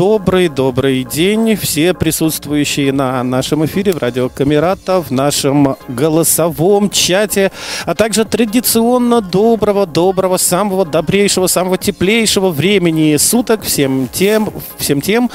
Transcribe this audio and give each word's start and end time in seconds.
Добрый-добрый 0.00 1.04
день, 1.04 1.56
все 1.56 1.94
присутствующие 1.94 2.92
на 2.92 3.22
нашем 3.22 3.64
эфире 3.64 3.92
в 3.92 3.98
радио 3.98 4.28
Камерата, 4.28 5.00
в 5.00 5.10
нашем 5.10 5.76
голосовом 5.88 6.90
чате, 6.90 7.52
а 7.86 7.94
также 7.94 8.26
традиционно 8.26 9.22
доброго-доброго, 9.22 10.36
самого 10.36 10.84
добрейшего, 10.84 11.46
самого 11.46 11.78
теплейшего 11.78 12.50
времени 12.50 13.16
суток 13.16 13.62
всем 13.62 14.08
тем, 14.12 14.52
всем 14.76 15.00
тем, 15.00 15.30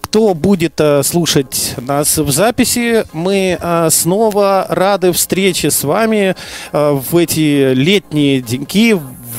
кто 0.00 0.34
будет 0.34 0.80
а, 0.80 1.02
слушать 1.02 1.74
нас 1.78 2.18
в 2.18 2.30
записи. 2.30 3.04
Мы 3.12 3.58
а, 3.60 3.90
снова 3.90 4.66
рады 4.68 5.12
встрече 5.12 5.70
с 5.70 5.84
вами 5.84 6.36
в 6.72 7.16
эти 7.16 7.72
летние 7.74 8.40
деньки, 8.40 8.94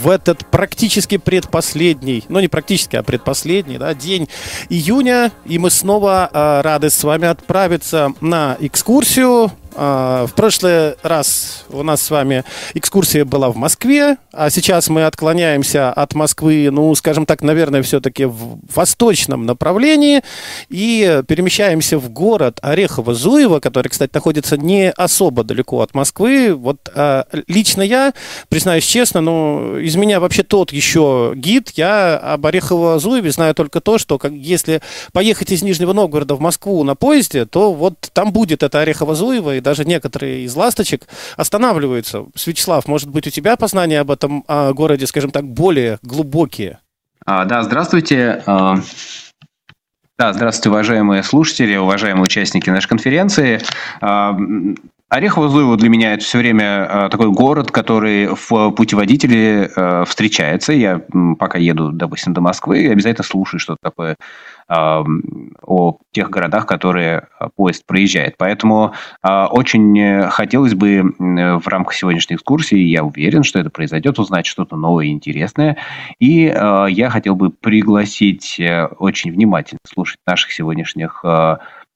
в 0.06 0.10
этот 0.10 0.46
практически 0.46 1.18
предпоследний, 1.18 2.24
ну 2.30 2.40
не 2.40 2.48
практически, 2.48 2.96
а 2.96 3.04
предпоследний, 3.04 3.78
да, 3.78 3.94
день 3.94 4.30
июня, 4.70 5.32
и 5.46 5.58
мы 5.58 5.70
снова 5.72 6.30
э, 6.32 6.62
рады 6.62 6.90
с 6.90 7.04
вами 7.04 7.28
отправиться 7.28 8.14
на 8.22 8.58
экскурсию 8.60 9.46
а, 9.46 9.52
в 9.76 10.30
прошлый 10.36 10.96
раз 11.04 11.66
у 11.70 11.84
нас 11.84 12.02
с 12.02 12.10
вами 12.10 12.44
экскурсия 12.74 13.26
была 13.26 13.50
в 13.50 13.58
Москве, 13.58 14.18
а 14.32 14.50
сейчас 14.50 14.90
мы 14.90 15.06
отклоняемся 15.06 15.92
от 15.92 16.14
Москвы, 16.14 16.70
ну, 16.72 16.94
скажем 16.96 17.26
так, 17.26 17.42
наверное, 17.42 17.84
все-таки 17.84 18.26
в 18.26 18.60
восточном 18.74 19.46
направлении 19.46 20.22
и 20.70 21.22
перемещаемся 21.28 21.98
в 21.98 22.10
город 22.10 22.60
Орехово-Зуево, 22.62 23.60
который, 23.60 23.90
кстати, 23.90 24.12
находится 24.14 24.58
не 24.58 24.92
особо 24.92 25.44
далеко 25.44 25.82
от 25.82 25.94
Москвы. 25.94 26.54
Вот 26.56 26.90
а, 26.96 27.26
лично 27.48 27.82
я, 27.82 28.14
признаюсь 28.50 28.86
честно, 28.86 29.22
ну, 29.22 29.78
из 29.78 29.96
меня 29.96 30.20
вообще 30.20 30.44
тот 30.44 30.72
еще 30.72 31.34
гид. 31.36 31.72
Я 31.76 32.18
об 32.18 32.46
Орехово-Зуеве 32.46 33.32
знаю 33.32 33.56
только 33.56 33.82
то, 33.82 33.98
что 33.98 34.18
как, 34.18 34.32
если 34.32 34.82
поехать 35.12 35.52
из 35.52 35.62
Нижнего 35.62 35.94
Новгорода 35.94 36.36
в 36.36 36.40
Москву 36.40 36.84
на 36.84 36.96
поезде, 36.96 37.46
то 37.46 37.74
вот 37.74 37.96
там 38.14 38.32
будет 38.32 38.64
это 38.64 38.82
Орехово-Зуево, 38.82 39.58
и 39.58 39.62
даже 39.66 39.84
некоторые 39.84 40.44
из 40.46 40.56
ласточек 40.56 41.08
останавливаются. 41.36 42.26
Свячеслав, 42.36 42.88
может 42.88 43.10
быть, 43.10 43.26
у 43.26 43.32
тебя 43.32 43.58
познания 43.58 44.00
об 44.00 44.12
этом 44.12 44.46
о 44.48 44.72
городе, 44.74 45.08
скажем 45.08 45.32
так, 45.32 45.44
более 45.44 45.98
глубокие? 46.04 46.80
А, 47.26 47.46
да, 47.46 47.64
здравствуйте. 47.64 48.44
А, 48.46 48.78
да, 50.20 50.34
здравствуйте, 50.34 50.70
уважаемые 50.70 51.24
слушатели, 51.24 51.76
уважаемые 51.76 52.24
участники 52.24 52.70
нашей 52.70 52.90
конференции. 52.90 53.60
А, 54.02 54.38
Орехово-Зуево 55.10 55.78
для 55.78 55.90
меня 55.90 56.14
это 56.14 56.24
все 56.24 56.38
время 56.38 56.86
а, 56.88 57.10
такой 57.10 57.32
город, 57.32 57.72
который 57.72 58.28
в 58.28 58.70
путеводителе 58.70 59.72
встречается. 60.06 60.74
Я 60.74 61.02
пока 61.40 61.58
еду, 61.58 61.92
допустим, 61.92 62.34
до 62.34 62.42
Москвы, 62.42 62.88
обязательно 62.92 63.26
слушаю 63.26 63.60
что-то 63.60 63.80
такое 63.82 64.16
о 64.68 65.98
тех 66.12 66.30
городах, 66.30 66.66
которые 66.66 67.28
а, 67.38 67.50
поезд 67.50 67.86
проезжает. 67.86 68.36
Поэтому 68.38 68.94
очень 69.24 70.30
хотелось 70.30 70.74
бы 70.74 71.14
в 71.20 71.68
рамках 71.68 71.94
сегодняшней 71.94 72.36
экскурсии, 72.36 72.78
я 72.78 73.04
уверен, 73.04 73.44
что 73.44 73.60
это 73.60 73.70
произойдет, 73.70 74.18
узнать 74.18 74.46
что-то 74.46 74.76
новое 74.76 75.06
и 75.06 75.12
интересное. 75.12 75.78
И 76.20 76.42
я 76.44 77.10
хотел 77.10 77.36
бы 77.36 77.50
пригласить 77.50 78.60
э, 78.60 78.88
очень 79.00 79.32
внимательно 79.32 79.80
слушать 79.86 80.20
наших 80.26 80.52
сегодняшних 80.52 81.24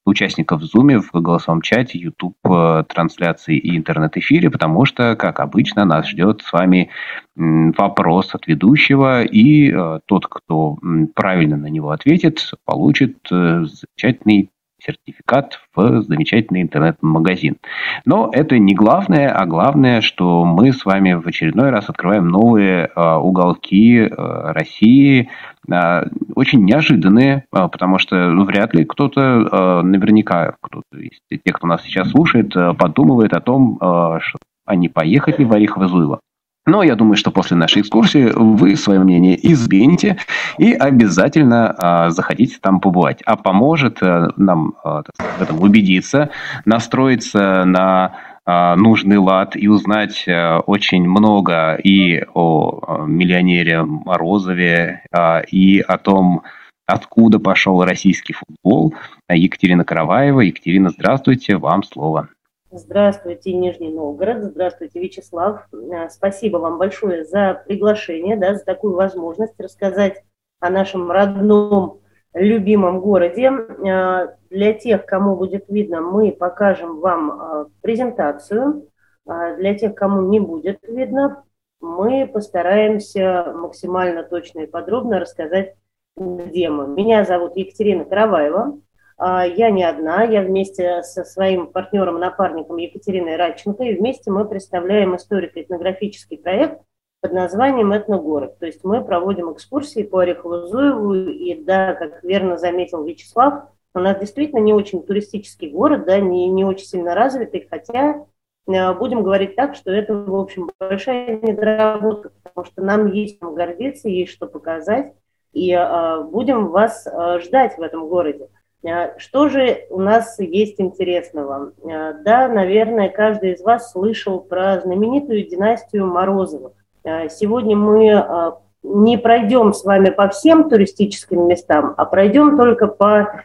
участников 0.10 0.62
в 0.62 0.66
Zoom, 0.66 1.00
в 1.02 1.22
голосовом 1.22 1.62
чате, 1.62 2.00
YouTube 2.00 2.36
э, 2.46 2.84
трансляции 2.88 3.58
и 3.58 3.78
интернет-эфире, 3.78 4.50
потому 4.50 4.86
что, 4.86 5.16
как 5.16 5.40
обычно, 5.40 5.86
нас 5.86 6.08
ждет 6.08 6.42
с 6.42 6.52
вами 6.52 6.90
вопрос 7.36 8.36
от 8.36 8.48
ведущего, 8.48 9.24
и 9.24 9.72
э, 9.72 10.00
тот, 10.06 10.28
кто 10.28 10.78
правильно 11.16 11.58
на 11.58 11.68
него 11.68 11.92
ответит, 11.92 12.52
получит 12.66 13.18
э, 13.32 13.66
замечательный 13.66 14.50
сертификат 14.82 15.60
в 15.76 16.02
замечательный 16.04 16.62
интернет-магазин. 16.62 17.58
Но 18.06 18.30
это 18.34 18.58
не 18.58 18.74
главное, 18.74 19.30
а 19.30 19.46
главное, 19.46 20.02
что 20.02 20.46
мы 20.46 20.72
с 20.72 20.86
вами 20.86 21.14
в 21.14 21.28
очередной 21.28 21.70
раз 21.70 21.90
открываем 21.90 22.28
новые 22.28 22.90
э, 22.94 23.16
уголки 23.16 24.00
э, 24.00 24.08
России, 24.52 25.30
э, 25.70 26.04
очень 26.36 26.64
неожиданные, 26.66 27.46
э, 27.52 27.68
потому 27.72 28.00
что 28.00 28.30
ну, 28.30 28.46
вряд 28.46 28.74
ли 28.74 28.86
кто-то, 28.86 29.22
э, 29.22 29.82
наверняка 29.84 30.56
кто-то 30.62 30.98
из 30.98 31.20
тех, 31.30 31.56
кто 31.56 31.68
нас 31.68 31.84
сейчас 31.84 32.12
слушает, 32.12 32.56
э, 32.56 32.74
подумывает 32.74 33.34
о 33.34 33.42
том, 33.42 33.78
э, 33.82 34.20
что 34.22 34.38
они 34.66 34.88
поехали 34.88 35.44
в 35.44 35.52
Орехово-Зуево. 35.52 36.20
Но 36.70 36.84
я 36.84 36.96
думаю, 36.96 37.18
что 37.18 37.32
после 37.32 37.58
нашей 37.58 37.82
экскурсии 37.82 38.32
вы 38.32 38.76
свое 38.76 39.00
мнение 39.00 39.40
измените 39.52 40.18
и 40.60 40.72
обязательно 40.72 41.76
э, 41.76 42.10
захотите 42.12 42.58
там 42.62 42.80
побывать. 42.80 43.24
А 43.26 43.38
поможет 43.38 44.04
э, 44.04 44.28
нам 44.38 44.76
э, 44.86 45.02
в 45.40 45.42
этом 45.42 45.60
убедиться, 45.64 46.30
настроиться 46.66 47.66
на 47.66 48.12
э, 48.46 48.76
нужный 48.76 49.18
лад 49.18 49.56
и 49.56 49.68
узнать 49.68 50.26
э, 50.28 50.58
очень 50.58 51.10
много 51.10 51.74
и 51.74 52.24
о 52.36 53.04
миллионере 53.08 53.82
Морозове, 53.84 55.02
э, 55.12 55.46
и 55.46 55.80
о 55.80 55.98
том, 55.98 56.44
откуда 56.86 57.40
пошел 57.40 57.84
российский 57.84 58.34
футбол. 58.34 58.94
Екатерина 59.28 59.84
Караваева. 59.84 60.42
Екатерина, 60.42 60.92
здравствуйте, 60.92 61.58
вам 61.58 61.82
слово. 61.82 62.30
Здравствуйте, 62.72 63.52
Нижний 63.54 63.92
Новгород. 63.92 64.44
Здравствуйте, 64.44 65.00
Вячеслав. 65.00 65.68
Э, 65.74 66.08
спасибо 66.10 66.58
вам 66.58 66.78
большое 66.78 67.26
за 67.26 67.64
приглашение, 67.66 68.38
да, 68.38 68.54
за 68.54 68.64
такую 68.64 68.94
возможность 68.94 69.60
рассказать 69.60 70.24
о 70.60 70.70
нашем 70.70 71.10
родном, 71.10 72.02
любимом 72.36 73.02
городе. 73.02 73.50
Э, 73.50 74.36
для 74.52 74.74
тех, 74.74 75.08
кому 75.08 75.36
будет 75.36 75.66
видно, 75.68 76.02
мы 76.02 76.32
покажем 76.32 77.00
вам 77.00 77.32
э, 77.32 77.66
презентацию. 77.82 78.88
Для 79.26 79.76
тех, 79.76 79.96
кому 79.96 80.22
не 80.22 80.40
будет 80.40 80.80
видно, 80.88 81.44
мы 81.82 82.28
постараемся 82.28 83.52
максимально 83.56 84.24
точно 84.24 84.62
и 84.62 84.68
подробно 84.68 85.20
рассказать, 85.20 85.76
где 86.16 86.70
мы. 86.70 86.88
Меня 86.88 87.26
зовут 87.26 87.56
Екатерина 87.56 88.06
Караваева. 88.06 88.80
А, 89.22 89.46
я 89.46 89.70
не 89.70 89.84
одна, 89.84 90.24
я 90.24 90.42
вместе 90.42 91.04
со 91.04 91.26
своим 91.26 91.68
партнером-напарником 91.68 92.78
Екатериной 92.78 93.36
Радченко, 93.36 93.84
и 93.84 93.96
вместе 93.96 94.32
мы 94.32 94.46
представляем 94.46 95.14
историко-этнографический 95.18 96.38
проект 96.38 96.82
под 97.20 97.34
названием 97.34 97.94
«Этногород». 97.94 98.58
То 98.60 98.66
есть 98.66 98.86
мы 98.86 99.04
проводим 99.04 99.52
экскурсии 99.52 100.04
по 100.04 100.24
Орехово-Зуеву, 100.24 101.30
и 101.32 101.62
да, 101.62 101.96
как 101.96 102.24
верно 102.24 102.58
заметил 102.58 103.04
Вячеслав, 103.04 103.66
у 103.94 104.00
нас 104.00 104.18
действительно 104.18 104.60
не 104.60 104.72
очень 104.72 105.04
туристический 105.04 105.70
город, 105.70 106.06
да, 106.06 106.20
не, 106.20 106.48
не 106.48 106.64
очень 106.64 106.86
сильно 106.86 107.14
развитый, 107.14 107.68
хотя 107.70 108.26
э, 108.68 108.94
будем 108.94 109.22
говорить 109.22 109.58
так, 109.58 109.76
что 109.76 109.92
это, 109.92 110.14
в 110.14 110.34
общем, 110.34 110.70
большая 110.80 111.42
недоработка, 111.42 112.32
потому 112.42 112.66
что 112.66 112.82
нам 112.82 113.12
есть 113.12 113.40
чем 113.42 113.54
гордиться, 113.54 114.08
есть 114.08 114.32
что 114.32 114.48
показать, 114.48 115.14
и 115.52 115.74
э, 115.74 116.24
будем 116.24 116.68
вас 116.68 117.06
э, 117.06 117.40
ждать 117.42 117.78
в 117.78 117.82
этом 117.82 118.08
городе. 118.08 118.48
А, 118.86 119.18
что 119.18 119.50
же 119.50 119.86
у 119.90 120.00
нас 120.00 120.40
есть 120.40 120.80
интересного? 120.80 121.74
А, 121.84 122.14
да, 122.14 122.48
наверное, 122.48 123.10
каждый 123.10 123.54
из 123.54 123.62
вас 123.62 123.92
слышал 123.92 124.40
про 124.40 124.80
знаменитую 124.80 125.48
династию 125.48 126.08
Морозовых. 126.08 126.74
А, 127.04 127.28
сегодня 127.28 127.76
мы 127.76 128.56
не 128.82 129.18
пройдем 129.18 129.74
с 129.74 129.84
вами 129.84 130.10
по 130.10 130.30
всем 130.30 130.70
туристическим 130.70 131.48
местам, 131.48 131.94
а 131.98 132.06
пройдем 132.06 132.56
только 132.56 132.88
по 132.88 133.44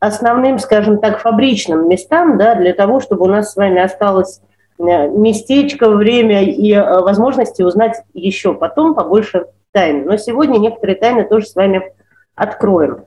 основным, 0.00 0.58
скажем 0.58 0.98
так, 0.98 1.20
фабричным 1.20 1.88
местам, 1.88 2.36
да, 2.36 2.56
для 2.56 2.72
того, 2.72 2.98
чтобы 2.98 3.26
у 3.26 3.28
нас 3.28 3.52
с 3.52 3.56
вами 3.56 3.80
осталось 3.80 4.40
местечко, 4.78 5.88
время 5.88 6.42
и 6.42 6.74
возможности 6.74 7.62
узнать 7.62 8.02
еще 8.12 8.54
потом 8.54 8.96
побольше 8.96 9.46
тайн. 9.70 10.04
Но 10.04 10.16
сегодня 10.16 10.58
некоторые 10.58 10.96
тайны 10.96 11.24
тоже 11.24 11.46
с 11.46 11.54
вами 11.54 11.92
откроем. 12.34 13.04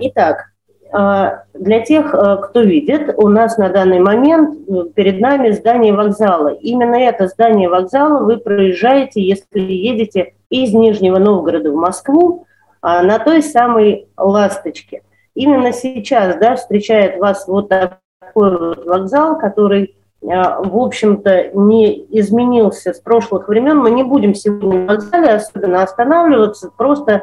Итак, 0.00 0.46
а, 0.90 1.42
для 1.54 1.80
тех, 1.80 2.14
а, 2.14 2.36
кто 2.36 2.62
видит, 2.62 3.12
у 3.16 3.28
нас 3.28 3.58
на 3.58 3.68
данный 3.68 4.00
момент 4.00 4.56
э, 4.68 4.84
перед 4.94 5.20
нами 5.20 5.50
здание 5.50 5.92
вокзала. 5.92 6.48
Именно 6.48 6.96
это 6.96 7.26
здание 7.26 7.68
вокзала 7.68 8.24
вы 8.24 8.38
проезжаете, 8.38 9.20
если 9.20 9.60
едете 9.60 10.34
из 10.48 10.72
Нижнего 10.72 11.18
Новгорода 11.18 11.70
в 11.72 11.74
Москву 11.74 12.46
а, 12.80 13.02
на 13.02 13.18
той 13.18 13.42
самой 13.42 14.08
«Ласточке». 14.16 15.02
Именно 15.34 15.72
сейчас 15.72 16.36
да, 16.36 16.56
встречает 16.56 17.18
вас 17.18 17.46
вот 17.46 17.68
такой 17.68 17.92
вот 18.34 18.86
вокзал, 18.86 19.38
который, 19.38 19.96
в 20.20 20.76
общем-то, 20.76 21.50
не 21.54 22.06
изменился 22.18 22.92
с 22.92 22.98
прошлых 22.98 23.46
времен. 23.46 23.78
Мы 23.78 23.92
не 23.92 24.02
будем 24.02 24.34
сегодня 24.34 24.80
в 24.80 24.86
вокзале 24.86 25.28
особенно 25.34 25.82
останавливаться, 25.82 26.72
просто 26.76 27.22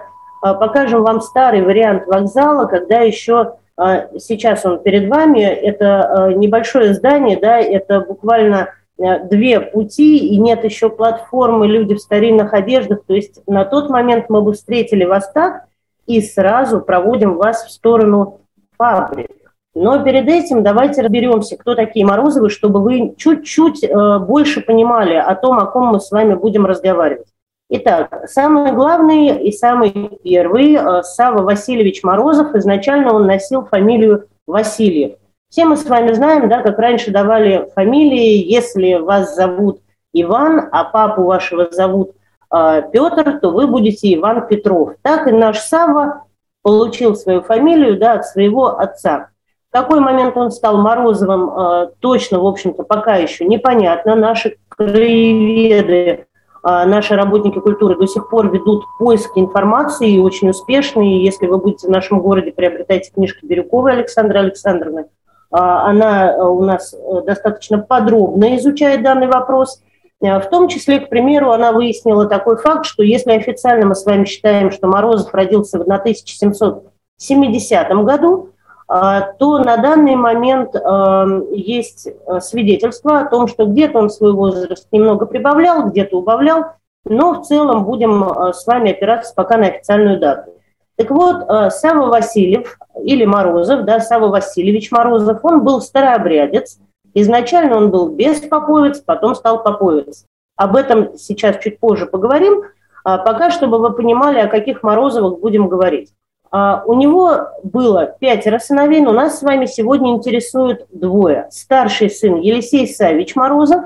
покажем 0.53 1.03
вам 1.03 1.21
старый 1.21 1.63
вариант 1.63 2.05
вокзала, 2.07 2.65
когда 2.65 2.99
еще 2.99 3.55
Сейчас 3.77 4.65
он 4.65 4.79
перед 4.79 5.09
вами. 5.09 5.41
Это 5.41 6.33
небольшое 6.33 6.93
здание, 6.93 7.37
да, 7.37 7.59
это 7.59 7.99
буквально 7.99 8.69
две 8.97 9.59
пути, 9.59 10.17
и 10.17 10.37
нет 10.37 10.63
еще 10.63 10.89
платформы, 10.89 11.67
люди 11.67 11.95
в 11.95 11.99
старинных 11.99 12.53
одеждах. 12.53 13.03
То 13.05 13.13
есть 13.13 13.41
на 13.47 13.65
тот 13.65 13.89
момент 13.89 14.29
мы 14.29 14.41
бы 14.41 14.53
встретили 14.53 15.03
вас 15.03 15.29
так, 15.33 15.65
и 16.05 16.21
сразу 16.21 16.79
проводим 16.79 17.35
вас 17.35 17.65
в 17.65 17.71
сторону 17.71 18.41
фабрик. 18.77 19.31
Но 19.73 20.01
перед 20.01 20.29
этим 20.29 20.63
давайте 20.63 21.01
разберемся, 21.01 21.57
кто 21.57 21.75
такие 21.75 22.05
Морозовы, 22.05 22.49
чтобы 22.49 22.81
вы 22.81 23.13
чуть-чуть 23.17 23.83
э, 23.83 24.19
больше 24.19 24.61
понимали 24.61 25.15
о 25.15 25.35
том, 25.35 25.59
о 25.59 25.65
ком 25.65 25.87
мы 25.87 25.99
с 25.99 26.11
вами 26.11 26.33
будем 26.33 26.65
разговаривать. 26.65 27.27
Итак, 27.67 28.25
самый 28.27 28.73
главный 28.73 29.43
и 29.47 29.51
самый 29.51 30.19
первый 30.23 30.75
э, 30.75 31.01
Сава 31.01 31.41
Васильевич 31.41 32.03
Морозов. 32.03 32.53
Изначально 32.53 33.13
он 33.13 33.25
носил 33.25 33.65
фамилию 33.65 34.27
Васильев. 34.45 35.17
Все 35.49 35.65
мы 35.65 35.75
с 35.75 35.85
вами 35.85 36.13
знаем, 36.13 36.47
да, 36.47 36.61
как 36.61 36.77
раньше 36.77 37.09
давали 37.09 37.67
фамилии, 37.73 38.43
если 38.45 38.95
вас 38.95 39.35
зовут 39.35 39.81
Иван, 40.13 40.69
а 40.71 40.83
папу 40.83 41.23
вашего 41.23 41.67
зовут 41.71 42.11
э, 42.53 42.83
Петр, 42.93 43.39
то 43.39 43.49
вы 43.49 43.65
будете 43.65 44.13
Иван 44.13 44.47
Петров. 44.47 44.93
Так 45.01 45.27
и 45.27 45.31
наш 45.31 45.59
Сава 45.59 46.25
получил 46.61 47.15
свою 47.15 47.41
фамилию 47.41 47.97
да, 47.97 48.13
от 48.13 48.27
своего 48.27 48.77
отца 48.77 49.29
какой 49.75 49.99
момент 49.99 50.37
он 50.37 50.51
стал 50.51 50.77
Морозовым, 50.77 51.49
э, 51.49 51.87
точно, 51.99 52.39
в 52.39 52.45
общем-то, 52.47 52.83
пока 52.83 53.17
еще 53.17 53.43
непонятно. 53.43 54.15
Наши 54.15 54.55
краеведы, 54.69 56.24
наши 56.65 57.15
работники 57.15 57.59
культуры 57.59 57.97
до 57.97 58.07
сих 58.07 58.29
пор 58.29 58.51
ведут 58.51 58.83
поиски 58.97 59.37
информации 59.37 60.11
и 60.11 60.19
очень 60.19 60.49
успешные. 60.49 61.23
Если 61.23 61.45
вы 61.45 61.59
будете 61.59 61.87
в 61.87 61.91
нашем 61.91 62.21
городе, 62.21 62.51
приобретайте 62.51 63.11
книжки 63.11 63.45
Бирюковой 63.45 63.91
Александры 63.93 64.39
Александровны. 64.39 65.01
Э, 65.01 65.05
она 65.51 66.35
у 66.37 66.63
нас 66.63 66.95
достаточно 67.25 67.77
подробно 67.77 68.57
изучает 68.57 69.03
данный 69.03 69.27
вопрос. 69.27 69.81
В 70.21 70.47
том 70.49 70.69
числе, 70.69 71.01
к 71.01 71.09
примеру, 71.09 71.51
она 71.51 71.71
выяснила 71.71 72.25
такой 72.25 72.57
факт, 72.57 72.85
что 72.85 73.03
если 73.03 73.33
официально 73.33 73.85
мы 73.85 73.93
с 73.95 74.05
вами 74.05 74.25
считаем, 74.25 74.71
что 74.71 74.87
Морозов 74.87 75.31
родился 75.33 75.77
в 75.77 75.83
1770 75.83 78.03
году, 78.03 78.49
а, 78.49 78.54
то 78.87 79.57
на 79.57 79.77
данный 79.77 80.15
момент 80.15 80.75
эм, 80.75 81.51
есть 81.51 82.07
э, 82.07 82.39
свидетельство 82.39 83.19
о 83.19 83.25
том, 83.25 83.47
что 83.47 83.65
где-то 83.65 83.97
он 83.97 84.11
свой 84.11 84.33
возраст 84.33 84.87
немного 84.91 85.25
прибавлял, 85.25 85.89
где-то 85.89 86.17
убавлял, 86.17 86.73
но 87.03 87.33
в 87.33 87.47
целом 87.47 87.83
будем 87.83 88.23
э, 88.23 88.53
с 88.53 88.67
вами 88.67 88.91
опираться 88.91 89.33
пока 89.35 89.57
на 89.57 89.67
официальную 89.67 90.19
дату. 90.19 90.51
Так 90.97 91.09
вот, 91.09 91.49
э, 91.49 91.69
Сава 91.71 92.07
Васильев 92.07 92.77
или 93.01 93.25
Морозов, 93.25 93.85
да, 93.85 93.99
Сава 93.99 94.27
Васильевич 94.27 94.91
Морозов, 94.91 95.39
он 95.43 95.63
был 95.63 95.81
старообрядец. 95.81 96.77
Изначально 97.15 97.77
он 97.77 97.89
был 97.89 98.09
беспоповец, 98.09 98.99
потом 98.99 99.33
стал 99.33 99.63
поповец. 99.63 100.25
Об 100.57 100.75
этом 100.75 101.17
сейчас 101.17 101.57
чуть 101.59 101.79
позже 101.79 102.05
поговорим. 102.05 102.63
А 103.03 103.17
пока, 103.17 103.51
чтобы 103.51 103.79
вы 103.79 103.91
понимали, 103.93 104.39
о 104.39 104.47
каких 104.47 104.83
Морозовых 104.83 105.39
будем 105.39 105.67
говорить. 105.67 106.11
А, 106.57 106.83
у 106.85 106.93
него 106.93 107.49
было 107.63 108.05
пятеро 108.05 108.59
сыновей, 108.59 109.01
но 109.01 109.11
нас 109.11 109.39
с 109.39 109.41
вами 109.41 109.65
сегодня 109.65 110.11
интересуют 110.11 110.85
двое. 110.89 111.49
Старший 111.51 112.09
сын 112.09 112.39
Елисей 112.39 112.87
Савич 112.87 113.35
Морозов 113.35 113.83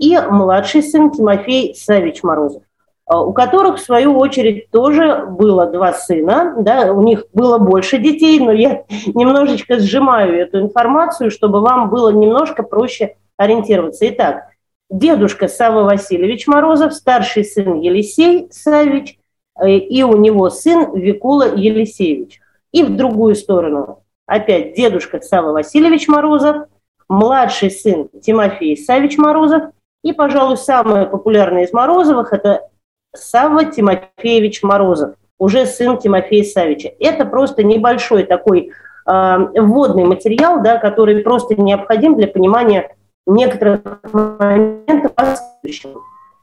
и 0.00 0.18
младший 0.18 0.82
сын 0.82 1.12
Тимофей 1.12 1.76
Савич 1.76 2.24
Морозов, 2.24 2.64
а, 3.06 3.20
у 3.20 3.32
которых, 3.32 3.76
в 3.76 3.84
свою 3.84 4.18
очередь, 4.18 4.68
тоже 4.72 5.26
было 5.28 5.66
два 5.66 5.92
сына. 5.92 6.56
Да, 6.58 6.92
у 6.92 7.02
них 7.02 7.22
было 7.34 7.58
больше 7.58 7.98
детей, 7.98 8.40
но 8.40 8.50
я 8.50 8.82
немножечко 9.14 9.78
сжимаю 9.78 10.40
эту 10.40 10.58
информацию, 10.60 11.30
чтобы 11.30 11.60
вам 11.60 11.88
было 11.88 12.10
немножко 12.10 12.64
проще 12.64 13.14
ориентироваться. 13.36 14.08
Итак, 14.08 14.48
дедушка 14.90 15.46
Сава 15.46 15.84
Васильевич 15.84 16.48
Морозов, 16.48 16.94
старший 16.94 17.44
сын 17.44 17.78
Елисей 17.78 18.48
Савич– 18.50 19.17
и 19.66 20.02
у 20.02 20.16
него 20.16 20.50
сын 20.50 20.94
Викула 20.94 21.54
Елисеевич. 21.54 22.40
И 22.72 22.82
в 22.82 22.96
другую 22.96 23.34
сторону 23.34 24.02
опять 24.26 24.74
дедушка 24.74 25.20
Сава 25.20 25.52
Васильевич 25.52 26.06
Морозов, 26.08 26.66
младший 27.08 27.70
сын 27.70 28.08
Тимофей 28.22 28.76
Савич 28.76 29.16
Морозов, 29.16 29.72
и, 30.04 30.12
пожалуй, 30.12 30.56
самый 30.56 31.06
популярный 31.06 31.64
из 31.64 31.72
Морозовых– 31.72 32.32
это 32.34 32.68
Сава 33.14 33.64
Тимофеевич 33.64 34.62
Морозов, 34.62 35.14
уже 35.38 35.66
сын 35.66 35.98
Тимофея 35.98 36.44
Савича. 36.44 36.92
Это 37.00 37.24
просто 37.24 37.64
небольшой 37.64 38.24
такой 38.24 38.70
э, 39.06 39.36
вводный 39.56 40.04
материал, 40.04 40.62
да, 40.62 40.78
который 40.78 41.20
просто 41.22 41.60
необходим 41.60 42.16
для 42.16 42.28
понимания 42.28 42.94
некоторых 43.26 43.80
моментов 44.12 45.12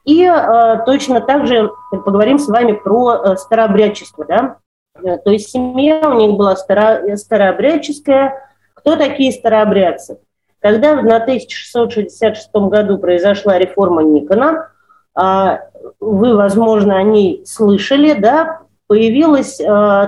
и 0.06 0.22
э, 0.22 0.78
точно 0.86 1.20
так 1.20 1.46
же 1.46 1.70
поговорим 1.90 2.38
с 2.38 2.48
вами 2.48 2.72
про 2.72 3.14
э, 3.14 3.36
старообрядчество. 3.36 4.24
Да? 4.24 4.56
Э, 5.02 5.18
то 5.18 5.30
есть 5.30 5.50
семья 5.50 6.08
у 6.08 6.14
них 6.14 6.36
была 6.36 6.54
старо, 6.54 7.16
старообрядческая. 7.16 8.40
Кто 8.74 8.94
такие 8.94 9.32
старообрядцы? 9.32 10.20
Когда 10.60 10.94
в 10.94 11.00
1666 11.00 12.50
году 12.54 12.98
произошла 12.98 13.58
реформа 13.58 14.02
Никона, 14.04 14.68
э, 15.20 15.58
вы, 15.98 16.36
возможно, 16.36 16.96
о 16.96 17.02
ней 17.02 17.42
слышали, 17.44 18.12
да, 18.12 18.60
появилось 18.86 19.60
э, 19.60 19.64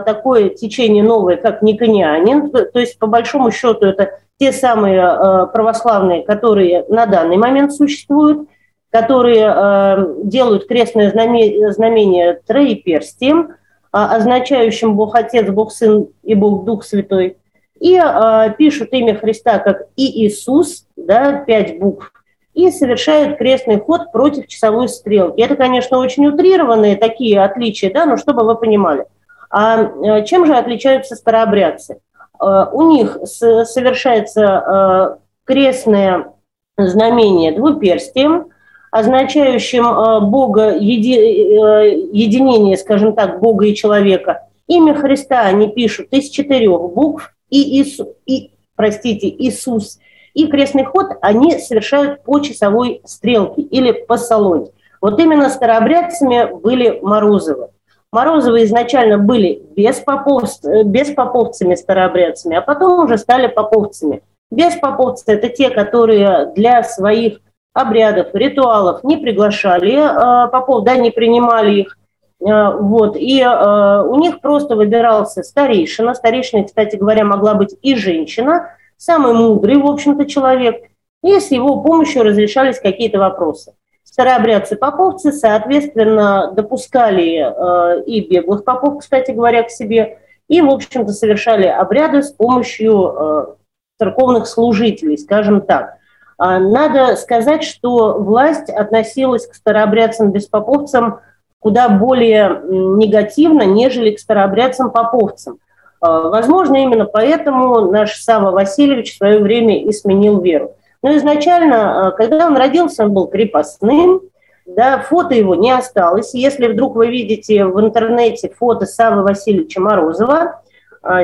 такое 0.07 0.51
течение 0.51 1.03
новое, 1.03 1.37
как 1.37 1.61
никонианин, 1.63 2.51
то 2.51 2.79
есть, 2.79 3.01
по 3.01 3.09
большому 3.09 3.51
счету, 3.51 3.87
это 3.87 4.13
те 4.39 4.53
самые 4.53 5.01
э, 5.01 5.47
православные, 5.53 6.23
которые 6.23 6.85
на 6.89 7.07
данный 7.07 7.37
момент 7.37 7.73
существуют– 7.73 8.49
которые 8.91 9.53
э, 9.55 10.15
делают 10.25 10.67
крестное 10.67 11.11
знамение, 11.11 11.73
знамение 11.73 12.41
троеперстием, 12.47 13.51
э, 13.51 13.53
означающим 13.93 14.97
Бог 14.97 15.15
Отец, 15.15 15.49
Бог 15.51 15.73
Сын 15.73 16.09
и 16.23 16.35
Бог 16.35 16.65
Дух 16.65 16.85
Святой, 16.85 17.37
и 17.79 18.01
э, 18.03 18.55
пишут 18.57 18.93
имя 18.93 19.15
Христа 19.15 19.59
как 19.59 19.83
и 19.97 20.25
Иисус, 20.25 20.87
да, 20.97 21.45
пять 21.47 21.79
букв, 21.79 22.13
и 22.55 22.71
совершают 22.71 23.37
крестный 23.39 23.79
ход 23.79 24.11
против 24.11 24.47
часовой 24.47 24.89
стрелки. 24.89 25.41
Это, 25.43 25.55
конечно, 25.55 25.99
очень 25.99 26.27
утрированные 26.27 26.97
такие 26.97 27.43
отличия, 27.43 27.93
да, 27.93 28.07
но 28.07 28.17
чтобы 28.17 28.45
вы 28.45 28.57
понимали. 28.57 29.05
А 29.51 29.83
э, 29.83 30.25
чем 30.25 30.47
же 30.47 30.57
отличаются 30.57 31.15
старообрядцы? 31.15 32.01
У 32.41 32.83
них 32.93 33.19
совершается 33.25 35.19
крестное 35.45 36.35
знамение 36.77 37.51
двуперстием, 37.51 38.51
означающим 38.91 39.87
э, 39.87 40.21
Бога, 40.21 40.77
еди, 40.77 41.15
э, 41.15 41.99
единение, 42.13 42.77
скажем 42.77 43.15
так, 43.15 43.41
Бога 43.41 43.67
и 43.67 43.75
человека. 43.75 44.43
Имя 44.67 44.95
Христа 44.95 45.43
они 45.43 45.69
пишут 45.69 46.09
из 46.11 46.29
четырех 46.29 46.93
букв, 46.93 47.35
и, 47.51 47.83
Ису, 47.83 48.15
и 48.27 48.51
простите, 48.77 49.29
Иисус, 49.29 49.99
и 50.35 50.47
крестный 50.47 50.85
ход 50.85 51.07
они 51.21 51.59
совершают 51.59 52.23
по 52.23 52.41
часовой 52.41 53.01
стрелке 53.05 53.63
или 53.63 53.93
по 53.93 54.17
салоне. 54.17 54.69
Вот 55.01 55.19
именно 55.19 55.49
старообрядцами 55.49 56.55
были 56.61 56.99
Морозовы. 57.03 57.69
Морозовы 58.11 58.65
изначально 58.65 59.19
были 59.19 59.63
беспоповц, 59.77 60.61
беспоповцами 60.85 61.75
старообрядцами, 61.75 62.57
а 62.57 62.63
потом 62.63 63.05
уже 63.05 63.19
стали 63.19 63.49
поповцами. 63.49 64.23
Беспоповцы– 64.51 65.25
это 65.27 65.51
те, 65.51 65.69
которые 65.71 66.53
для 66.55 66.83
своих 66.83 67.41
обрядов, 67.73 68.29
ритуалов 68.35 69.05
не 69.05 69.17
приглашали 69.17 69.95
э, 69.95 70.51
попов, 70.51 70.85
да, 70.85 70.97
не 70.97 71.11
принимали 71.11 71.81
их. 71.81 71.99
Э, 72.41 72.77
вот, 72.77 73.17
и 73.17 73.41
э, 73.41 74.03
у 74.03 74.17
них 74.17 74.41
просто 74.41 74.77
выбирался 74.77 75.43
старейшина. 75.43 76.15
Старейшина, 76.15 76.65
кстати 76.65 76.97
говоря, 76.97 77.25
могла 77.25 77.55
быть 77.55 77.77
и 77.83 77.95
женщина, 77.95 78.71
самый 78.97 79.33
мудрый, 79.33 79.77
в 79.77 79.87
общем-то, 79.87 80.27
человек. 80.27 80.83
И 81.23 81.41
с 81.41 81.51
его 81.51 81.83
помощью 81.83 82.23
разрешались 82.23 82.79
какие-то 82.79 83.19
вопросы. 83.19 83.75
Старообрядцы-поповцы, 84.05 85.33
соответственно, 85.33 86.53
допускали 86.53 87.39
э, 87.39 88.05
и 88.05 88.21
беглых 88.29 88.65
попов, 88.65 89.01
кстати 89.01 89.33
говоря, 89.33 89.65
к 89.65 89.71
себе, 89.71 90.19
и, 90.49 90.61
в 90.63 90.71
общем-то, 90.71 91.13
совершали 91.13 91.67
обряды 91.67 92.23
с 92.23 92.33
помощью 92.33 93.57
церковных 93.99 94.47
служителей, 94.47 95.19
скажем 95.19 95.61
так. 95.61 95.98
А, 96.39 96.61
надо 96.61 97.17
сказать, 97.17 97.65
что 97.65 98.15
власть 98.15 98.71
относилась 98.71 99.47
к 99.47 99.55
старообрядцам-беспоповцам 99.55 101.21
куда 101.59 101.89
более 101.89 102.63
негативно, 102.65 103.63
нежели 103.63 104.15
к 104.15 104.21
старообрядцам-поповцам. 104.21 105.59
А, 106.01 106.29
возможно, 106.29 106.77
именно 106.77 107.05
поэтому 107.05 107.91
наш 107.91 108.15
Сава 108.15 108.53
Васильевич 108.53 109.15
в 109.15 109.17
свое 109.17 109.41
время 109.41 109.83
и 109.83 109.91
сменил 109.91 110.41
веру. 110.41 110.77
Но 111.03 111.17
изначально, 111.17 112.09
а, 112.09 112.11
когда 112.13 112.47
он 112.47 112.57
родился, 112.57 113.05
он 113.05 113.13
был 113.13 113.27
крепостным, 113.27 114.21
да, 114.65 115.01
фото 115.01 115.35
его 115.35 115.57
не 115.57 115.73
осталось. 115.73 116.35
Если 116.35 116.69
вдруг 116.69 116.95
вы 116.95 117.09
видите 117.09 117.65
в 117.65 117.81
интернете 117.81 118.53
фото 118.57 118.87
Савы 118.87 119.23
Васильевича 119.23 119.81
Морозова, 119.81 120.61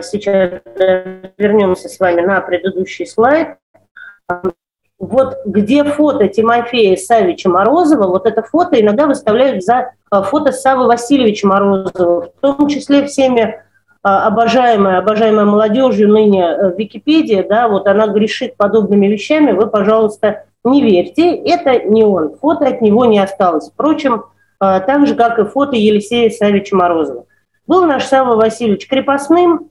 сейчас 0.01 0.63
вернемся 1.37 1.91
с 1.91 2.01
вами 2.01 2.23
на 2.23 2.41
предыдущий 2.41 3.07
слайд. 3.07 3.59
Вот 4.99 5.37
где 5.45 5.85
фото 5.85 6.29
Тимофея 6.29 6.97
Савича 6.97 7.49
Морозова, 7.49 8.07
вот 8.07 8.27
это 8.27 8.43
фото 8.43 8.81
иногда 8.81 9.07
выставляют 9.07 9.65
за 9.65 9.91
а, 10.11 10.23
фото 10.23 10.53
Савы 10.53 10.87
Васильевича 10.87 11.47
Морозова, 11.47 12.23
в 12.23 12.41
том 12.41 12.69
числе 12.69 13.05
всеми 13.05 13.61
а, 14.03 14.27
обожаемая, 14.27 14.99
обожаемая 14.99 15.45
молодежью 15.47 16.09
ныне 16.09 16.45
э, 16.45 16.75
Википедия, 16.77 17.47
да, 17.47 17.69
вот 17.69 17.87
она 17.87 18.07
грешит 18.07 18.57
подобными 18.57 19.07
вещами, 19.07 19.53
вы, 19.53 19.67
пожалуйста, 19.67 20.45
не 20.63 20.81
верьте, 20.81 21.35
это 21.35 21.81
не 21.81 22.05
он, 22.05 22.37
фото 22.37 22.67
от 22.67 22.81
него 22.81 23.05
не 23.05 23.19
осталось. 23.19 23.71
Впрочем, 23.71 24.25
так 24.59 25.07
же, 25.07 25.15
как 25.15 25.39
и 25.39 25.45
фото 25.45 25.77
Елисея 25.77 26.31
Савича 26.31 26.77
Морозова. 26.77 27.25
Был 27.67 27.85
наш 27.85 28.05
Сава 28.05 28.37
Васильевич 28.37 28.89
крепостным, 28.89 29.71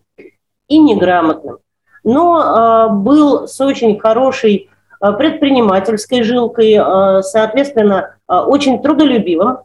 и 0.68 0.80
неграмотным. 0.80 1.58
Но 2.04 2.42
э, 2.42 2.94
был 2.94 3.48
с 3.48 3.60
очень 3.62 4.00
хорошей 4.00 4.70
э, 4.70 4.73
предпринимательской 5.12 6.24
жилкой, 6.24 6.74
э, 6.74 7.22
соответственно, 7.24 8.16
э, 8.30 8.36
очень 8.36 8.82
трудолюбивым. 8.82 9.58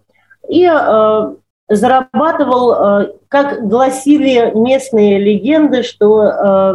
И 0.48 0.66
э, 0.66 1.34
зарабатывал, 1.68 2.72
э, 2.72 3.12
как 3.28 3.68
гласили 3.68 4.50
местные 4.54 5.18
легенды, 5.18 5.82
что 5.82 6.24
э, 6.24 6.74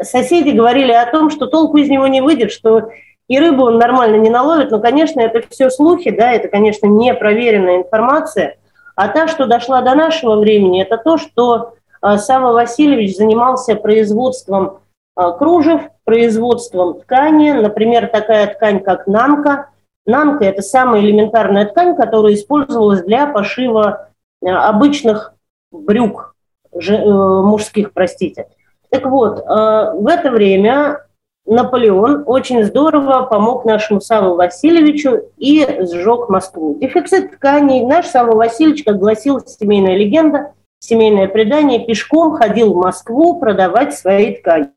соседи 0.00 0.50
говорили 0.50 0.92
о 0.92 1.10
том, 1.10 1.30
что 1.30 1.46
толку 1.46 1.76
из 1.78 1.90
него 1.90 2.06
не 2.06 2.20
выйдет, 2.20 2.52
что 2.52 2.90
и 3.26 3.38
рыбу 3.38 3.64
он 3.64 3.78
нормально 3.78 4.16
не 4.16 4.30
наловит, 4.30 4.70
но, 4.70 4.78
конечно, 4.78 5.20
это 5.20 5.42
все 5.50 5.68
слухи, 5.68 6.10
да, 6.10 6.32
это, 6.32 6.48
конечно, 6.48 6.86
не 6.86 7.12
проверенная 7.12 7.78
информация. 7.78 8.56
А 8.94 9.08
та, 9.08 9.28
что 9.28 9.46
дошла 9.46 9.82
до 9.82 9.94
нашего 9.94 10.36
времени, 10.36 10.80
это 10.80 10.96
то, 10.96 11.18
что 11.18 11.74
Сава 12.00 12.52
Васильевич 12.52 13.16
занимался 13.16 13.74
производством 13.74 14.78
кружев, 15.14 15.82
производством 16.08 17.00
ткани. 17.00 17.50
Например, 17.50 18.06
такая 18.06 18.46
ткань, 18.54 18.80
как 18.80 19.06
нанка. 19.06 19.68
Нанка– 20.06 20.44
это 20.46 20.62
самая 20.62 21.02
элементарная 21.02 21.66
ткань, 21.66 21.94
которая 21.94 22.32
использовалась 22.32 23.02
для 23.02 23.26
пошива 23.26 24.08
а, 24.42 24.68
обычных 24.70 25.34
брюк, 25.70 26.34
э, 26.72 26.78
мужских, 27.06 27.92
простите. 27.92 28.48
Так 28.88 29.04
вот, 29.04 29.44
в 29.44 30.06
это 30.08 30.30
время 30.30 31.04
Наполеон 31.44 32.24
очень 32.26 32.64
здорово 32.64 33.26
помог 33.26 33.66
нашему 33.66 34.00
Саву 34.00 34.36
Васильевичу 34.36 35.24
и 35.36 35.66
сжег 35.80 36.30
Москву. 36.30 36.78
Дефицит 36.80 37.32
тканей. 37.32 37.84
Наш 37.84 38.06
Сава 38.06 38.34
Васильевич, 38.34 38.84
как 38.84 38.98
гласила 38.98 39.40
семейная 39.46 39.96
легенда, 39.96 40.52
семейное 40.78 41.28
предание, 41.28 41.84
пешком 41.84 42.36
ходил 42.36 42.72
в 42.72 42.76
Москву 42.76 43.38
продавать 43.38 43.94
свои 43.94 44.36
ткани. 44.36 44.70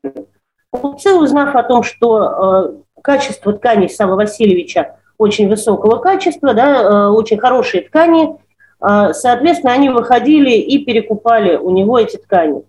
Купцы, 0.72 1.14
узнав 1.14 1.54
о 1.54 1.62
том, 1.62 1.82
что 1.82 2.74
э, 2.96 3.00
качество 3.02 3.52
тканей 3.52 3.90
Сава 3.90 4.16
Васильевича 4.16 4.96
очень 5.18 5.48
высокого 5.48 5.98
качества, 5.98 6.54
да, 6.54 6.82
э, 6.82 7.08
очень 7.08 7.38
хорошие 7.38 7.82
ткани, 7.82 8.36
э, 8.80 9.12
соответственно, 9.12 9.74
они 9.74 9.90
выходили 9.90 10.52
и 10.52 10.84
перекупали 10.84 11.56
у 11.56 11.70
него 11.70 11.98
эти 11.98 12.16
ткани. 12.16 12.62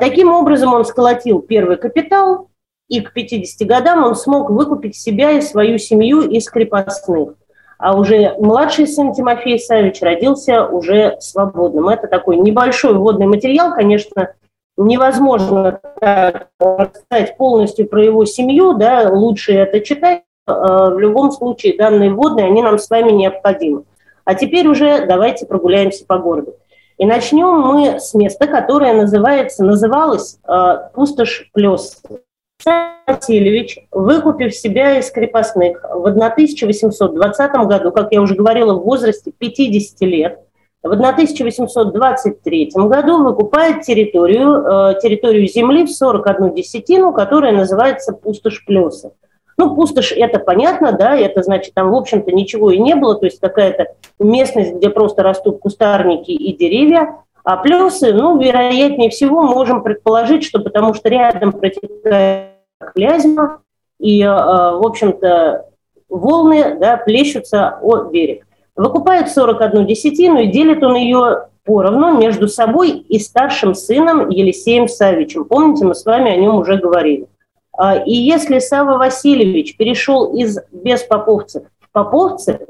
Таким 0.00 0.32
образом 0.32 0.72
он 0.72 0.86
сколотил 0.86 1.40
первый 1.40 1.76
капитал, 1.76 2.48
и 2.88 3.02
к 3.02 3.12
50 3.12 3.68
годам 3.68 4.02
он 4.02 4.16
смог 4.16 4.48
выкупить 4.48 4.96
себя 4.96 5.32
и 5.32 5.42
свою 5.42 5.76
семью 5.76 6.22
из 6.22 6.48
крепостных 6.48 7.34
а 7.78 7.96
уже 7.96 8.34
младший 8.38 8.86
сын 8.86 9.12
Тимофей 9.12 9.58
Савич 9.58 10.00
родился 10.00 10.66
уже 10.66 11.18
свободным. 11.20 11.88
Это 11.88 12.06
такой 12.06 12.36
небольшой 12.36 12.94
вводный 12.94 13.26
материал, 13.26 13.74
конечно, 13.74 14.34
невозможно 14.76 15.80
рассказать 16.00 17.36
полностью 17.36 17.86
про 17.86 18.04
его 18.04 18.24
семью, 18.24 18.74
да, 18.74 19.08
лучше 19.10 19.52
это 19.52 19.80
читать. 19.80 20.22
А, 20.46 20.90
в 20.90 20.98
любом 20.98 21.30
случае 21.30 21.76
данные 21.76 22.12
вводные, 22.12 22.46
они 22.46 22.62
нам 22.62 22.78
с 22.78 22.90
вами 22.90 23.12
необходимы. 23.12 23.84
А 24.24 24.34
теперь 24.34 24.66
уже 24.66 25.06
давайте 25.06 25.46
прогуляемся 25.46 26.04
по 26.06 26.18
городу. 26.18 26.54
И 26.96 27.06
начнем 27.06 27.60
мы 27.60 27.98
с 27.98 28.14
места, 28.14 28.46
которое 28.46 28.94
называется, 28.94 29.64
называлось 29.64 30.38
э, 30.46 30.74
Пустошь 30.94 31.50
Плес. 31.52 32.00
Васильевич, 33.06 33.78
выкупив 33.90 34.54
себя 34.54 34.98
из 34.98 35.10
крепостных 35.10 35.82
в 35.82 36.06
1820 36.06 37.52
году, 37.66 37.90
как 37.90 38.12
я 38.12 38.22
уже 38.22 38.34
говорила, 38.34 38.74
в 38.74 38.84
возрасте 38.84 39.32
50 39.36 40.00
лет, 40.02 40.40
в 40.84 40.92
1823 40.92 42.72
году 42.74 43.24
выкупает 43.24 43.80
территорию, 43.82 44.92
э, 44.92 45.00
территорию 45.00 45.48
земли 45.48 45.86
в 45.86 45.90
41 45.90 46.52
десятину, 46.54 47.14
которая 47.14 47.52
называется 47.52 48.12
пустошь 48.12 48.64
Плеса. 48.66 49.12
Ну, 49.56 49.74
пустошь– 49.74 50.12
это 50.16 50.38
понятно, 50.38 50.92
да, 50.92 51.16
это 51.16 51.42
значит, 51.42 51.72
там, 51.72 51.90
в 51.90 51.94
общем-то, 51.94 52.32
ничего 52.32 52.70
и 52.70 52.78
не 52.78 52.94
было, 52.96 53.14
то 53.14 53.24
есть 53.24 53.40
какая-то 53.40 53.94
местность, 54.18 54.74
где 54.74 54.90
просто 54.90 55.22
растут 55.22 55.60
кустарники 55.60 56.32
и 56.32 56.54
деревья, 56.54 57.16
а 57.44 57.56
плюсы, 57.56 58.12
ну, 58.12 58.38
вероятнее 58.38 59.08
всего, 59.08 59.42
можем 59.42 59.82
предположить, 59.82 60.44
что 60.44 60.58
потому 60.58 60.92
что 60.92 61.08
рядом 61.08 61.52
протекает 61.52 62.50
Клязьма, 62.94 63.60
и, 63.98 64.22
э, 64.22 64.26
в 64.28 64.86
общем-то, 64.86 65.64
волны 66.10 66.76
да, 66.78 66.98
плещутся 66.98 67.78
о 67.80 68.10
берег. 68.10 68.46
Выкупает 68.76 69.30
41 69.30 69.86
десятину 69.86 70.40
и 70.40 70.46
делит 70.48 70.82
он 70.82 70.96
ее 70.96 71.48
поровну 71.64 72.18
между 72.18 72.48
собой 72.48 72.90
и 72.90 73.18
старшим 73.18 73.74
сыном 73.74 74.28
Елисеем 74.28 74.88
Савичем. 74.88 75.44
Помните, 75.44 75.84
мы 75.84 75.94
с 75.94 76.04
вами 76.04 76.32
о 76.32 76.36
нем 76.36 76.56
уже 76.56 76.76
говорили. 76.76 77.28
А, 77.76 77.96
и 77.96 78.12
если 78.12 78.58
Сава 78.58 78.98
Васильевич 78.98 79.76
перешел 79.76 80.34
из 80.34 80.58
беспоповцев 80.72 81.64
в 81.80 81.90
поповцы, 81.90 82.60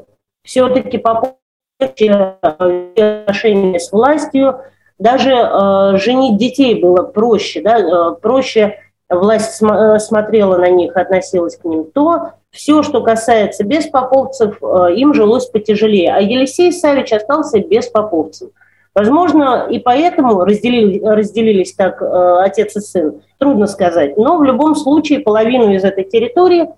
все-таки 0.44 0.98
поповцы 0.98 1.36
отношения 1.80 3.78
с 3.78 3.92
властью, 3.92 4.60
даже 4.98 5.32
э, 5.32 5.96
женить 5.98 6.36
детей 6.36 6.80
было 6.80 7.02
проще, 7.02 7.60
да, 7.62 7.78
э, 7.78 8.14
проще 8.20 8.78
власть 9.08 9.60
э, 9.60 9.98
смотрела 9.98 10.56
на 10.56 10.70
них, 10.70 10.96
относилась 10.96 11.56
к 11.56 11.64
ним, 11.64 11.84
то 11.92 12.32
все, 12.54 12.84
что 12.84 13.02
касается 13.02 13.64
беспоповцев, 13.64 14.58
э, 14.62 14.94
им 14.94 15.12
жилось 15.12 15.46
потяжелее. 15.46 16.14
А 16.14 16.20
Елисей 16.20 16.72
Савич 16.72 17.12
остался 17.12 17.58
без 17.58 17.88
поповцев. 17.88 18.50
Возможно, 18.94 19.66
и 19.68 19.80
поэтому 19.80 20.44
разделили, 20.44 21.04
разделились 21.04 21.74
так 21.74 22.00
э, 22.00 22.38
отец 22.42 22.76
и 22.76 22.80
сын. 22.80 23.22
Трудно 23.38 23.66
сказать. 23.66 24.16
Но 24.16 24.38
в 24.38 24.44
любом 24.44 24.76
случае 24.76 25.18
половину 25.18 25.74
из 25.74 25.82
этой 25.82 26.04
территории 26.04 26.68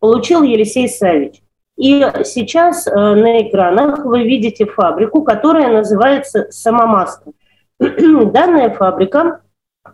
получил 0.00 0.42
Елисей 0.42 0.88
Савич. 0.88 1.42
И 1.76 2.00
сейчас 2.24 2.86
на 2.86 3.42
экранах 3.42 4.06
вы 4.06 4.22
видите 4.22 4.64
фабрику, 4.64 5.22
которая 5.22 5.68
называется 5.68 6.46
«Самомаска». 6.48 7.32
Данная 7.78 8.70
фабрика 8.70 9.42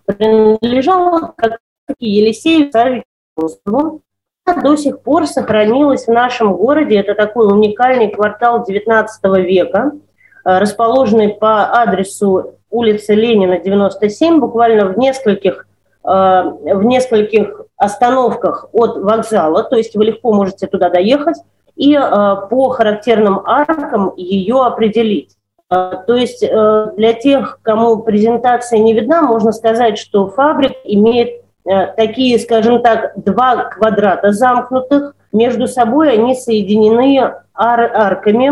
принадлежала 0.07 1.35
как 1.37 1.59
Елисею 1.99 2.71
Савичеву 2.71 4.03
до 4.47 4.77
сих 4.77 5.01
пор 5.01 5.27
сохранилась 5.27 6.07
в 6.07 6.13
нашем 6.13 6.55
городе. 6.55 6.97
Это 6.97 7.15
такой 7.15 7.47
уникальный 7.47 8.11
квартал 8.11 8.65
XIX 8.65 9.07
века, 9.41 9.93
э, 10.45 10.59
расположенный 10.59 11.29
по 11.29 11.81
адресу 11.81 12.55
улицы 12.71 13.15
Ленина, 13.15 13.59
97, 13.59 14.41
буквально 14.41 14.87
в 14.87 14.99
нескольких, 14.99 15.67
э, 16.05 16.09
в 16.09 16.85
нескольких 16.85 17.63
остановках 17.77 18.69
от 18.73 18.97
вокзала, 18.97 19.63
то 19.63 19.77
есть 19.77 19.95
вы 19.97 20.07
легко 20.07 20.33
можете 20.33 20.67
туда 20.67 20.89
доехать 20.89 21.37
и 21.77 21.95
э, 21.95 22.01
по 22.51 22.69
характерным 22.71 23.41
аркам 23.45 24.13
ее 24.17 24.63
определить. 24.63 25.37
То 25.69 26.15
есть 26.15 26.41
для 26.43 27.13
тех, 27.15 27.59
кому 27.63 27.97
презентация 28.03 28.79
не 28.79 28.93
видна, 28.93 29.23
можно 29.23 29.53
сказать, 29.53 29.97
что 29.97 30.29
фабрик 30.29 30.73
имеет 30.85 31.42
такие, 31.65 32.39
скажем 32.39 32.83
так, 32.83 33.13
два 33.17 33.65
квадрата 33.65 34.33
замкнутых. 34.33 35.15
Между 35.33 35.67
собой 35.67 36.13
они 36.13 36.35
соединены 36.35 37.33
ар 37.55 37.81
арками, 37.95 38.51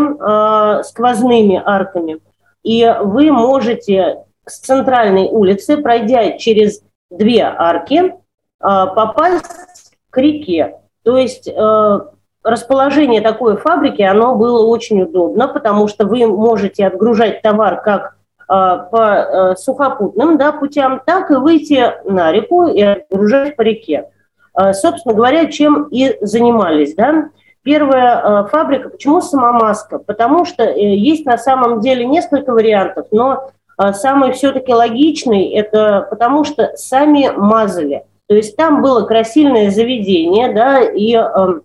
э, 0.79 0.83
сквозными 0.83 1.61
арками. 1.63 2.19
И 2.63 2.93
вы 3.01 3.31
можете 3.31 4.25
с 4.45 4.59
центральной 4.59 5.27
улицы, 5.27 5.77
пройдя 5.77 6.37
через 6.37 6.81
две 7.09 7.43
арки, 7.43 7.99
э, 7.99 8.13
попасть 8.59 9.95
к 10.09 10.17
реке. 10.17 10.77
То 11.03 11.17
есть 11.17 11.47
э, 11.47 11.99
расположение 12.43 13.21
такой 13.21 13.57
фабрики, 13.57 14.01
оно 14.01 14.35
было 14.35 14.65
очень 14.65 15.01
удобно, 15.01 15.47
потому 15.47 15.87
что 15.87 16.05
вы 16.05 16.27
можете 16.27 16.85
отгружать 16.85 17.41
товар 17.41 17.81
как 17.81 18.17
по 18.47 19.51
э, 19.51 19.55
сухопутным 19.55 20.37
да, 20.37 20.51
путям, 20.51 21.01
так 21.05 21.31
и 21.31 21.35
выйти 21.35 21.93
на 22.05 22.31
реку 22.31 22.67
и 22.67 22.81
отгружать 22.81 23.55
по 23.55 23.61
реке. 23.61 24.09
А, 24.53 24.73
собственно 24.73 25.13
говоря, 25.13 25.45
чем 25.45 25.87
и 25.91 26.17
занимались. 26.21 26.95
Да? 26.95 27.29
Первая 27.63 28.21
э, 28.21 28.47
фабрика, 28.49 28.89
почему 28.89 29.21
самомаска? 29.21 29.99
Потому 29.99 30.45
что 30.45 30.63
э, 30.63 30.95
есть 30.95 31.25
на 31.25 31.37
самом 31.37 31.79
деле 31.79 32.05
несколько 32.05 32.51
вариантов, 32.51 33.07
но 33.11 33.51
самый 33.93 34.33
все-таки 34.33 34.71
логичный, 34.71 35.49
это 35.53 36.05
потому 36.09 36.43
что 36.43 36.71
сами 36.75 37.31
мазали. 37.35 38.03
То 38.31 38.35
есть 38.35 38.55
там 38.55 38.81
было 38.81 39.05
красильное 39.05 39.71
заведение, 39.71 40.53
да, 40.53 40.81
и 40.81 41.15
э, 41.15 41.59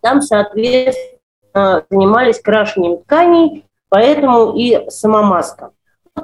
там, 0.00 0.22
соответственно, 0.22 1.84
занимались 1.90 2.40
крашением 2.40 3.02
тканей, 3.02 3.66
поэтому 3.90 4.54
и 4.56 4.88
самомаска. 4.88 5.72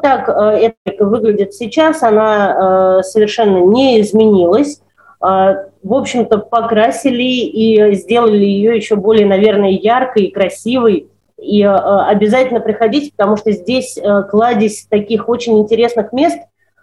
Так 0.03 0.29
э, 0.29 0.73
это 0.85 1.05
выглядит 1.05 1.55
сейчас, 1.55 2.03
она 2.03 3.01
э, 3.01 3.03
совершенно 3.03 3.59
не 3.59 4.01
изменилась. 4.01 4.81
Э, 5.23 5.67
в 5.83 5.95
общем-то, 5.95 6.39
покрасили 6.39 7.23
и 7.23 7.95
сделали 7.95 8.45
ее 8.45 8.77
еще 8.77 8.97
более, 8.97 9.27
наверное, 9.27 9.71
яркой 9.71 10.25
и 10.25 10.33
красивой. 10.33 11.09
И 11.39 11.63
обязательно 11.63 12.61
приходите, 12.61 13.13
потому 13.15 13.37
что 13.37 13.53
здесь 13.53 13.99
кладезь 14.31 14.87
таких 14.89 15.29
очень 15.29 15.59
интересных 15.59 16.13
мест 16.15 16.39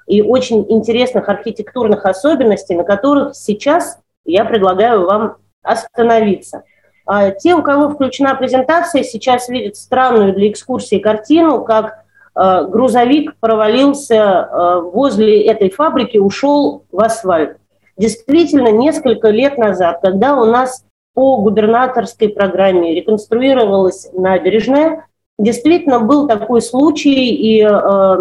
и 0.05 0.22
очень 0.22 0.63
интересных 0.70 1.27
архитектурных 1.27 2.05
особенностей, 2.05 2.75
на 2.75 2.84
которых 2.84 3.36
сейчас 3.36 3.98
я 4.25 4.46
предлагаю 4.46 5.08
вам 5.08 5.38
остановиться. 5.63 6.63
А 7.05 7.32
те, 7.32 7.55
у 7.55 7.63
кого 7.63 7.89
включена 7.89 8.36
презентация, 8.36 9.03
сейчас 9.03 9.50
видят 9.50 9.75
странную 9.75 10.34
для 10.34 10.50
экскурсии 10.50 11.00
картину, 11.00 11.63
как 11.63 12.03
грузовик 12.36 13.36
провалился 13.40 14.16
э, 14.16 14.80
возле 14.82 15.46
этой 15.46 15.70
фабрики, 15.70 16.18
ушел 16.18 16.84
в 16.92 17.00
асфальт. 17.00 17.58
Действительно, 17.96 18.70
несколько 18.70 19.30
лет 19.30 19.58
назад, 19.58 20.00
когда 20.02 20.36
у 20.36 20.46
нас 20.46 20.84
по 21.13 21.38
губернаторской 21.38 22.30
программе 22.30 22.96
реконструировалась 22.96 24.10
набережная, 24.13 25.06
действительно 25.38 26.00
был 26.00 26.28
такой 26.28 26.62
случай, 26.62 27.30
и 27.30 27.63
э, 27.63 28.18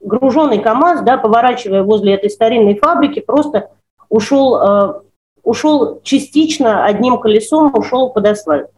груженный 0.00 0.58
КАМАЗ, 0.58 1.02
да, 1.02 1.16
поворачивая 1.16 1.82
возле 1.82 2.14
этой 2.14 2.28
старинной 2.28 2.74
фабрики, 2.74 3.20
просто 3.20 3.70
ушел, 4.10 4.56
э, 4.60 5.00
ушел 5.42 6.00
частично 6.02 6.84
одним 6.84 7.18
колесом, 7.18 7.74
ушел 7.74 8.10
под 8.10 8.26
асфальт. 8.26 8.70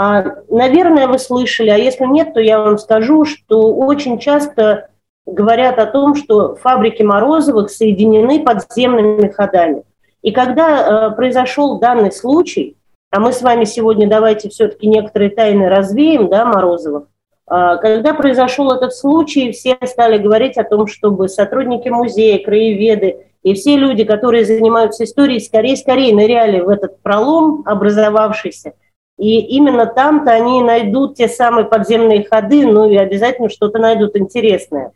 А, 0.00 0.24
наверное, 0.48 1.08
вы 1.08 1.18
слышали, 1.18 1.70
а 1.70 1.76
если 1.76 2.04
нет, 2.04 2.32
то 2.32 2.38
я 2.38 2.60
вам 2.60 2.78
скажу, 2.78 3.24
что 3.24 3.74
очень 3.74 4.20
часто 4.20 4.90
говорят 5.26 5.80
о 5.80 5.86
том, 5.86 6.14
что 6.14 6.54
фабрики 6.54 7.02
Морозовых 7.02 7.68
соединены 7.68 8.44
подземными 8.44 9.28
ходами. 9.28 9.82
И 10.22 10.30
когда 10.30 11.08
э, 11.10 11.16
произошел 11.16 11.80
данный 11.80 12.12
случай, 12.12 12.76
а 13.10 13.18
мы 13.18 13.32
с 13.32 13.42
вами 13.42 13.64
сегодня 13.64 14.08
давайте 14.08 14.50
все-таки 14.50 14.86
некоторые 14.86 15.30
тайны 15.30 15.68
развеем, 15.68 16.28
да, 16.28 16.44
Морозовых, 16.44 17.08
э, 17.50 17.78
когда 17.80 18.14
произошел 18.14 18.70
этот 18.70 18.94
случай, 18.94 19.50
все 19.50 19.76
стали 19.82 20.18
говорить 20.18 20.58
о 20.58 20.62
том, 20.62 20.86
чтобы 20.86 21.28
сотрудники 21.28 21.88
музея, 21.88 22.38
краеведы 22.44 23.26
и 23.42 23.52
все 23.54 23.76
люди, 23.76 24.04
которые 24.04 24.44
занимаются 24.44 25.02
историей, 25.02 25.40
скорее-скорее 25.40 26.14
ныряли 26.14 26.60
в 26.60 26.68
этот 26.68 27.02
пролом 27.02 27.64
образовавшийся, 27.66 28.74
и 29.18 29.40
именно 29.40 29.86
там-то 29.86 30.30
они 30.30 30.62
найдут 30.62 31.16
те 31.16 31.28
самые 31.28 31.66
подземные 31.66 32.24
ходы, 32.24 32.64
ну 32.64 32.88
и 32.88 32.96
обязательно 32.96 33.48
что-то 33.50 33.78
найдут 33.78 34.16
интересное. 34.16 34.92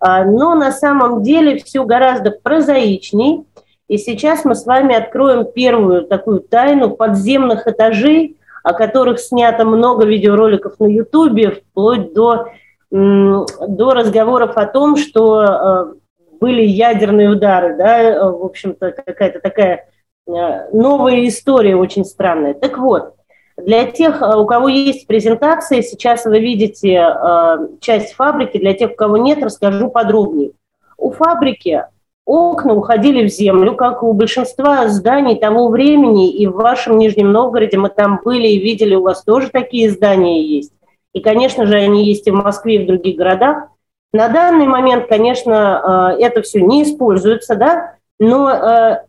А, 0.00 0.24
но 0.24 0.56
на 0.56 0.72
самом 0.72 1.22
деле 1.22 1.56
все 1.58 1.84
гораздо 1.84 2.32
прозаичней. 2.32 3.44
И 3.86 3.96
сейчас 3.96 4.44
мы 4.44 4.54
с 4.54 4.66
вами 4.66 4.94
откроем 4.94 5.44
первую 5.44 6.02
такую 6.02 6.40
тайну 6.40 6.90
подземных 6.90 7.66
этажей, 7.68 8.36
о 8.64 8.72
которых 8.72 9.20
снято 9.20 9.64
много 9.64 10.04
видеороликов 10.04 10.78
на 10.80 10.86
Ютубе, 10.86 11.50
вплоть 11.50 12.12
до, 12.12 12.48
до 12.90 13.94
разговоров 13.94 14.56
о 14.56 14.66
том, 14.66 14.96
что 14.96 15.42
э, 15.42 15.94
были 16.40 16.62
ядерные 16.62 17.30
удары, 17.30 17.76
да, 17.76 18.30
в 18.30 18.44
общем-то, 18.44 18.92
какая-то 18.92 19.40
такая 19.40 19.88
э, 20.26 20.70
новая 20.72 21.26
история 21.26 21.76
очень 21.76 22.04
странная. 22.04 22.54
Так 22.54 22.78
вот, 22.78 23.14
для 23.56 23.84
тех, 23.84 24.22
э, 24.22 24.36
у 24.36 24.46
кого 24.46 24.68
есть 24.68 25.06
презентация, 25.06 25.82
сейчас 25.82 26.24
вы 26.24 26.40
видите 26.40 26.94
э, 26.94 27.56
часть 27.80 28.14
фабрики. 28.14 28.58
Для 28.58 28.74
тех, 28.74 28.92
у 28.92 28.94
кого 28.94 29.16
нет, 29.16 29.42
расскажу 29.42 29.90
подробнее. 29.90 30.52
У 30.96 31.10
фабрики 31.10 31.84
окна 32.24 32.74
уходили 32.74 33.26
в 33.26 33.32
землю, 33.32 33.74
как 33.74 34.02
у 34.02 34.12
большинства 34.12 34.88
зданий 34.88 35.36
того 35.36 35.68
времени, 35.68 36.30
и 36.30 36.46
в 36.46 36.52
вашем 36.52 36.98
Нижнем 36.98 37.32
Новгороде 37.32 37.76
мы 37.76 37.88
там 37.88 38.20
были 38.24 38.48
и 38.48 38.60
видели, 38.60 38.94
у 38.94 39.02
вас 39.02 39.24
тоже 39.24 39.50
такие 39.50 39.90
здания 39.90 40.42
есть. 40.42 40.72
И, 41.12 41.20
конечно 41.20 41.66
же, 41.66 41.76
они 41.76 42.04
есть 42.04 42.26
и 42.26 42.30
в 42.30 42.34
Москве, 42.34 42.76
и 42.76 42.84
в 42.84 42.86
других 42.86 43.16
городах. 43.16 43.68
На 44.12 44.28
данный 44.28 44.66
момент, 44.66 45.06
конечно, 45.08 46.16
э, 46.18 46.22
это 46.22 46.42
все 46.42 46.60
не 46.60 46.84
используется, 46.84 47.56
да, 47.56 47.94
но 48.18 49.00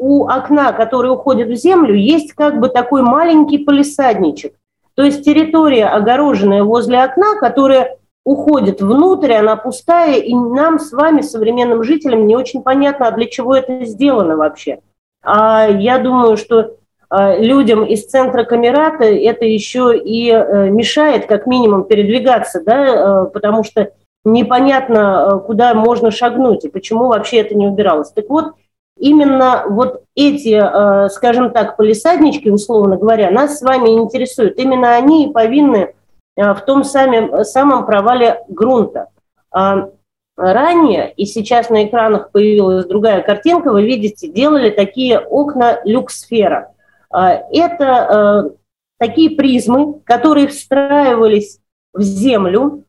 у 0.00 0.26
окна, 0.26 0.72
который 0.72 1.12
уходит 1.12 1.48
в 1.48 1.54
землю, 1.54 1.94
есть 1.94 2.32
как 2.32 2.58
бы 2.58 2.70
такой 2.70 3.02
маленький 3.02 3.58
полисадничек. 3.58 4.54
То 4.94 5.02
есть 5.02 5.24
территория, 5.24 5.86
огороженная 5.86 6.64
возле 6.64 7.02
окна, 7.02 7.36
которая 7.38 7.98
уходит 8.24 8.80
внутрь, 8.80 9.34
она 9.34 9.56
пустая, 9.56 10.16
и 10.16 10.34
нам 10.34 10.78
с 10.78 10.92
вами, 10.92 11.20
современным 11.20 11.84
жителям, 11.84 12.26
не 12.26 12.34
очень 12.34 12.62
понятно, 12.62 13.08
а 13.08 13.10
для 13.12 13.26
чего 13.26 13.54
это 13.54 13.84
сделано 13.84 14.36
вообще. 14.36 14.80
А 15.22 15.68
я 15.68 15.98
думаю, 15.98 16.38
что 16.38 16.76
а, 17.10 17.36
людям 17.36 17.84
из 17.84 18.06
центра 18.06 18.44
Камерата 18.44 19.04
это 19.04 19.44
еще 19.44 19.98
и 19.98 20.30
э, 20.30 20.70
мешает 20.70 21.26
как 21.26 21.46
минимум 21.46 21.84
передвигаться, 21.84 22.62
да, 22.64 23.24
э, 23.24 23.26
потому 23.26 23.64
что 23.64 23.90
непонятно, 24.24 25.28
э, 25.42 25.46
куда 25.46 25.74
можно 25.74 26.10
шагнуть 26.10 26.64
и 26.64 26.70
почему 26.70 27.08
вообще 27.08 27.38
это 27.38 27.54
не 27.54 27.66
убиралось. 27.66 28.12
Так 28.12 28.30
вот, 28.30 28.52
именно 29.00 29.64
вот 29.68 30.04
эти, 30.14 30.60
э, 30.60 31.08
скажем 31.08 31.50
так, 31.50 31.76
полисаднички, 31.76 32.48
условно 32.48 32.96
говоря, 32.96 33.30
нас 33.30 33.58
с 33.58 33.62
вами 33.62 33.90
интересуют. 33.90 34.58
Именно 34.58 34.94
они 34.94 35.26
и 35.26 35.32
повинны 35.32 35.94
э, 36.36 36.54
в 36.54 36.60
том 36.60 36.84
самом, 36.84 37.44
самом 37.44 37.86
провале 37.86 38.40
грунта. 38.48 39.08
А, 39.50 39.88
ранее, 40.36 41.12
и 41.16 41.26
сейчас 41.26 41.70
на 41.70 41.86
экранах 41.86 42.30
появилась 42.30 42.86
другая 42.86 43.22
картинка, 43.22 43.72
вы 43.72 43.84
видите, 43.84 44.28
делали 44.28 44.70
такие 44.70 45.18
окна 45.18 45.80
люксфера. 45.84 46.72
А, 47.10 47.32
это 47.50 48.46
э, 48.48 48.50
такие 48.98 49.30
призмы, 49.30 50.00
которые 50.04 50.48
встраивались 50.48 51.58
в 51.92 52.02
землю, 52.02 52.84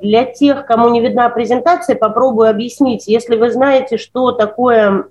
для 0.00 0.24
тех, 0.24 0.66
кому 0.66 0.88
не 0.88 1.00
видна 1.00 1.28
презентация, 1.28 1.96
попробую 1.96 2.48
объяснить. 2.48 3.06
Если 3.06 3.36
вы 3.36 3.50
знаете, 3.50 3.96
что 3.96 4.32
такое 4.32 5.06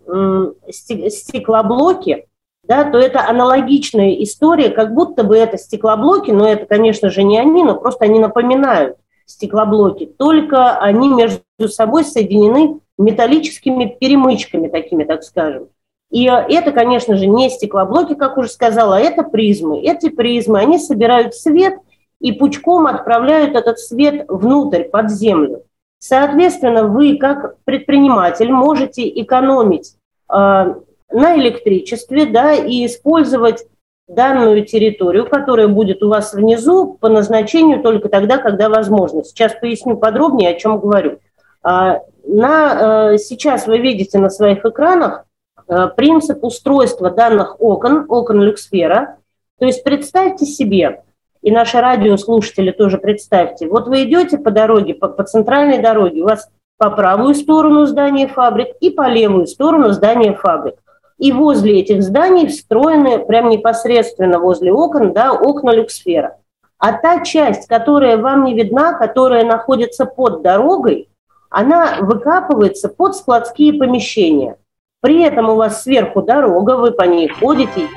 стеклоблоки, 0.69 2.27
да, 2.65 2.85
то 2.85 2.97
это 2.97 3.27
аналогичная 3.27 4.11
история, 4.23 4.69
как 4.69 4.93
будто 4.93 5.23
бы 5.23 5.35
это 5.35 5.57
стеклоблоки, 5.57 6.31
но 6.31 6.47
это, 6.47 6.65
конечно 6.65 7.09
же, 7.09 7.23
не 7.23 7.37
они, 7.37 7.63
но 7.63 7.75
просто 7.75 8.05
они 8.05 8.19
напоминают 8.19 8.97
стеклоблоки, 9.25 10.05
только 10.05 10.77
они 10.77 11.09
между 11.09 11.41
собой 11.67 12.05
соединены 12.05 12.79
металлическими 12.97 13.97
перемычками 13.99 14.69
такими, 14.69 15.03
так 15.03 15.23
скажем. 15.23 15.67
И 16.09 16.25
это, 16.25 16.71
конечно 16.71 17.17
же, 17.17 17.25
не 17.25 17.49
стеклоблоки, 17.49 18.13
как 18.13 18.37
уже 18.37 18.47
сказала, 18.47 18.97
а 18.97 18.99
это 18.99 19.23
призмы. 19.23 19.81
Эти 19.81 20.09
призмы, 20.09 20.59
они 20.59 20.77
собирают 20.79 21.35
свет– 21.35 21.73
и 22.23 22.31
пучком 22.31 22.87
отправляют 22.87 23.53
этот 23.53 23.79
свет 23.79 24.25
внутрь, 24.29 24.83
под 24.83 25.11
землю. 25.11 25.63
Соответственно, 25.99 26.85
вы 26.85 27.17
как 27.17 27.57
предприниматель 27.65 28.49
можете 28.49 29.07
экономить 29.21 29.95
э, 30.29 30.33
на 30.33 31.37
электричестве 31.37 32.25
да, 32.25 32.53
и 32.53 32.85
использовать 32.85 33.65
данную 34.07 34.65
территорию, 34.65 35.29
которая 35.29 35.67
будет 35.67 36.01
у 36.01 36.07
вас 36.07 36.33
внизу 36.33 36.97
по 36.99 37.09
назначению 37.09 37.83
только 37.83 38.07
тогда, 38.07 38.37
когда 38.37 38.69
возможно. 38.69 39.25
Сейчас 39.25 39.53
поясню 39.59 39.97
подробнее, 39.97 40.51
о 40.51 40.59
чем 40.59 40.79
говорю. 40.79 41.19
А, 41.61 41.99
на, 42.25 43.11
э, 43.13 43.17
сейчас 43.17 43.67
вы 43.67 43.79
видите 43.79 44.17
на 44.17 44.29
своих 44.29 44.65
экранах 44.65 45.25
э, 45.67 45.89
принцип 45.97 46.41
устройства 46.41 47.11
данных 47.11 47.57
окон, 47.59 48.05
окон 48.07 48.41
люксфера. 48.41 49.17
То 49.59 49.65
есть 49.65 49.83
представьте 49.83 50.45
себе, 50.45 51.03
и 51.43 51.51
наши 51.51 51.79
радиослушатели 51.79 52.71
тоже 52.71 52.97
представьте. 52.97 53.67
Вот 53.67 53.87
вы 53.87 54.03
идете 54.03 54.37
по 54.37 54.49
дороге, 54.49 54.95
по, 54.95 55.09
по 55.09 55.23
центральной 55.23 55.79
дороге, 55.79 56.21
у 56.21 56.25
вас 56.25 56.49
по 56.77 56.89
правую 56.89 57.35
сторону 57.35 57.85
здания 57.85 58.27
фабрик 58.27 58.69
и 58.79 58.89
по 58.89 59.09
левую 59.09 59.45
сторону 59.45 59.91
здания 59.91 60.33
фабрик. 60.33 60.75
И 61.17 61.31
возле 61.31 61.81
этих 61.81 62.01
зданий 62.01 62.47
встроены, 62.47 63.19
прям 63.19 63.49
непосредственно 63.49 64.39
возле 64.39 64.71
окон, 64.71 65.13
да, 65.13 65.33
окна 65.33 65.71
люксфера. 65.71 66.37
А 66.79 66.93
та 66.93 67.23
часть, 67.23 67.67
которая 67.67 68.17
вам 68.17 68.45
не 68.45 68.53
видна, 68.53 68.93
которая 68.93 69.43
находится 69.43 70.05
под 70.05 70.41
дорогой, 70.41 71.09
она 71.49 71.97
выкапывается 71.99 72.87
под 72.89 73.15
складские 73.15 73.73
помещения. 73.73 74.57
При 75.01 75.21
этом 75.21 75.49
у 75.49 75.55
вас 75.55 75.83
сверху 75.83 76.21
дорога, 76.21 76.77
вы 76.77 76.91
по 76.91 77.03
ней 77.03 77.27
ходите. 77.27 77.87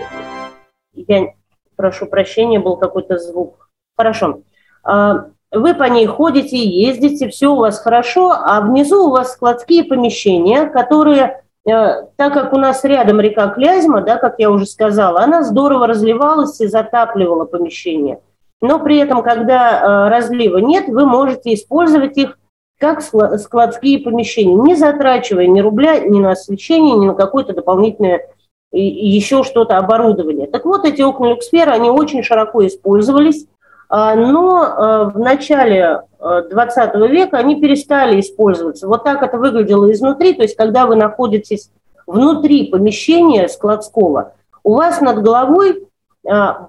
Я 0.92 1.28
прошу 1.76 2.06
прощения, 2.06 2.58
был 2.58 2.76
какой-то 2.76 3.18
звук. 3.18 3.68
Хорошо. 3.96 4.40
А, 4.82 5.26
вы 5.52 5.74
по 5.74 5.84
ней 5.84 6.06
ходите, 6.06 6.58
ездите, 6.58 7.28
все 7.28 7.52
у 7.52 7.56
вас 7.56 7.78
хорошо, 7.80 8.32
а 8.32 8.60
внизу 8.60 9.06
у 9.06 9.10
вас 9.10 9.32
складские 9.32 9.84
помещения, 9.84 10.66
которые, 10.66 11.42
э, 11.64 12.02
так 12.16 12.34
как 12.34 12.52
у 12.52 12.58
нас 12.58 12.84
рядом 12.84 13.20
река 13.20 13.48
Клязьма, 13.48 14.00
да, 14.00 14.16
как 14.16 14.36
я 14.38 14.50
уже 14.50 14.66
сказала, 14.66 15.20
она 15.20 15.42
здорово 15.42 15.86
разливалась 15.86 16.60
и 16.60 16.66
затапливала 16.66 17.44
помещение. 17.44 18.20
Но 18.60 18.80
при 18.80 18.98
этом, 18.98 19.22
когда 19.22 19.80
э, 19.80 20.08
разлива 20.10 20.58
нет, 20.58 20.88
вы 20.88 21.06
можете 21.06 21.54
использовать 21.54 22.16
их 22.16 22.38
как 22.78 23.00
складские 23.00 24.00
помещения, 24.00 24.54
не 24.54 24.74
затрачивая 24.74 25.46
ни 25.46 25.60
рубля 25.60 25.98
ни 26.00 26.20
на 26.20 26.32
освещение, 26.32 26.96
ни 26.96 27.06
на 27.06 27.14
какое-то 27.14 27.54
дополнительное 27.54 28.28
еще 28.72 29.42
что-то 29.44 29.78
оборудование. 29.78 30.46
Так 30.46 30.64
вот, 30.64 30.84
эти 30.84 31.02
окна 31.02 31.30
люксфера, 31.30 31.72
они 31.72 31.90
очень 31.90 32.22
широко 32.22 32.66
использовались, 32.66 33.46
а, 33.88 34.14
но 34.14 34.62
а, 34.62 35.04
в 35.04 35.18
начале 35.18 36.02
20 36.18 36.76
а, 36.76 36.98
века 37.06 37.38
они 37.38 37.60
перестали 37.60 38.20
использоваться. 38.20 38.88
Вот 38.88 39.04
так 39.04 39.22
это 39.22 39.38
выглядело 39.38 39.90
изнутри, 39.92 40.32
то 40.34 40.42
есть 40.42 40.56
когда 40.56 40.86
вы 40.86 40.96
находитесь 40.96 41.70
внутри 42.06 42.68
помещения 42.68 43.48
складского, 43.48 44.32
у 44.62 44.74
вас 44.74 45.00
над 45.00 45.22
головой 45.22 45.82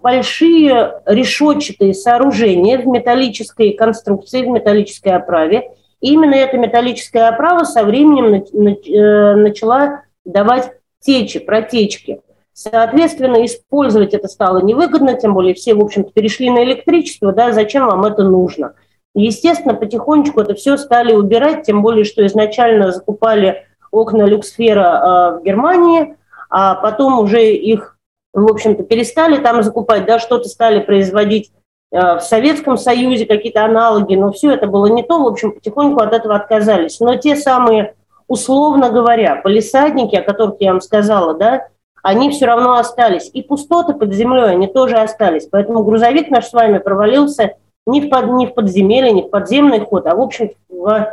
большие 0.04 1.02
решетчатые 1.08 1.96
сооружения 1.96 2.78
в 2.78 2.86
металлической 2.86 3.72
конструкции, 3.72 4.44
в 4.44 4.50
металлической 4.50 5.10
оправе. 5.10 5.72
И 6.00 6.14
именно 6.14 6.36
эта 6.36 6.58
металлическая 6.58 7.30
оправа 7.30 7.64
со 7.64 7.84
временем 7.84 8.36
э, 8.36 9.36
начала 9.36 10.04
давать 10.26 10.77
течи, 11.00 11.40
протечки. 11.40 12.22
Соответственно, 12.54 13.46
использовать 13.46 14.14
это 14.14 14.28
стало 14.28 14.64
невыгодно, 14.64 15.14
тем 15.14 15.34
более 15.34 15.54
все, 15.54 15.76
в 15.76 15.84
общем-то, 15.84 16.12
перешли 16.12 16.50
на 16.50 16.64
электричество, 16.64 17.32
да, 17.32 17.52
зачем 17.52 17.86
вам 17.86 18.04
это 18.06 18.24
нужно? 18.24 18.74
Естественно, 19.14 19.74
потихонечку 19.74 20.42
это 20.42 20.56
все 20.56 20.78
стали 20.78 21.14
убирать, 21.14 21.66
тем 21.66 21.82
более, 21.82 22.04
что 22.04 22.26
изначально 22.26 22.92
закупали 22.92 23.66
окна 23.92 24.24
люксфера 24.24 24.82
э, 24.82 25.40
в 25.40 25.44
Германии, 25.44 26.16
а 26.50 26.76
потом 26.76 27.20
уже 27.20 27.54
их, 27.54 27.98
в 28.34 28.52
общем-то, 28.52 28.84
перестали 28.84 29.38
там 29.38 29.64
закупать, 29.64 30.06
да, 30.06 30.20
что-то 30.20 30.48
стали 30.50 30.80
производить 30.80 31.52
э, 31.92 32.18
в 32.18 32.22
Советском 32.22 32.78
Союзе, 32.78 33.26
какие-то 33.26 33.66
аналоги, 33.66 34.16
но 34.16 34.32
все 34.32 34.52
это 34.52 34.68
было 34.68 34.88
не 34.88 35.04
то, 35.04 35.22
в 35.22 35.28
общем, 35.28 35.52
потихоньку 35.52 36.00
от 36.00 36.14
этого 36.14 36.36
отказались. 36.36 37.00
Но 37.00 37.16
те 37.18 37.36
самые, 37.36 37.96
условно 38.28 38.90
говоря, 38.90 39.38
полисадники, 39.38 40.16
о 40.16 40.24
которых 40.24 40.56
я 40.60 40.72
вам 40.72 40.82
сказала, 40.82 41.34
да, 41.34 41.68
они 42.04 42.30
все 42.30 42.46
равно 42.46 42.76
остались. 42.76 43.30
И 43.34 43.42
пустоты 43.42 43.94
под 43.94 44.14
землей, 44.14 44.52
они 44.52 44.68
тоже 44.68 44.98
остались. 44.98 45.48
Поэтому 45.48 45.84
грузовик 45.84 46.30
наш 46.30 46.48
с 46.48 46.54
вами 46.54 46.78
провалился 46.78 47.56
не 47.86 48.02
в, 48.02 48.10
под, 48.10 48.28
не 48.28 48.48
в 48.48 48.54
подземелье, 48.54 49.12
не 49.12 49.24
в 49.24 49.30
подземный 49.30 49.80
ход, 49.80 50.08
а, 50.08 50.16
в 50.16 50.22
общем, 50.22 50.52
в 50.70 51.08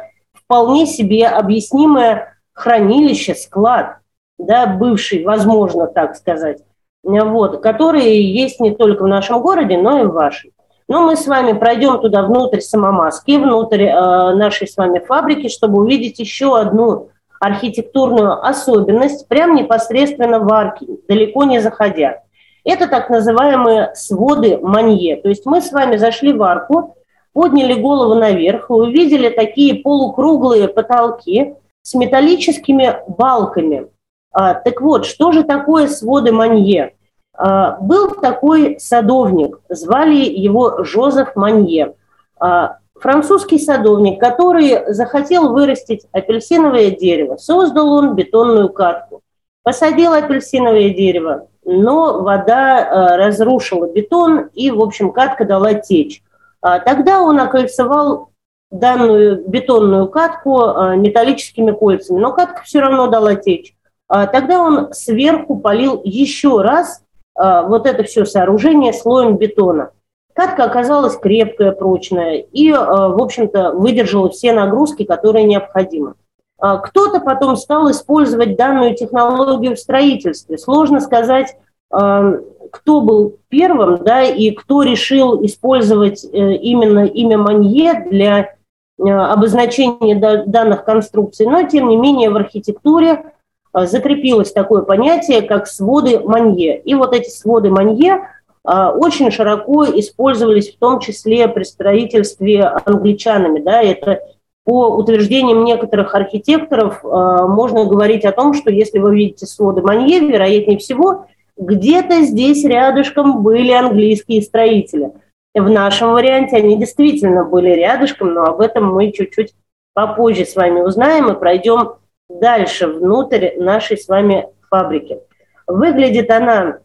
вполне 0.44 0.87
себе 0.87 1.27
объяснимое 1.27 2.35
хранилище, 2.53 3.35
склад, 3.35 3.98
да, 4.38 4.66
бывший, 4.66 5.24
возможно, 5.24 5.87
так 5.87 6.16
сказать, 6.16 6.59
вот, 7.03 7.62
которые 7.62 8.33
есть 8.33 8.61
не 8.61 8.74
только 8.74 9.05
в 9.05 9.09
нашем 9.09 9.40
городе, 9.40 9.79
но 9.79 10.03
и 10.03 10.07
в 10.07 10.12
вашем. 10.12 10.50
Но 10.87 11.07
мы 11.07 11.16
с 11.16 11.27
вами 11.27 11.57
пройдем 11.57 12.01
туда 12.01 12.23
внутрь 12.23 12.61
Самомаски, 12.61 13.37
внутрь 13.37 13.85
э, 13.85 14.35
нашей 14.35 14.68
с 14.68 14.77
вами 14.77 14.99
фабрики, 14.99 15.49
чтобы 15.49 15.81
увидеть 15.81 16.18
еще 16.18 16.59
одну 16.59 17.09
архитектурную 17.40 18.44
особенность 18.47 19.27
прямо 19.29 19.55
непосредственно 19.55 20.40
в 20.40 20.53
арке, 20.53 20.87
далеко 21.09 21.44
не 21.44 21.61
заходя. 21.61 22.23
Это 22.64 22.87
так 22.88 23.11
называемые 23.11 23.94
своды 23.94 24.59
Манье. 24.59 25.16
То 25.16 25.29
есть 25.29 25.44
мы 25.44 25.61
с 25.61 25.70
вами 25.73 25.97
зашли 25.97 26.33
в 26.33 26.42
арку, 26.42 26.97
подняли 27.33 27.75
голову 27.75 28.14
наверх 28.14 28.70
и 28.70 28.73
увидели 28.73 29.29
такие 29.29 29.77
полукруглые 29.77 30.68
потолки 30.68 31.55
с 31.83 31.94
металлическими 31.94 32.97
балками. 33.09 33.88
А, 34.33 34.55
так 34.55 34.81
вот, 34.81 35.05
что 35.05 35.33
же 35.33 35.44
такое 35.44 35.88
своды 35.88 36.33
Манье? 36.33 36.94
А, 37.37 37.79
был 37.81 38.11
такой 38.20 38.79
садовник, 38.79 39.61
звали 39.68 40.25
его 40.25 40.85
Жозеф 40.85 41.35
Манье. 41.35 41.94
А, 42.38 42.79
Французский 42.94 43.59
садовник, 43.59 44.20
который 44.20 44.92
захотел 44.92 45.53
вырастить 45.53 46.07
апельсиновое 46.12 46.90
дерево, 46.90 47.37
создал 47.37 47.92
он 47.92 48.14
бетонную 48.14 48.70
катку. 48.70 49.20
Посадил 49.62 50.12
апельсиновое 50.12 50.90
дерево, 50.90 51.49
но 51.64 52.23
вода 52.23 52.81
э, 52.81 53.16
разрушила 53.16 53.90
бетон, 53.90 54.51
и, 54.55 54.70
в 54.70 54.81
общем, 54.81 55.11
катка 55.11 55.44
дала 55.44 55.75
течь. 55.75 56.23
А 56.61 56.79
тогда 56.79 57.20
он 57.23 57.40
окольцевал 57.40 58.31
данную 58.70 59.42
бетонную 59.49 60.09
катку 60.09 60.57
металлическими 60.97 61.73
кольцами, 61.73 62.18
но 62.18 62.33
катка 62.33 62.62
все 62.62 62.81
равно 62.81 63.07
дала 63.07 63.35
течь. 63.35 63.75
А 64.09 64.27
тогда 64.27 64.61
он 64.61 64.92
сверху 64.92 65.59
полил 65.59 66.01
еще 66.05 66.61
раз 66.61 67.04
вот 67.37 67.87
это 67.87 68.05
все 68.05 68.25
сооружение 68.25 68.92
слоем 68.92 69.37
бетона. 69.37 69.90
Катка 70.35 70.64
оказалась 70.64 71.16
крепкая, 71.16 71.70
прочная 71.70 72.38
и, 72.38 72.70
э, 72.70 72.75
в 72.75 73.23
общем-то, 73.23 73.73
выдержала 73.73 74.31
все 74.31 74.53
нагрузки, 74.53 75.05
которые 75.05 75.44
необходимы. 75.44 76.14
А 76.59 76.79
кто-то 76.79 77.20
потом 77.20 77.57
стал 77.57 77.90
использовать 77.90 78.57
данную 78.57 78.97
технологию 78.97 79.77
в 79.77 79.79
строительстве. 79.79 80.59
Сложно 80.59 81.01
сказать, 81.01 81.57
э, 81.92 82.40
кто 82.73 83.01
был 83.01 83.37
первым, 83.49 84.03
да, 84.03 84.23
и 84.23 84.51
кто 84.51 84.83
решил 84.83 85.44
использовать 85.47 86.25
э, 86.25 86.55
именно 86.57 87.07
имя 87.07 87.38
Манье 87.38 88.05
для 88.11 88.55
обозначения 88.97 90.44
данных 90.47 90.85
конструкций. 90.85 91.47
Но, 91.47 91.64
тем 91.64 91.88
не 91.88 91.97
менее, 91.97 92.31
в 92.31 92.37
архитектуре 92.37 93.34
закрепилось 93.75 94.53
такое 94.53 94.83
понятие, 94.83 95.43
как 95.43 95.67
своды 95.67 96.21
Манье. 96.21 96.81
И 96.81 96.95
вот 96.95 97.15
эти 97.15 97.29
своды 97.29 97.71
Манье 97.71 98.29
а, 98.65 98.93
очень 98.93 99.31
широко 99.31 99.85
использовались 99.85 100.73
в 100.73 100.79
том 100.79 101.01
числе 101.01 101.49
при 101.49 101.65
строительстве 101.65 102.63
англичанами. 102.63 103.61
Да, 103.61 103.83
это 103.83 104.21
по 104.65 104.89
утверждениям 104.97 105.65
некоторых 105.65 106.15
архитекторов 106.15 107.05
а, 107.05 107.47
можно 107.47 107.85
говорить 107.85 108.25
о 108.25 108.33
том, 108.33 108.55
что 108.55 108.71
если 108.71 108.99
вы 108.99 109.15
видите 109.17 109.47
своды 109.47 109.83
Манье, 109.83 110.21
вероятнее 110.21 110.79
всего, 110.79 111.27
где-то 111.57 112.23
здесь 112.23 112.65
рядышком 112.65 113.43
были 113.43 113.73
английские 113.73 114.41
строители. 114.43 115.13
В 115.55 115.71
нашем 115.71 116.13
варианте 116.13 116.57
они 116.57 116.77
действительно 116.77 117.45
были 117.45 117.71
рядышком, 117.71 118.35
но 118.35 118.45
об 118.45 118.61
этом 118.61 118.93
мы 118.93 119.13
чуть-чуть 119.13 119.55
попозже 119.93 120.45
с 120.45 120.57
вами 120.57 120.81
узнаем 120.81 121.31
и 121.31 121.39
пройдем 121.39 121.95
дальше 122.29 122.87
внутрь 122.87 123.51
нашей 123.57 123.99
с 123.99 124.09
вами 124.09 124.49
фабрики. 124.71 125.19
Выглядит 125.67 126.31
она 126.31 126.79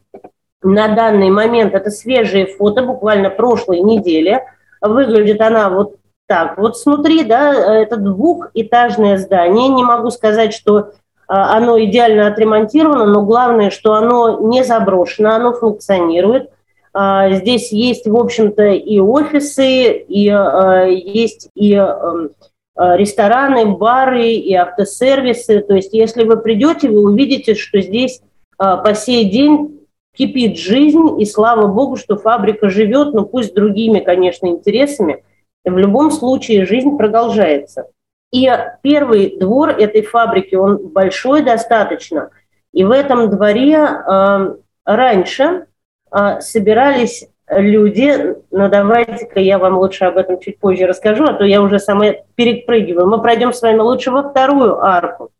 на 0.61 0.89
данный 0.89 1.29
момент 1.29 1.73
это 1.73 1.89
свежие 1.89 2.45
фото, 2.45 2.83
буквально 2.83 3.29
прошлой 3.29 3.79
недели. 3.79 4.41
Выглядит 4.81 5.41
она 5.41 5.69
вот 5.69 5.95
так 6.27 6.57
вот 6.57 6.77
снутри, 6.77 7.23
да, 7.23 7.53
это 7.81 7.97
двухэтажное 7.97 9.17
здание. 9.17 9.67
Не 9.69 9.83
могу 9.83 10.11
сказать, 10.11 10.53
что 10.53 10.91
а, 11.27 11.57
оно 11.57 11.81
идеально 11.83 12.27
отремонтировано, 12.27 13.05
но 13.05 13.23
главное, 13.23 13.69
что 13.71 13.93
оно 13.93 14.39
не 14.41 14.63
заброшено, 14.63 15.31
оно 15.31 15.53
функционирует. 15.53 16.51
А, 16.93 17.31
здесь 17.31 17.71
есть, 17.71 18.07
в 18.07 18.15
общем-то, 18.15 18.63
и 18.67 18.99
офисы, 18.99 19.91
и 19.91 20.29
а, 20.29 20.85
есть 20.85 21.49
и 21.55 21.73
эм, 21.73 22.31
рестораны, 22.79 23.65
бары, 23.65 24.31
и 24.31 24.53
автосервисы. 24.53 25.59
То 25.61 25.75
есть, 25.75 25.93
если 25.93 26.23
вы 26.23 26.37
придете, 26.37 26.89
вы 26.89 27.03
увидите, 27.03 27.55
что 27.55 27.81
здесь 27.81 28.21
по 28.57 28.93
сей 28.95 29.25
день 29.25 29.79
кипит 30.15 30.57
жизнь, 30.57 31.21
и 31.21 31.25
слава 31.25 31.67
богу, 31.67 31.95
что 31.95 32.17
фабрика 32.17 32.69
живет, 32.69 33.13
но 33.13 33.25
пусть 33.25 33.53
другими, 33.53 33.99
конечно, 33.99 34.47
интересами. 34.47 35.23
В 35.65 35.77
любом 35.77 36.11
случае 36.11 36.65
жизнь 36.65 36.97
продолжается. 36.97 37.87
И 38.31 38.49
первый 38.81 39.37
двор 39.39 39.69
этой 39.69 40.01
фабрики, 40.01 40.55
он 40.55 40.89
большой 40.89 41.41
достаточно. 41.41 42.29
И 42.73 42.83
в 42.83 42.91
этом 42.91 43.29
дворе 43.29 43.75
э, 43.75 44.55
раньше 44.85 45.65
э, 46.11 46.39
собирались 46.41 47.27
люди, 47.49 48.35
но 48.51 48.69
давайте-ка 48.69 49.39
я 49.39 49.57
вам 49.57 49.77
лучше 49.77 50.05
об 50.05 50.17
этом 50.17 50.39
чуть 50.39 50.59
позже 50.59 50.85
расскажу, 50.85 51.25
а 51.25 51.33
то 51.33 51.43
я 51.43 51.61
уже 51.61 51.79
сама 51.79 52.13
перепрыгиваю. 52.35 53.07
Мы 53.07 53.21
пройдем 53.21 53.53
с 53.53 53.61
вами 53.61 53.79
лучше 53.79 54.11
во 54.11 54.29
вторую 54.29 54.83
арку. 54.83 55.31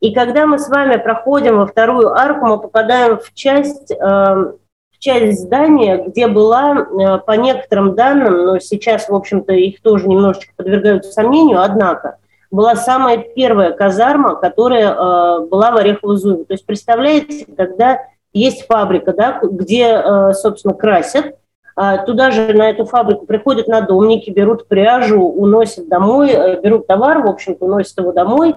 И 0.00 0.14
когда 0.14 0.46
мы 0.46 0.58
с 0.58 0.68
вами 0.68 0.96
проходим 0.96 1.58
во 1.58 1.66
вторую 1.66 2.12
арку, 2.12 2.46
мы 2.46 2.58
попадаем 2.58 3.18
в 3.18 3.34
часть, 3.34 3.90
э, 3.90 3.96
в 3.96 4.98
часть 4.98 5.42
здания, 5.42 6.04
где 6.06 6.26
была, 6.26 6.74
э, 6.74 7.18
по 7.18 7.32
некоторым 7.32 7.94
данным, 7.94 8.46
но 8.46 8.58
сейчас, 8.60 9.08
в 9.08 9.14
общем-то, 9.14 9.52
их 9.52 9.82
тоже 9.82 10.08
немножечко 10.08 10.52
подвергают 10.56 11.04
сомнению, 11.04 11.62
однако, 11.62 12.16
была 12.50 12.76
самая 12.76 13.18
первая 13.18 13.72
казарма, 13.72 14.36
которая 14.36 14.90
э, 14.92 15.46
была 15.46 15.70
в 15.70 15.76
Орехово-Зуеве. 15.76 16.46
То 16.46 16.54
есть, 16.54 16.66
представляете, 16.66 17.46
когда 17.56 18.00
есть 18.32 18.66
фабрика, 18.66 19.12
да, 19.12 19.40
где, 19.42 20.32
собственно, 20.32 20.74
красят, 20.74 21.34
а, 21.82 21.96
туда 22.04 22.30
же 22.30 22.52
на 22.52 22.68
эту 22.68 22.84
фабрику 22.84 23.24
приходят 23.24 23.66
надомники, 23.66 24.28
берут 24.28 24.68
пряжу, 24.68 25.22
уносят 25.22 25.88
домой, 25.88 26.30
э, 26.30 26.60
берут 26.60 26.86
товар, 26.86 27.22
в 27.22 27.26
общем-то, 27.26 27.64
уносят 27.64 27.96
его 27.96 28.12
домой, 28.12 28.54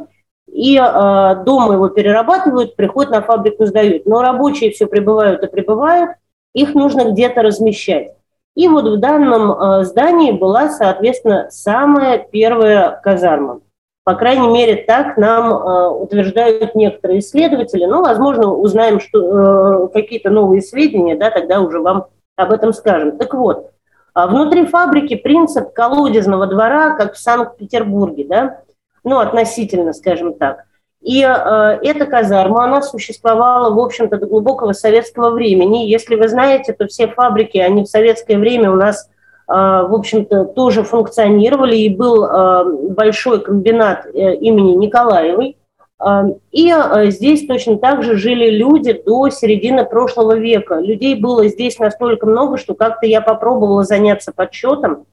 и 0.52 0.78
э, 0.78 1.44
дома 1.46 1.74
его 1.74 1.88
перерабатывают, 1.88 2.76
приходят 2.76 3.12
на 3.12 3.22
фабрику, 3.22 3.66
сдают. 3.66 4.06
Но 4.06 4.22
рабочие 4.22 4.72
все 4.72 4.88
прибывают 4.88 5.42
и 5.42 5.48
прибывают, 5.48 6.12
их 6.54 6.76
нужно 6.76 7.12
где-то 7.12 7.44
размещать. 7.44 8.14
И 8.56 8.68
вот 8.68 8.90
в 8.90 9.00
данном 9.00 9.52
э, 9.52 9.84
здании 9.86 10.34
была, 10.34 10.70
соответственно, 10.70 11.48
самая 11.50 12.18
первая 12.18 13.00
казарма. 13.04 13.62
По 14.04 14.16
крайней 14.16 14.50
мере, 14.50 14.84
так 14.84 15.18
нам 15.18 15.54
э, 15.54 15.88
утверждают 15.90 16.76
некоторые 16.76 17.20
исследователи. 17.20 17.86
Но, 17.86 18.02
возможно, 18.02 18.54
узнаем 18.54 19.00
что, 19.00 19.86
э, 19.86 19.88
какие-то 19.94 20.30
новые 20.30 20.62
сведения, 20.62 21.16
да, 21.16 21.30
тогда 21.30 21.62
уже 21.62 21.80
вам 21.80 22.08
об 22.36 22.52
этом 22.52 22.74
скажем. 22.74 23.18
Так 23.18 23.34
вот, 23.34 23.72
э, 24.16 24.28
внутри 24.28 24.66
фабрики 24.66 25.16
принцип 25.16 25.72
колодезного 25.72 26.48
двора, 26.48 26.96
как 26.98 27.14
в 27.14 27.18
Санкт-Петербурге, 27.18 28.26
да, 28.28 28.60
ну, 29.06 29.20
относительно, 29.20 29.94
скажем 29.94 30.34
так. 30.34 30.66
И 31.04 31.22
э, 31.22 31.80
эта 31.82 32.06
казарма, 32.06 32.64
она 32.64 32.82
существовала, 32.82 33.74
в 33.74 33.80
общем-то, 33.80 34.18
до 34.18 34.26
глубокого 34.26 34.72
советского 34.74 35.32
времени. 35.32 35.86
Если 35.86 36.16
вы 36.16 36.28
знаете, 36.28 36.74
то 36.74 36.88
все 36.88 37.08
фабрики, 37.08 37.58
они 37.58 37.84
в 37.84 37.88
советское 37.88 38.38
время 38.38 38.72
у 38.72 38.76
нас, 38.76 39.10
в 39.48 39.94
общем-то, 39.94 40.46
тоже 40.46 40.84
функционировали. 40.84 41.76
И 41.76 41.90
был 41.90 42.26
э, 42.26 42.64
большой 42.90 43.42
комбинат 43.42 44.06
э, 44.06 44.36
имени 44.36 44.76
Николаевой. 44.76 45.58
Э, 46.04 46.24
и 46.52 46.72
э, 46.72 47.10
здесь 47.10 47.46
точно 47.46 47.78
так 47.78 48.04
же 48.04 48.16
жили 48.16 48.50
люди 48.50 48.94
до 48.94 49.30
середины 49.30 49.86
прошлого 49.86 50.38
века. 50.38 50.80
Людей 50.80 51.16
было 51.16 51.48
здесь 51.48 51.78
настолько 51.80 52.26
много, 52.26 52.58
что 52.58 52.74
как-то 52.74 53.06
я 53.06 53.22
попробовала 53.22 53.84
заняться 53.84 54.32
подсчетом. 54.34 55.06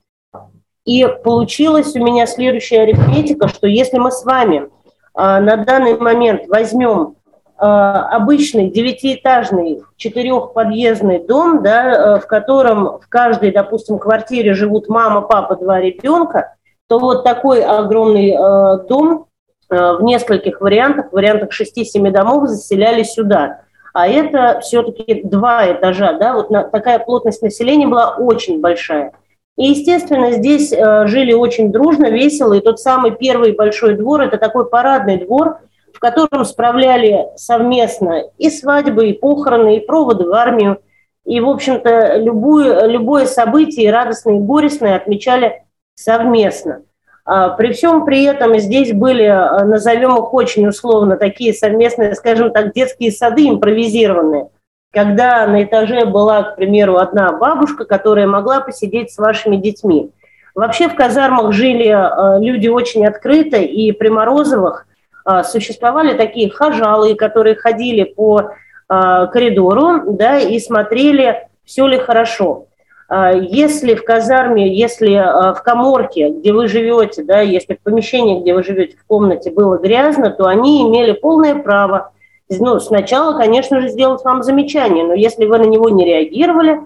И 0.85 1.07
получилась 1.25 1.95
у 1.95 2.03
меня 2.03 2.27
следующая 2.27 2.83
арифметика, 2.83 3.49
что 3.49 3.66
если 3.66 3.99
мы 3.99 4.11
с 4.11 4.25
вами 4.25 4.71
на 5.14 5.57
данный 5.59 5.99
момент 5.99 6.49
возьмем 6.49 7.16
обычный 7.61 8.70
девятиэтажный 8.70 9.83
четырехподъездный 9.96 11.18
дом, 11.18 11.62
да, 11.62 12.16
э, 12.16 12.20
в 12.20 12.27
котором 12.27 12.99
в 12.99 13.09
каждой, 13.09 13.53
допустим, 13.53 13.99
квартире 13.99 14.55
живут 14.55 14.88
мама, 14.88 15.20
папа, 15.20 15.57
два 15.57 15.81
ребенка, 15.81 16.55
то 16.88 16.99
вот 16.99 17.23
такой 17.23 17.62
огромный 17.62 18.31
э, 18.31 18.88
дом 18.88 19.27
э, 19.68 19.92
в 19.92 20.03
нескольких 20.03 20.61
вариантах, 20.61 21.11
в 21.11 21.12
вариантах 21.12 21.51
6-7 21.51 22.11
домов 22.11 22.49
заселяли 22.49 23.03
сюда. 23.03 23.61
А 23.92 24.09
это 24.09 24.61
все-таки 24.61 25.23
два 25.23 25.70
этажа, 25.70 26.14
да, 26.14 26.35
вот 26.35 26.51
на, 26.51 26.64
такая 26.64 26.99
плотность 26.99 27.42
населения 27.42 27.87
была 27.87 28.16
очень 28.16 28.61
большая. 28.61 29.12
И, 29.57 29.66
естественно, 29.66 30.33
здесь 30.33 30.73
э, 30.73 31.07
жили 31.07 31.33
очень 31.33 31.70
дружно, 31.70 32.09
весело. 32.09 32.55
И 32.55 32.61
тот 32.61 32.81
самый 32.81 33.11
первый 33.11 33.53
большой 33.53 33.94
двор– 33.94 34.20
это 34.23 34.38
такой 34.38 34.68
парадный 34.68 35.18
двор, 35.18 35.59
в 35.94 35.98
котором 35.98 36.44
справляли 36.44 37.26
совместно 37.37 38.24
и 38.38 38.50
свадьбы, 38.50 39.09
и 39.09 39.12
похороны, 39.12 39.76
и 39.76 39.87
проводы 39.87 40.24
в 40.24 40.33
армию. 40.33 40.81
И, 41.24 41.40
в 41.40 41.48
общем-то, 41.48 42.16
любую, 42.16 42.88
любое 42.88 43.26
событие, 43.26 43.92
радостное 43.92 44.37
и 44.37 44.40
горестное, 44.40 44.96
отмечали 44.96 45.62
совместно. 45.94 46.83
А 47.24 47.50
при 47.50 47.72
всем 47.72 48.05
при 48.05 48.24
этом 48.24 48.59
здесь 48.59 48.92
были, 48.92 49.24
э, 49.24 49.64
назовем 49.64 50.16
их 50.16 50.33
очень 50.33 50.66
условно, 50.66 51.16
такие 51.16 51.53
совместные, 51.53 52.14
скажем 52.14 52.50
так, 52.53 52.72
детские 52.72 53.12
сады 53.12 53.48
импровизированные– 53.48 54.48
когда 54.92 55.46
на 55.46 55.62
этаже 55.62 56.05
была, 56.05 56.42
к 56.42 56.57
примеру, 56.57 56.96
одна 56.96 57.33
бабушка, 57.33 57.85
которая 57.85 58.26
могла 58.26 58.61
посидеть 58.61 59.12
с 59.12 59.18
вашими 59.18 59.57
детьми. 59.57 60.11
Вообще 60.55 60.88
в 60.88 60.96
казармах 60.96 61.53
жили 61.53 61.87
э, 61.87 62.44
люди 62.44 62.66
очень 62.66 63.07
открыто, 63.07 63.57
и 63.57 63.92
при 63.92 64.09
Морозовых 64.09 64.87
существовали 65.45 66.17
такие 66.17 66.51
хожалы, 66.51 67.15
которые 67.15 67.57
ходили 67.57 68.05
по 68.05 68.41
э, 68.41 69.27
коридору 69.33 70.13
да, 70.13 70.39
и 70.39 70.59
смотрели, 70.59 71.49
все 71.65 71.87
ли 71.87 71.99
хорошо. 71.99 72.67
Если 73.13 73.97
в 73.97 74.05
казарме, 74.05 74.73
если 74.73 75.17
в 75.17 75.61
коморке, 75.65 76.29
где 76.29 76.53
вы 76.53 76.69
живете, 76.69 77.25
да, 77.25 77.41
если 77.41 77.75
в 77.75 77.81
помещении, 77.81 78.41
где 78.41 78.55
вы 78.55 78.63
живете, 78.63 78.97
в 78.97 79.05
комнате 79.05 79.51
было 79.51 79.79
грязно, 79.79 80.31
то 80.31 80.47
они 80.47 80.83
имели 80.85 81.11
полное 81.11 81.57
право 81.57 82.13
ну, 82.59 82.81
сначала, 82.81 83.37
конечно 83.37 83.81
же, 83.81 83.89
сделать 83.89 84.25
вам 84.25 84.43
замечание, 84.43 85.05
но 85.05 85.15
если 85.15 85.45
вы 85.45 85.59
на 85.59 85.65
него 85.65 85.89
не 85.89 86.05
реагировали, 86.05 86.81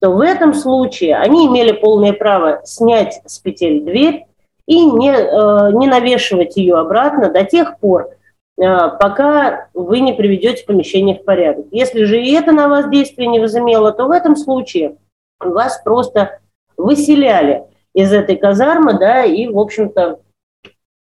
то 0.00 0.10
в 0.10 0.20
этом 0.20 0.54
случае 0.54 1.16
они 1.16 1.46
имели 1.46 1.72
полное 1.72 2.14
право 2.14 2.62
снять 2.64 3.20
с 3.26 3.38
петель 3.38 3.84
дверь 3.84 4.24
и 4.70 4.84
не, 4.84 5.10
э, 5.10 5.72
не 5.72 5.88
навешивать 5.88 6.56
ее 6.56 6.78
обратно 6.78 7.28
до 7.28 7.42
тех 7.42 7.80
пор, 7.80 8.10
э, 8.56 8.64
пока 9.00 9.66
вы 9.74 9.98
не 9.98 10.12
приведете 10.12 10.64
помещение 10.64 11.16
в 11.18 11.24
порядок. 11.24 11.66
Если 11.72 12.04
же 12.04 12.22
и 12.22 12.32
это 12.34 12.52
на 12.52 12.68
вас 12.68 12.88
действие 12.88 13.26
не 13.26 13.40
возымело, 13.40 13.90
то 13.90 14.06
в 14.06 14.12
этом 14.12 14.36
случае 14.36 14.94
вас 15.40 15.80
просто 15.84 16.38
выселяли 16.76 17.64
из 17.94 18.12
этой 18.12 18.36
казармы, 18.36 18.96
да, 18.96 19.24
и, 19.24 19.48
в 19.48 19.58
общем-то, 19.58 20.20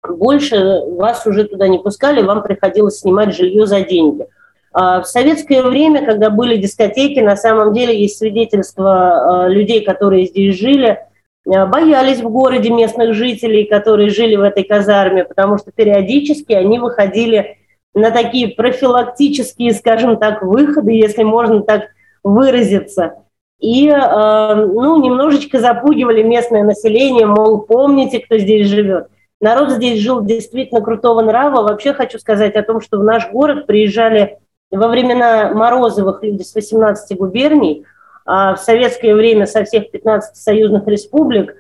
больше 0.09 0.81
вас 0.93 1.27
уже 1.27 1.45
туда 1.45 1.69
не 1.69 1.79
пускали, 1.79 2.23
вам 2.23 2.43
приходилось 2.43 3.01
снимать 3.01 3.37
жилье 3.37 3.67
за 3.67 3.83
деньги. 3.83 4.27
А 4.73 5.03
в 5.03 5.07
советское 5.07 5.63
время, 5.63 6.07
когда 6.07 6.31
были 6.31 6.57
дискотеки, 6.57 7.21
на 7.21 7.37
самом 7.37 7.75
деле 7.75 8.01
есть 8.01 8.17
свидетельства 8.17 9.45
а, 9.45 9.49
людей, 9.49 9.85
которые 9.85 10.25
здесь 10.25 10.59
жили, 10.59 11.01
боялись 11.49 12.21
в 12.21 12.29
городе 12.29 12.71
местных 12.71 13.15
жителей, 13.15 13.65
которые 13.65 14.11
жили 14.11 14.37
в 14.37 14.43
этой 14.43 14.65
казарме, 14.65 15.25
потому 15.25 15.59
что 15.59 15.73
периодически 15.73 16.53
они 16.53 16.79
выходили 16.79 17.57
на 17.95 18.11
такие 18.11 18.49
профилактические, 18.49 19.73
скажем 19.73 20.19
так, 20.19 20.43
выходы, 20.43 20.93
если 20.93 21.23
можно 21.23 21.63
так 21.63 21.85
выразиться. 22.23 23.15
И 23.61 23.91
ну, 23.91 25.03
немножечко 25.03 25.59
запугивали 25.59 26.23
местное 26.23 26.63
население, 26.63 27.27
мол, 27.27 27.63
помните, 27.63 28.21
кто 28.21 28.39
здесь 28.39 28.69
живет. 28.69 29.09
Народ 29.41 29.71
здесь 29.71 30.01
жил 30.01 30.23
действительно 30.23 30.81
крутого 30.81 31.23
нрава. 31.23 31.63
Вообще 31.63 31.93
хочу 31.93 32.19
сказать 32.19 32.57
о 32.57 32.63
том, 32.63 32.81
что 32.81 32.99
в 32.99 33.05
наш 33.05 33.31
город 33.31 33.67
приезжали 33.67 34.39
во 34.71 34.89
времена 34.89 35.53
Морозовых 35.55 36.23
люди 36.23 36.43
с 36.43 36.55
18 36.55 37.17
губерний, 37.17 37.85
в 38.29 38.57
советское 38.59 39.15
время 39.15 39.47
со 39.47 39.65
всех 39.65 39.91
15 39.91 40.37
союзных 40.37 40.87
республик 40.87 41.55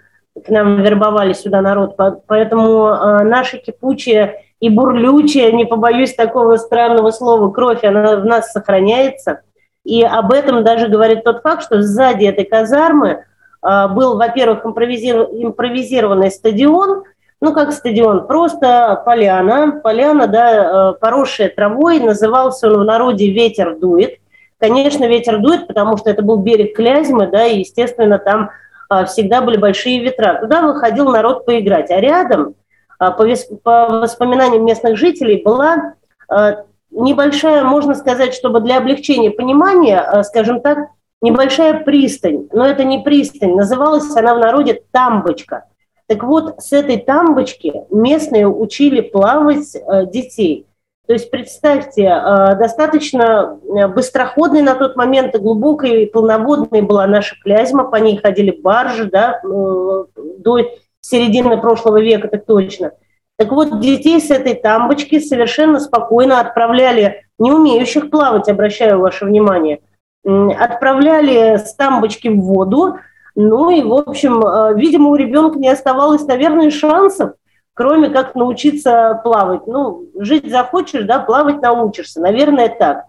к 0.44 0.48
нам 0.50 0.82
вербовали 0.82 1.32
сюда 1.32 1.62
народ. 1.62 1.96
Поэтому 2.26 2.86
а, 2.86 3.24
наша 3.24 3.58
кипучая 3.58 4.42
и 4.60 4.68
бурлючая, 4.68 5.52
не 5.52 5.64
побоюсь 5.64 6.14
такого 6.14 6.56
странного 6.56 7.10
слова, 7.10 7.50
кровь, 7.50 7.84
она 7.84 8.16
в 8.16 8.24
нас 8.24 8.52
сохраняется. 8.52 9.40
И 9.84 10.02
об 10.02 10.32
этом 10.32 10.64
даже 10.64 10.88
говорит 10.88 11.24
тот 11.24 11.42
факт, 11.42 11.62
что 11.62 11.82
сзади 11.82 12.26
этой 12.26 12.44
казармы 12.44 13.24
а, 13.62 13.88
был, 13.88 14.18
во-первых, 14.18 14.64
импровизированный 14.64 16.30
стадион– 16.30 17.04
ну, 17.40 17.52
как 17.52 17.72
стадион, 17.72 18.26
просто 18.26 19.00
поляна, 19.04 19.80
поляна, 19.82 20.26
да, 20.26 20.90
э, 20.90 20.98
поросшая 21.00 21.48
травой, 21.48 22.00
назывался 22.00 22.68
он 22.68 22.80
в 22.80 22.84
народе 22.84 23.30
«Ветер 23.30 23.76
дует». 23.78 24.18
Конечно, 24.58 25.04
ветер 25.04 25.38
дует, 25.38 25.68
потому 25.68 25.96
что 25.96 26.10
это 26.10 26.22
был 26.22 26.38
берег 26.38 26.74
Клязьмы, 26.74 27.28
да, 27.28 27.46
и, 27.46 27.60
естественно, 27.60 28.18
там 28.18 28.50
а, 28.88 29.04
всегда 29.04 29.40
были 29.40 29.56
большие 29.56 30.00
ветра. 30.00 30.38
Туда 30.40 30.62
выходил 30.62 31.10
народ 31.10 31.44
поиграть. 31.44 31.90
А 31.90 32.00
рядом, 32.00 32.54
а, 32.98 33.12
по, 33.12 33.24
по 33.62 34.00
воспоминаниям 34.00 34.64
местных 34.64 34.96
жителей, 34.96 35.42
была 35.44 35.94
а, 36.28 36.64
небольшая, 36.90 37.62
можно 37.62 37.94
сказать, 37.94 38.34
чтобы 38.34 38.60
для 38.60 38.78
облегчения 38.78 39.30
понимания, 39.30 40.22
скажем 40.24 40.60
так, 40.60 40.78
небольшая 41.20 41.84
пристань. 41.84 42.48
Но 42.52 42.66
это 42.66 42.82
не 42.82 42.98
пристань, 42.98 43.54
называлась 43.54 44.16
она 44.16 44.34
в 44.34 44.38
народе 44.38 44.82
«Тамбочка». 44.90 45.64
Так 46.06 46.24
вот, 46.24 46.62
с 46.62 46.72
этой 46.72 46.96
тамбочки 46.96 47.84
местные 47.90 48.48
учили 48.48 49.02
плавать 49.02 49.76
детей. 50.10 50.67
То 51.08 51.14
есть 51.14 51.30
представьте, 51.30 52.02
э, 52.02 52.54
достаточно 52.56 53.58
э, 53.62 53.88
быстроходной 53.88 54.60
на 54.60 54.74
тот 54.74 54.94
момент 54.94 55.34
и 55.34 55.38
глубокой 55.38 56.02
и 56.02 56.06
полноводной 56.06 56.82
была 56.82 57.06
наша 57.06 57.34
Клязьма, 57.42 57.84
по 57.84 57.96
ней 57.96 58.18
ходили 58.18 58.50
баржи 58.50 59.06
да, 59.06 59.40
до 59.42 60.58
середины 61.00 61.56
прошлого 61.56 61.98
века, 61.98 62.28
так 62.28 62.44
точно. 62.44 62.92
Так 63.38 63.52
вот, 63.52 63.80
детей 63.80 64.20
с 64.20 64.30
этой 64.30 64.52
тамбочки 64.52 65.18
совершенно 65.18 65.80
спокойно 65.80 66.40
отправляли, 66.40 67.22
не 67.38 67.52
умеющих 67.52 68.10
плавать, 68.10 68.50
обращаю 68.50 69.00
ваше 69.00 69.24
внимание, 69.24 69.80
отправляли 70.26 71.56
с 71.56 71.72
тамбочки 71.74 72.28
в 72.28 72.38
воду, 72.42 72.98
ну 73.34 73.70
и, 73.70 73.82
в 73.82 73.94
общем, 73.94 74.44
э, 74.44 74.74
видимо, 74.74 75.08
у 75.08 75.14
ребенка 75.14 75.58
не 75.58 75.70
оставалось, 75.70 76.26
наверное, 76.26 76.70
шансов, 76.70 77.32
кроме 77.78 78.10
как 78.10 78.34
научиться 78.34 79.20
плавать. 79.22 79.68
Ну, 79.68 80.08
жить 80.18 80.50
захочешь, 80.50 81.04
да, 81.04 81.20
плавать 81.20 81.62
научишься. 81.62 82.20
Наверное, 82.20 82.68
так. 82.68 83.04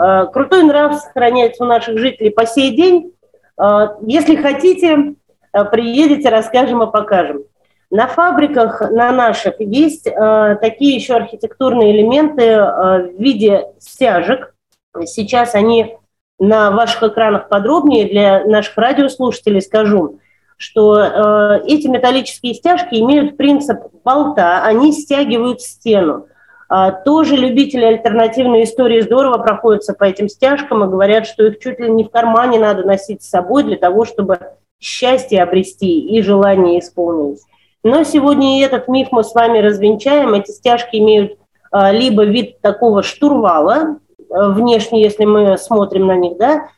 Э, 0.00 0.26
крутой 0.32 0.62
нрав 0.62 0.94
сохраняется 0.94 1.62
у 1.62 1.66
наших 1.66 1.98
жителей 1.98 2.30
по 2.30 2.46
сей 2.46 2.74
день. 2.74 3.12
Если 4.00 4.34
хотите, 4.34 5.14
приедете, 5.70 6.28
расскажем 6.28 6.82
и 6.82 6.90
покажем. 6.90 7.44
На 7.88 8.08
фабриках, 8.08 8.80
на 8.90 9.12
наших, 9.12 9.60
есть 9.60 10.08
такие 10.60 10.96
еще 10.96 11.14
архитектурные 11.14 11.92
элементы 11.96 12.56
в 12.56 13.12
виде 13.16 13.66
стяжек. 13.78 14.56
Сейчас 15.04 15.54
они 15.54 15.96
на 16.40 16.72
ваших 16.72 17.04
экранах 17.04 17.48
подробнее 17.48 18.08
для 18.08 18.44
наших 18.44 18.76
радиослушателей 18.76 19.62
скажу 19.62 20.18
что 20.56 20.98
э, 20.98 21.62
эти 21.66 21.86
металлические 21.86 22.54
стяжки 22.54 22.94
имеют 22.94 23.36
принцип 23.36 23.78
болта, 24.04 24.64
они 24.64 24.92
стягивают 24.92 25.60
стену. 25.60 26.26
А, 26.68 26.90
тоже 26.90 27.36
любители 27.36 27.84
альтернативной 27.84 28.64
истории 28.64 29.00
здорово 29.00 29.38
проходятся 29.38 29.94
по 29.94 30.04
этим 30.04 30.28
стяжкам 30.28 30.82
и 30.84 30.88
говорят, 30.88 31.26
что 31.26 31.44
их 31.46 31.58
чуть 31.58 31.78
ли 31.78 31.90
не 31.90 32.04
в 32.04 32.10
кармане 32.10 32.58
надо 32.58 32.84
носить 32.84 33.22
с 33.22 33.28
собой 33.28 33.64
для 33.64 33.76
того, 33.76 34.04
чтобы 34.04 34.38
счастье 34.80 35.42
обрести 35.42 36.00
и 36.00 36.22
желание 36.22 36.80
исполнить. 36.80 37.40
Но 37.82 38.02
сегодня 38.02 38.58
и 38.58 38.62
этот 38.62 38.88
миф 38.88 39.08
мы 39.10 39.24
с 39.24 39.34
вами 39.34 39.58
развенчаем. 39.58 40.32
Эти 40.34 40.50
стяжки 40.50 40.96
имеют 40.96 41.38
а, 41.70 41.92
либо 41.92 42.24
вид 42.24 42.60
такого 42.60 43.02
штурвала, 43.02 43.98
э, 44.18 44.48
внешне, 44.48 45.02
если 45.02 45.26
мы 45.26 45.58
смотрим 45.58 46.06
на 46.06 46.16
них, 46.16 46.38
да, 46.38 46.68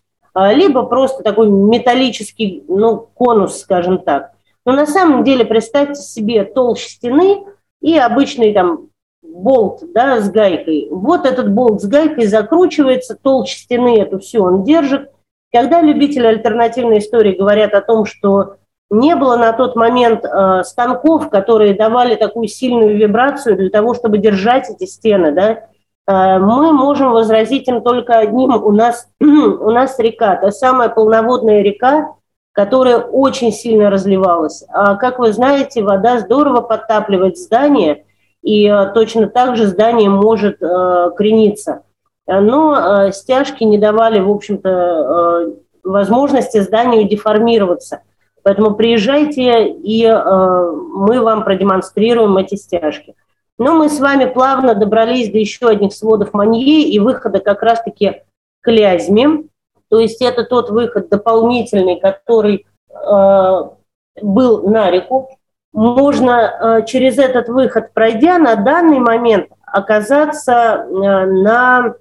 либо 0.53 0.83
просто 0.83 1.23
такой 1.23 1.49
металлический, 1.49 2.65
ну, 2.69 3.09
конус, 3.15 3.61
скажем 3.61 3.99
так. 3.99 4.33
Но 4.65 4.73
на 4.73 4.87
самом 4.87 5.25
деле 5.25 5.45
представьте 5.45 6.03
себе 6.03 6.45
толщу 6.45 6.89
стены 6.89 7.45
и 7.81 7.97
обычный 7.97 8.53
там 8.53 8.89
болт 9.23 9.83
да, 9.95 10.21
с 10.21 10.31
гайкой. 10.31 10.89
Вот 10.91 11.25
этот 11.25 11.53
болт 11.53 11.81
с 11.81 11.87
гайкой 11.87 12.27
закручивается, 12.27 13.17
толщу 13.21 13.57
стены 13.57 13.99
эту 14.01 14.19
все 14.19 14.41
он 14.41 14.65
держит. 14.65 15.11
Когда 15.53 15.81
любители 15.81 16.27
альтернативной 16.27 16.99
истории 16.99 17.37
говорят 17.37 17.73
о 17.75 17.81
том, 17.81 18.05
что 18.05 18.57
не 18.91 19.17
было 19.17 19.37
на 19.37 19.53
тот 19.53 19.75
момент 19.75 20.25
э, 20.25 20.63
станков, 20.65 21.29
которые 21.31 21.75
давали 21.75 22.15
такую 22.15 22.49
сильную 22.49 22.97
вибрацию 22.97 23.57
для 23.57 23.71
того, 23.71 23.95
чтобы 23.95 24.19
держать 24.19 24.69
эти 24.71 24.85
стены, 24.89 25.33
да, 25.33 25.69
мы 26.09 26.73
можем 26.73 27.13
возразить 27.13 27.67
им 27.69 27.83
только 27.83 28.19
одним. 28.19 28.53
У 28.55 28.71
нас, 28.73 29.09
у 29.21 29.71
нас 29.71 29.99
река, 29.99 30.37
та 30.37 30.51
самая 30.51 30.89
полноводная 30.89 31.63
река, 31.63 32.15
которая 32.57 32.99
очень 32.99 33.53
сильно 33.53 33.91
разливалась. 33.91 34.65
А 34.71 34.95
как 34.97 35.19
вы 35.19 35.33
знаете, 35.33 35.83
вода 35.83 36.21
здорово 36.21 36.63
подтапливает 36.63 37.37
здание, 37.37 38.05
и 38.43 38.67
э, 38.67 38.93
точно 38.95 39.29
так 39.29 39.57
же 39.57 39.67
здание 39.67 40.09
может 40.09 40.63
э, 40.63 41.11
крениться. 41.17 41.83
Но 42.27 43.07
э, 43.09 43.13
стяжки 43.13 43.63
не 43.65 43.77
давали, 43.77 44.21
в 44.21 44.31
общем-то, 44.31 44.69
э, 44.71 45.53
возможности 45.85 46.61
зданию 46.61 47.09
деформироваться. 47.09 48.01
Поэтому 48.43 48.75
приезжайте, 48.75 49.69
и 49.69 50.05
э, 50.05 50.71
мы 50.95 51.21
вам 51.21 51.45
продемонстрируем 51.45 52.37
эти 52.39 52.55
стяжки. 52.55 53.15
Но 53.59 53.75
мы 53.75 53.89
с 53.89 54.01
вами 54.01 54.27
плавно 54.27 54.75
добрались 54.75 55.31
до 55.31 55.39
еще 55.39 55.69
одних 55.69 55.93
сводов 55.95 56.35
Манье 56.35 56.83
и 56.83 56.99
выхода 56.99 57.41
как 57.41 57.63
раз-таки 57.63 58.23
к 58.61 58.71
Лязьме. 58.71 59.45
То 59.89 59.99
есть 59.99 60.21
это 60.21 60.45
тот 60.45 60.71
выход 60.71 61.09
дополнительный, 61.09 61.99
который 61.99 62.67
э, 62.91 63.63
был 64.21 64.69
на 64.69 64.91
реку. 64.91 65.31
Можно 65.73 66.81
э, 66.81 66.87
через 66.87 67.19
этот 67.19 67.49
выход, 67.49 67.93
пройдя, 67.95 68.39
на 68.39 68.57
данный 68.57 68.99
момент 68.99 69.49
оказаться, 69.65 70.53
э, 70.53 70.91
на, 70.91 71.95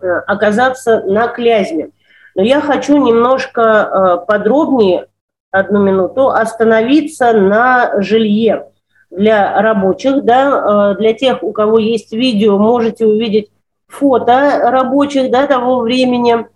э, 0.00 0.06
оказаться 0.26 1.02
на 1.02 1.28
Клязьме. 1.28 1.90
Но 2.34 2.42
я 2.42 2.60
хочу 2.60 2.96
немножко 2.96 3.60
э, 3.62 4.26
подробнее, 4.26 5.08
одну 5.50 5.82
минуту, 5.82 6.30
остановиться 6.30 7.32
на 7.32 8.00
жилье 8.00 8.68
для 9.10 9.60
рабочих, 9.60 10.24
да, 10.24 10.92
э, 10.92 10.98
для 10.98 11.12
тех, 11.14 11.42
у 11.42 11.52
кого 11.52 11.78
есть 11.78 12.12
видео, 12.12 12.58
можете 12.58 13.06
увидеть 13.06 13.50
фото 13.86 14.70
рабочих, 14.70 15.30
да, 15.30 15.46
того 15.46 15.80
времени. 15.80 16.46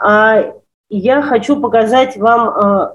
А 0.00 0.52
я 0.88 1.22
хочу 1.22 1.60
показать 1.60 2.16
вам 2.16 2.48
э, 2.48 2.88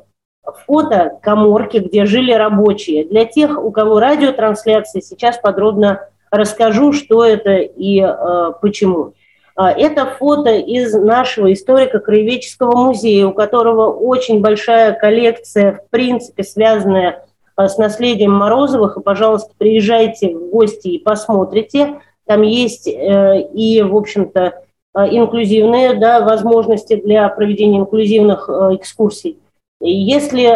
фото 0.66 1.20
коморки, 1.22 1.78
где 1.78 2.06
жили 2.06 2.32
рабочие. 2.34 3.06
Для 3.06 3.26
тех, 3.26 3.64
у 3.64 3.72
кого 3.72 4.00
радиотрансляции, 4.00 5.00
сейчас 5.00 5.38
подробно 5.38 6.08
расскажу, 6.32 6.94
что 6.94 7.24
это 7.24 7.58
и 7.58 8.02
э, 8.02 8.52
почему. 8.62 9.14
А, 9.56 9.72
это 9.72 10.08
фото 10.08 10.50
из 10.56 10.96
нашего 10.96 11.54
историко-краеведческого 11.54 12.76
музея, 12.76 13.28
у 13.28 13.34
которого 13.34 13.92
очень 13.92 14.42
большая 14.42 14.94
коллекция, 14.94 15.74
в 15.74 15.90
принципе, 15.92 16.44
связанная 16.44 17.24
Э, 17.24 17.33
с 17.58 17.78
наследием 17.78 18.32
Морозовых, 18.32 18.98
и, 18.98 19.02
пожалуйста, 19.02 19.54
приезжайте 19.58 20.36
в 20.36 20.50
гости 20.50 20.88
и 20.88 21.00
посмотрите. 21.00 22.02
Там 22.26 22.42
есть 22.42 22.88
э, 22.88 23.42
и, 23.54 23.82
в 23.82 23.96
общем-то, 23.96 24.64
э, 24.96 25.00
инклюзивные 25.12 25.94
да, 25.96 26.22
возможности 26.22 26.96
для 26.96 27.28
проведения 27.30 27.80
инклюзивных 27.80 28.50
экскурсий. 28.50 29.40
Если 29.86 30.48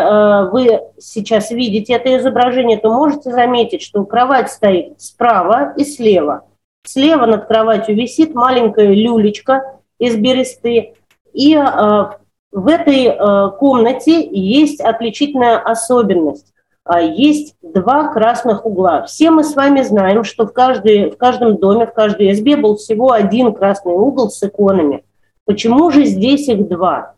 вы 0.51 0.79
сейчас 0.99 1.51
видите 1.51 1.93
это 1.93 2.15
изображение, 2.15 2.77
то 2.77 2.89
можете 2.89 3.31
заметить, 3.31 3.81
что 3.81 4.05
кровать 4.05 4.49
стоит 4.49 5.01
справа 5.01 5.73
и 5.75 5.83
слева. 5.83 6.45
Слева 6.85 7.25
над 7.25 7.45
кроватью 7.45 7.95
висит 7.95 8.33
маленькая 8.33 8.93
люлечка 8.93 9.79
из 9.99 10.15
бересты, 10.15 10.93
и 11.33 11.55
в 11.57 12.67
этой 12.67 13.51
комнате 13.57 14.25
есть 14.31 14.79
отличительная 14.79 15.57
особенность. 15.57 16.53
А, 16.87 17.01
есть 17.01 17.55
два 17.61 18.07
красных 18.13 18.65
угла. 18.65 19.03
Все 19.03 19.29
мы 19.29 19.43
с 19.43 19.55
вами 19.55 19.81
знаем, 19.81 20.23
что 20.23 20.47
в, 20.47 20.53
каждой, 20.53 21.11
в 21.11 21.17
каждом 21.17 21.57
доме, 21.57 21.85
в 21.85 21.93
каждой 21.93 22.31
избе 22.31 22.55
был 22.55 22.77
всего 22.77 23.11
один 23.11 23.53
красный 23.53 23.93
угол 23.93 24.29
с 24.29 24.41
иконами. 24.41 25.03
Почему 25.45 25.91
же 25.91 26.05
здесь 26.05 26.47
их 26.47 26.67
два? 26.67 27.15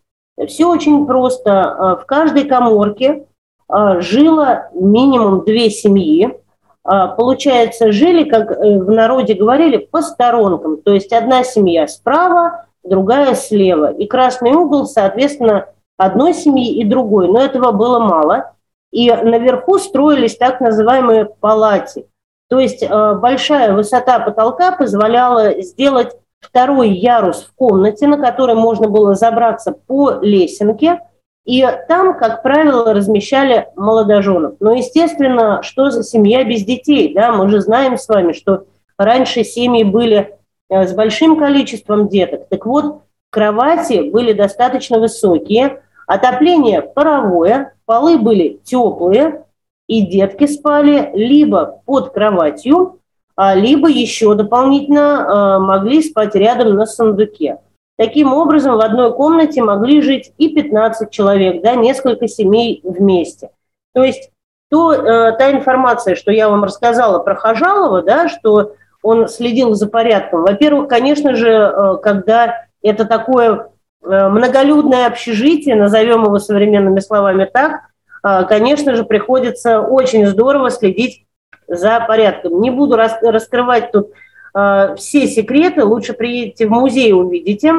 Все 0.48 0.66
очень 0.66 1.06
просто. 1.06 1.62
А, 1.62 1.96
в 1.98 2.06
каждой 2.06 2.46
коморке 2.46 3.28
а, 3.68 4.02
жило 4.02 4.70
минимум 4.74 5.46
две 5.46 5.70
семьи. 5.70 6.36
Получается, 6.82 7.92
жили, 7.92 8.28
как 8.28 8.50
э, 8.50 8.80
в 8.80 8.90
народе 8.90 9.36
говорили, 9.36 9.78
по 9.78 10.02
сторонкам. 10.02 10.78
То 10.78 10.94
есть 10.94 11.14
одна 11.14 11.44
семья 11.44 11.88
справа, 11.88 12.66
другая 12.84 13.36
слева. 13.36 13.92
И 13.92 14.08
красный 14.08 14.54
угол, 14.54 14.88
соответственно, 14.88 15.68
одной 15.98 16.34
семьи 16.34 16.74
и 16.74 16.84
другой. 16.84 17.28
Но 17.28 17.42
этого 17.42 17.74
было 17.74 18.00
мало. 18.00 18.54
И 18.91 19.12
наверху 19.12 19.78
строились 19.78 20.38
так 20.38 20.62
называемые 20.62 21.25
палати. 21.25 22.08
То 22.49 22.60
есть 22.60 22.82
э, 22.82 23.13
большая 23.15 23.73
высота 23.73 24.19
потолка 24.19 24.71
позволяла 24.71 25.62
сделать 25.62 26.15
второй 26.39 26.89
ярус 26.89 27.43
в 27.43 27.56
комнате, 27.56 28.08
на 28.08 28.17
который 28.17 28.56
можно 28.56 28.88
было 28.88 29.13
забраться 29.13 29.71
по 29.71 30.19
лесенке, 30.21 31.02
и 31.45 31.65
там, 31.88 32.17
как 32.17 32.43
правило, 32.43 32.93
размещали 32.93 33.67
молодоженов. 33.75 34.56
Но, 34.60 34.73
естественно, 34.73 35.63
что 35.63 35.89
за 35.89 36.04
семья 36.04 36.43
без 36.43 36.63
детей? 36.63 37.13
Да? 37.13 37.32
Мы 37.32 37.49
же 37.49 37.62
знаем 37.62 37.97
с 37.97 38.08
вами, 38.08 38.34
что 38.34 38.65
раньше 38.97 39.43
семьи 39.43 39.84
были 39.84 40.38
э, 40.69 40.86
с 40.86 40.93
большим 40.93 41.38
количеством 41.38 42.08
деток. 42.08 42.47
Так 42.49 42.65
вот, 42.65 43.02
кровати 43.32 44.10
были 44.12 44.34
достаточно 44.34 44.99
высокие, 44.99 45.82
отопление 46.10 46.82
паровое, 46.82 47.74
полы 47.86 48.17
были 48.17 48.60
теплые, 48.63 49.45
и 49.88 50.02
детки 50.02 50.48
спали 50.48 51.12
либо 51.13 51.82
под 51.86 52.13
кроватью, 52.13 53.00
а, 53.36 53.54
либо 53.54 53.88
еще 53.88 54.34
дополнительно 54.34 55.26
а, 55.28 55.60
могли 55.60 56.02
спать 56.02 56.34
рядом 56.34 56.74
на 56.74 56.88
сундуке. 56.88 57.60
Таким 57.95 58.34
образом, 58.34 58.78
в 58.78 58.82
одной 58.82 59.13
комнате 59.13 59.62
могли 59.62 60.02
жить 60.02 60.34
и 60.39 60.50
15 60.50 61.12
человек, 61.12 61.62
да, 61.62 61.76
несколько 61.76 62.28
семей 62.28 62.82
вместе. 62.84 63.52
То 63.93 64.04
есть 64.04 64.32
то, 64.69 64.93
э, 64.93 65.38
та 65.38 65.52
информация, 65.52 66.15
что 66.15 66.32
я 66.32 66.50
вам 66.50 66.63
рассказала 66.63 67.19
про 67.19 67.36
Хажалова, 67.36 68.02
да, 68.04 68.30
что 68.30 68.74
он 69.04 69.28
следил 69.28 69.73
за 69.75 69.88
порядком. 69.88 70.44
Во-первых, 70.44 70.88
конечно 70.88 71.36
же, 71.36 71.50
э, 71.50 71.98
когда 72.02 72.65
это 72.81 73.06
такое 73.06 73.69
многолюдное 74.02 75.08
общежитие, 75.08 75.75
назовем 75.75 76.23
его 76.23 76.39
современными 76.39 77.00
словами 77.00 77.50
так, 77.52 77.81
э, 78.23 78.45
конечно 78.47 78.95
же, 78.95 79.04
приходится 79.04 79.81
очень 79.81 80.25
здорово 80.27 80.69
следить 80.69 81.25
за 81.67 82.00
порядком. 82.08 82.62
Не 82.62 82.71
буду 82.71 82.95
раскрывать 82.95 83.91
тут 83.91 84.12
э, 84.56 84.95
все 84.97 85.27
секреты, 85.27 85.83
лучше 85.83 86.13
приедете 86.13 86.67
в 86.67 86.71
музей, 86.71 87.13
увидите 87.13 87.73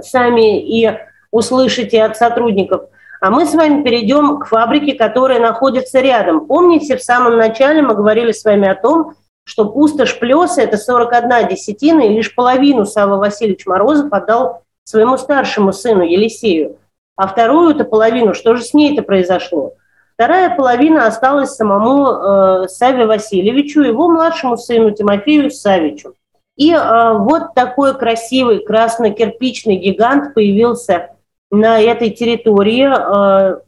сами 0.00 0.62
и 0.62 0.96
услышите 1.30 2.02
от 2.02 2.16
сотрудников. 2.16 2.82
А 3.20 3.30
мы 3.30 3.46
с 3.46 3.54
вами 3.54 3.82
перейдем 3.82 4.38
к 4.38 4.46
фабрике, 4.46 4.94
которая 4.94 5.40
находится 5.40 6.00
рядом. 6.00 6.46
Помните, 6.46 6.96
в 6.96 7.02
самом 7.02 7.36
начале 7.36 7.82
мы 7.82 7.94
говорили 7.94 8.32
с 8.32 8.44
вами 8.44 8.68
о 8.68 8.76
том, 8.76 9.14
что 9.44 9.64
пустошь 9.64 10.18
Плеса– 10.18 10.60
это 10.62 10.76
41 10.76 11.48
десятина, 11.48 12.02
и 12.02 12.14
лишь 12.14 12.34
половину 12.34 12.84
Савва 12.84 13.16
Васильевич 13.16 13.66
Морозов 13.66 14.12
отдал 14.12 14.62
своему 14.88 15.18
старшему 15.18 15.72
сыну 15.72 16.02
Елисею. 16.02 16.78
А 17.14 17.26
вторую-то 17.26 17.84
половину, 17.84 18.32
что 18.32 18.56
же 18.56 18.62
с 18.62 18.72
ней-то 18.72 19.02
произошло? 19.02 19.74
Вторая 20.14 20.56
половина 20.56 21.06
осталась 21.06 21.50
самому 21.50 22.06
э, 22.06 22.68
Саве 22.68 23.04
Васильевичу, 23.06 23.82
его 23.82 24.08
младшему 24.08 24.56
сыну 24.56 24.90
Тимофею 24.92 25.50
Савичу. 25.50 26.14
И 26.56 26.72
э, 26.72 27.12
вот 27.18 27.54
такой 27.54 27.98
красивый 27.98 28.64
красно-кирпичный 28.64 29.76
гигант 29.76 30.32
появился 30.32 31.10
на 31.50 31.80
этой 31.80 32.10
территории. 32.10 32.88
Э, 32.88 33.60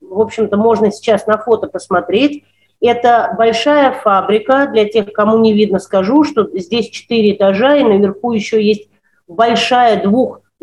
в 0.00 0.20
общем-то, 0.20 0.56
можно 0.56 0.90
сейчас 0.90 1.26
на 1.26 1.36
фото 1.36 1.66
посмотреть. 1.66 2.44
Это 2.80 3.34
большая 3.36 3.92
фабрика. 3.92 4.66
Для 4.72 4.88
тех, 4.88 5.12
кому 5.12 5.38
не 5.38 5.52
видно, 5.52 5.78
скажу, 5.78 6.24
что 6.24 6.48
здесь 6.54 6.88
четыре 6.88 7.34
этажа, 7.34 7.76
и 7.76 7.84
наверху 7.84 8.32
еще 8.32 8.62
есть 8.62 8.88
большая 9.28 10.02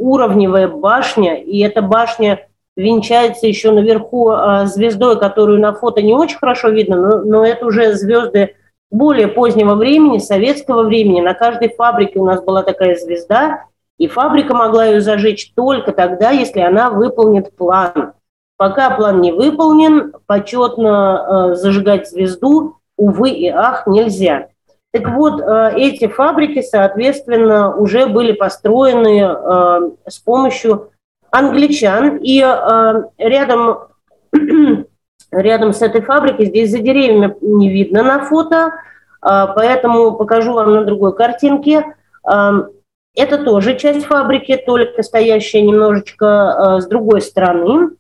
двухуровневая 0.02 0.68
башня. 0.68 1.36
И 1.36 1.60
эта 1.60 1.82
башня 1.82 2.48
венчается 2.76 3.46
еще 3.48 3.72
наверху 3.72 4.32
э, 4.32 4.66
звездой, 4.66 5.20
которую 5.20 5.60
на 5.60 5.74
фото 5.74 6.02
не 6.02 6.14
очень 6.14 6.38
хорошо 6.38 6.70
видно, 6.70 6.96
но, 6.96 7.18
но 7.24 7.46
это 7.46 7.66
уже 7.66 7.94
звезды 7.94 8.56
более 8.90 9.28
позднего 9.28 9.76
времени, 9.76 10.18
советского 10.18 10.84
времени, 10.84 11.22
на 11.22 11.34
каждой 11.34 11.70
фабрике 11.70 12.20
у 12.20 12.26
нас 12.26 12.44
была 12.44 12.64
такая 12.64 12.96
звезда, 12.96 13.66
и 13.98 14.08
фабрика 14.08 14.54
могла 14.54 14.86
ее 14.86 15.02
зажечь 15.02 15.54
только 15.56 15.92
тогда, 15.92 16.32
если 16.32 16.60
она 16.60 16.90
выполнит 16.90 17.56
план. 17.56 18.14
Пока 18.58 18.90
план 18.92 19.22
не 19.22 19.32
выполнен, 19.32 20.14
почетно 20.26 21.52
э, 21.52 21.56
зажигать 21.56 22.10
звезду, 22.10 22.78
увы 22.98 23.30
и 23.30 23.48
ах, 23.48 23.86
нельзя. 23.86 24.48
Так 24.94 25.08
вот, 25.10 25.42
э, 25.42 25.72
эти 25.78 26.08
фабрики, 26.08 26.62
соответственно, 26.62 27.74
уже 27.76 28.08
были 28.08 28.34
построены 28.34 29.22
э, 29.22 29.92
с 30.08 30.20
помощью 30.20 30.92
англичан, 31.32 32.18
и 32.18 32.42
э, 32.42 33.04
рядом 33.18 33.88
рядом 35.32 35.72
с 35.72 35.82
этой 35.82 36.02
фабрикой. 36.02 36.48
Здесь 36.48 36.72
за 36.72 36.80
деревьями 36.80 37.36
не 37.40 37.70
видно 37.70 38.04
на 38.04 38.26
фото, 38.26 38.74
поэтому 39.22 40.14
покажу 40.14 40.52
вам 40.54 40.74
на 40.74 40.84
другой 40.84 41.16
картинке. 41.16 41.96
Это 42.24 43.38
тоже 43.46 43.78
часть 43.78 44.06
фабрики, 44.08 44.58
только 44.58 45.04
стоящая 45.04 45.62
немножечко 45.62 46.80
с 46.82 46.86
другой 46.88 47.22
стороны. 47.22 47.92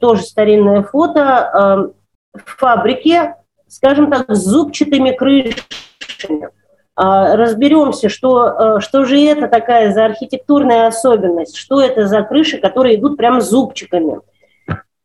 Тоже 0.00 0.22
старинное 0.22 0.82
фото. 0.82 1.92
В 2.34 2.58
фабрике, 2.58 3.36
скажем 3.68 4.10
так, 4.10 4.28
с 4.28 4.44
зубчатыми 4.44 5.12
крышами. 5.12 5.54
Разберемся, 6.96 8.08
что, 8.08 8.80
что 8.80 9.04
же 9.04 9.20
это 9.20 9.46
такая 9.46 9.92
за 9.92 10.04
архитектурная 10.04 10.88
особенность, 10.88 11.56
что 11.56 11.80
это 11.80 12.08
за 12.08 12.22
крыши, 12.22 12.58
которые 12.58 12.96
идут 12.96 13.16
прям 13.16 13.40
зубчиками. 13.40 14.20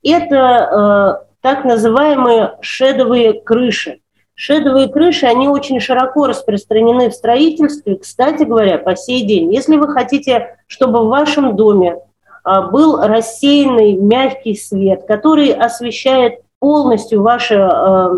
Это 0.04 1.28
так 1.42 1.66
называемые 1.66 2.58
шедовые 2.62 3.34
крыши. 3.34 4.00
Шедовые 4.36 4.88
крыши, 4.88 5.28
они 5.28 5.48
очень 5.48 5.80
широко 5.80 6.26
распространены 6.26 7.10
в 7.10 7.14
строительстве, 7.14 7.98
кстати 7.98 8.44
говоря, 8.44 8.80
по 8.80 8.96
сей 8.96 9.24
день. 9.28 9.54
Если 9.54 9.76
вы 9.76 9.90
хотите, 9.90 10.58
чтобы 10.66 11.02
в 11.02 11.10
вашем 11.10 11.56
доме 11.56 12.00
а, 12.44 12.64
был 12.64 13.00
рассеянный 13.00 13.94
мягкий 13.94 14.56
свет, 14.56 15.04
который 15.08 15.52
освещает 15.52 16.40
полностью 16.60 17.22
ваше 17.22 17.56
э, 17.56 18.10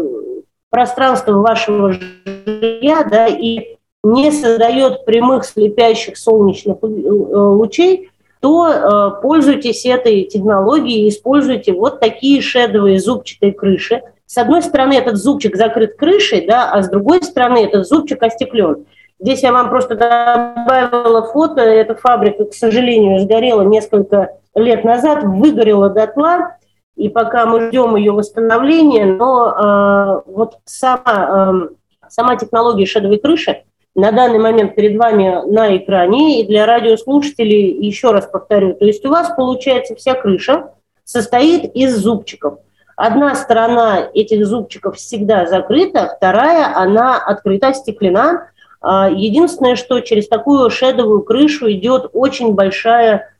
пространство 0.76 1.32
вашего 1.40 1.94
жилья, 1.94 3.06
да, 3.10 3.28
и 3.28 3.78
не 4.04 4.30
создает 4.30 5.06
прямых 5.06 5.46
слепящих 5.46 6.18
солнечных 6.18 6.80
э, 6.82 6.88
лучей, 6.88 8.10
то 8.42 8.68
э, 8.68 9.22
пользуйтесь 9.22 9.86
этой 9.86 10.24
технологией, 10.26 11.08
используйте 11.08 11.72
вот 11.72 12.02
такие 12.02 12.42
шедовые 12.42 13.00
зубчатые 13.00 13.54
крыши. 13.54 14.02
С 14.26 14.38
одной 14.38 14.62
стороны 14.62 14.96
этот 14.96 15.16
зубчик 15.16 15.56
закрыт 15.56 15.96
крышей, 15.96 16.46
да, 16.46 16.70
а 16.70 16.84
с 16.84 16.90
другой 16.90 17.24
стороны 17.24 17.60
этот 17.60 17.88
зубчик 17.88 18.22
остеклен. 18.22 18.86
Здесь 19.18 19.44
я 19.44 19.54
вам 19.54 19.70
просто 19.70 19.96
добавила 19.96 21.22
фото. 21.22 21.62
Эта 21.62 21.96
фабрика, 21.96 22.44
к 22.44 22.54
сожалению, 22.54 23.22
сгорела 23.22 23.62
несколько 23.62 24.32
лет 24.54 24.84
назад, 24.84 25.24
выгорела 25.24 25.90
дотла, 25.90 26.55
и 26.96 27.10
пока 27.10 27.46
мы 27.46 27.68
ждем 27.68 27.96
ее 27.96 28.12
восстановления, 28.12 29.06
но 29.06 30.24
э, 30.26 30.32
вот 30.32 30.60
сама, 30.66 31.70
э, 31.72 32.08
сама 32.10 32.36
технология 32.36 32.86
шедовой 32.86 33.20
крыши– 33.20 33.64
на 33.96 34.12
данный 34.12 34.40
момент 34.40 34.76
перед 34.76 34.98
вами 34.98 35.50
на 35.50 35.76
экране. 35.78 36.42
И 36.42 36.48
для 36.48 36.66
радиослушателей 36.66 37.72
еще 37.86 38.12
раз 38.12 38.28
повторю, 38.28 38.74
то 38.74 38.86
есть 38.86 39.04
у 39.06 39.10
вас 39.10 39.34
получается 39.36 39.96
вся 39.96 40.14
крыша 40.14 40.72
состоит 41.04 41.74
из 41.76 41.96
зубчиков. 41.96 42.60
Одна 42.98 43.36
сторона 43.36 44.10
этих 44.14 44.46
зубчиков 44.46 44.98
всегда 44.98 45.46
закрыта, 45.46 46.14
вторая, 46.16 46.76
она 46.76 47.18
открыта, 47.18 47.74
стеклена. 47.74 48.50
А, 48.82 49.10
единственное, 49.10 49.76
что 49.76 50.00
через 50.00 50.28
такую 50.28 50.70
шедовую 50.70 51.22
крышу 51.24 51.72
идет 51.72 52.10
очень 52.14 52.54
большая 52.54 53.35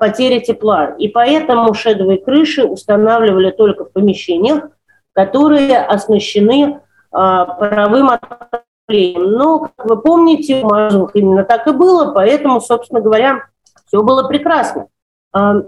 потеря 0.00 0.40
тепла. 0.40 0.94
И 0.98 1.08
поэтому 1.08 1.74
шедовые 1.74 2.18
крыши 2.18 2.64
устанавливали 2.64 3.50
только 3.50 3.84
в 3.84 3.92
помещениях, 3.92 4.70
которые 5.12 5.78
оснащены 5.78 6.80
а, 7.12 7.44
паровым 7.44 8.10
отоплением. 8.10 9.32
Но, 9.32 9.70
как 9.76 9.86
вы 9.86 10.00
помните, 10.00 10.62
у 10.62 10.68
Морозовых 10.68 11.14
именно 11.14 11.44
так 11.44 11.66
и 11.66 11.72
было, 11.72 12.12
поэтому, 12.12 12.60
собственно 12.60 13.00
говоря, 13.00 13.44
все 13.86 14.02
было 14.02 14.26
прекрасно. 14.28 14.86
А, 15.32 15.62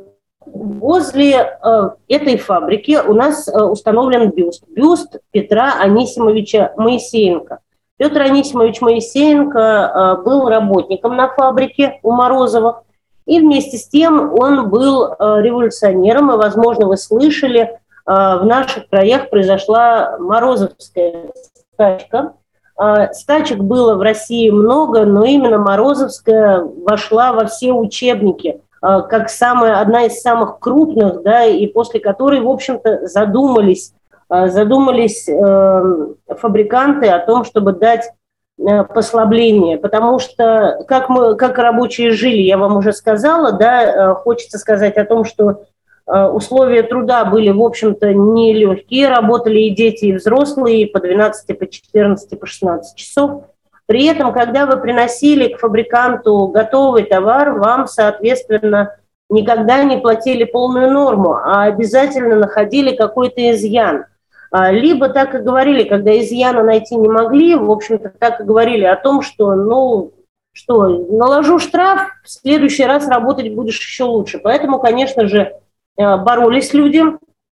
возле 0.45 1.35
э, 1.35 1.91
этой 2.09 2.37
фабрики 2.37 2.99
у 3.07 3.15
нас 3.15 3.49
э, 3.49 3.63
установлен 3.63 4.31
бюст. 4.31 4.65
Бюст 4.69 5.19
Петра 5.31 5.75
Анисимовича 5.81 6.73
Моисеенко. 6.77 7.61
Петр 7.97 8.23
Анисимович 8.23 8.81
Моисеенко 8.81 9.59
э, 9.59 10.23
был 10.25 10.49
работником 10.49 11.17
на 11.17 11.29
фабрике 11.29 12.01
у 12.03 12.11
Морозовых, 12.11 12.83
и 13.27 13.41
вместе 13.41 13.79
с 13.79 13.89
тем 13.89 14.33
он 14.39 14.69
был 14.69 15.15
революционером, 15.19 16.33
и, 16.33 16.37
возможно, 16.37 16.87
вы 16.87 16.97
слышали, 16.97 17.79
в 18.05 18.43
наших 18.43 18.89
краях 18.89 19.31
произошла 19.31 20.17
Морозовская 20.19 21.31
стачка, 21.73 22.33
а, 22.77 23.13
стачек 23.13 23.59
было 23.59 23.95
в 23.95 24.03
России 24.03 24.51
много, 24.51 25.05
но 25.05 25.25
именно 25.25 25.59
Морозовская 25.59 26.63
вошла 26.63 27.33
во 27.33 27.47
все 27.47 27.73
учебники 27.73 28.61
как 28.81 29.31
самая, 29.31 29.81
одна 29.81 30.07
из 30.07 30.21
самых 30.21 30.59
крупных, 30.59 31.23
да, 31.23 31.45
и 31.45 31.69
после 31.69 32.01
которой, 32.01 32.41
в 32.41 32.49
общем-то, 32.49 33.07
задумались, 33.07 33.95
задумались 34.29 35.29
э, 35.29 36.07
фабриканты 36.41 37.09
о 37.09 37.25
том, 37.25 37.45
чтобы 37.45 37.75
дать 37.75 38.07
э, 38.07 38.11
послабление, 38.57 39.79
потому 39.79 40.19
что 40.19 40.85
как 40.87 41.09
мы, 41.09 41.37
как 41.37 41.59
рабочие 41.59 42.13
жили, 42.13 42.43
я 42.43 42.59
вам 42.59 42.77
уже 42.77 42.93
сказала, 42.93 43.53
да, 43.53 43.83
э, 43.83 44.15
хочется 44.15 44.59
сказать 44.59 44.97
о 44.97 45.05
том, 45.05 45.25
что 45.25 45.63
Э, 46.07 46.27
условия 46.27 46.83
труда 46.83 47.25
были, 47.25 47.51
в 47.51 47.63
общем-то, 47.63 48.13
нелегкие. 48.13 49.09
Работали 49.09 49.61
и 49.61 49.75
дети, 49.75 50.07
и 50.07 50.13
взрослые, 50.15 50.87
по 50.87 51.01
12, 51.01 51.59
по 51.59 51.67
14, 51.67 52.39
по 52.39 52.47
16 52.47 52.97
часов. 52.97 53.45
При 53.87 54.07
этом, 54.07 54.33
когда 54.33 54.67
вы 54.67 54.77
приносили 54.79 55.53
к 55.53 55.59
фабриканту 55.59 56.49
готовый 56.49 57.05
товар, 57.05 57.53
вам, 57.53 57.87
соответственно, 57.87 58.97
никогда 59.29 59.83
не 59.83 59.99
платили 59.99 60.45
полную 60.45 60.91
норму, 60.91 61.35
а 61.35 61.65
обязательно 61.65 62.37
находили 62.37 62.95
какой-то 62.95 63.51
изъян. 63.53 64.07
А, 64.53 64.71
либо 64.71 65.09
так 65.09 65.35
и 65.35 65.39
говорили, 65.39 65.85
когда 65.85 66.17
изъяна 66.21 66.63
найти 66.63 66.95
не 66.95 67.09
могли, 67.09 67.57
в 67.57 67.71
общем-то, 67.71 68.13
так 68.19 68.41
и 68.41 68.45
говорили 68.45 68.85
о 68.85 68.97
том, 68.97 69.23
что, 69.23 69.55
ну, 69.55 70.13
что, 70.53 70.87
наложу 70.87 71.59
штраф, 71.59 72.03
в 72.23 72.31
следующий 72.31 72.85
раз 72.85 73.09
работать 73.09 73.55
будешь 73.55 73.81
еще 73.81 74.05
лучше. 74.05 74.39
Поэтому, 74.39 74.79
конечно 74.79 75.27
же, 75.27 75.59
Э, 75.97 76.17
боролись 76.17 76.73
люди 76.73 77.03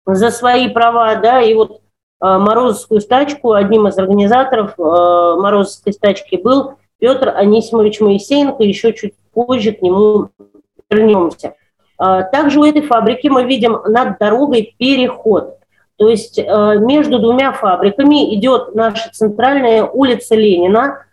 за 0.06 0.32
свои 0.32 0.70
права, 0.70 1.16
да, 1.16 1.42
и 1.42 1.54
вот 1.54 1.72
э, 1.72 1.78
Морозовскую 2.20 3.00
стачку, 3.00 3.54
одним 3.54 3.88
из 3.88 3.98
организаторов 3.98 4.74
э, 4.78 4.82
Морозовской 4.82 5.94
стачки 5.94 6.36
был 6.38 6.74
Петр 7.00 7.30
Анисимович 7.30 8.00
Моисеенко, 8.00 8.64
еще 8.64 8.94
чуть 8.94 9.14
позже 9.34 9.74
к 9.74 9.82
нему 9.82 10.30
вернемся. 10.90 11.56
Также 11.98 12.60
у 12.60 12.66
этой 12.66 12.82
фабрики 12.82 13.28
мы 13.28 13.46
видим 13.46 13.80
над 13.86 14.18
дорогой 14.18 14.76
переход. 14.78 15.60
То 15.98 16.10
есть 16.10 16.38
между 16.38 17.20
двумя 17.20 17.54
фабриками 17.54 18.34
идет 18.36 18.74
наша 18.76 19.10
центральная 19.12 19.84
улица 19.84 20.36
Ленина, 20.36 21.06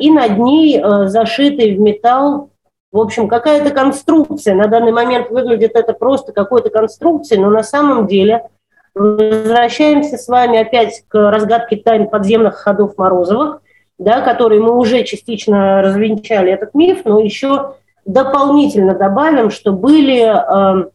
и 0.00 0.10
над 0.10 0.38
ней 0.38 0.82
зашитый 1.06 1.76
в 1.76 1.80
металл 1.80 2.50
в 2.90 2.98
общем, 2.98 3.28
какая-то 3.28 3.70
конструкция. 3.70 4.54
На 4.54 4.66
данный 4.66 4.92
момент 4.92 5.30
выглядит 5.30 5.72
это 5.74 5.92
просто 5.92 6.32
какой-то 6.32 6.70
конструкцией, 6.70 7.40
но 7.40 7.50
на 7.50 7.62
самом 7.62 8.06
деле 8.06 8.48
возвращаемся 8.94 10.16
с 10.16 10.26
вами 10.28 10.58
опять 10.58 11.04
к 11.08 11.30
разгадке 11.30 11.76
тайн 11.76 12.08
подземных 12.08 12.56
ходов 12.56 12.96
Морозовых, 12.96 13.60
да, 13.98 14.22
которые 14.22 14.60
мы 14.60 14.76
уже 14.76 15.04
частично 15.04 15.82
развенчали 15.82 16.52
этот 16.52 16.74
миф, 16.74 17.02
но 17.04 17.20
еще 17.20 17.74
дополнительно 18.06 18.94
добавим, 18.94 19.50
что 19.50 19.72
были 19.72 20.22
э, 20.24 20.88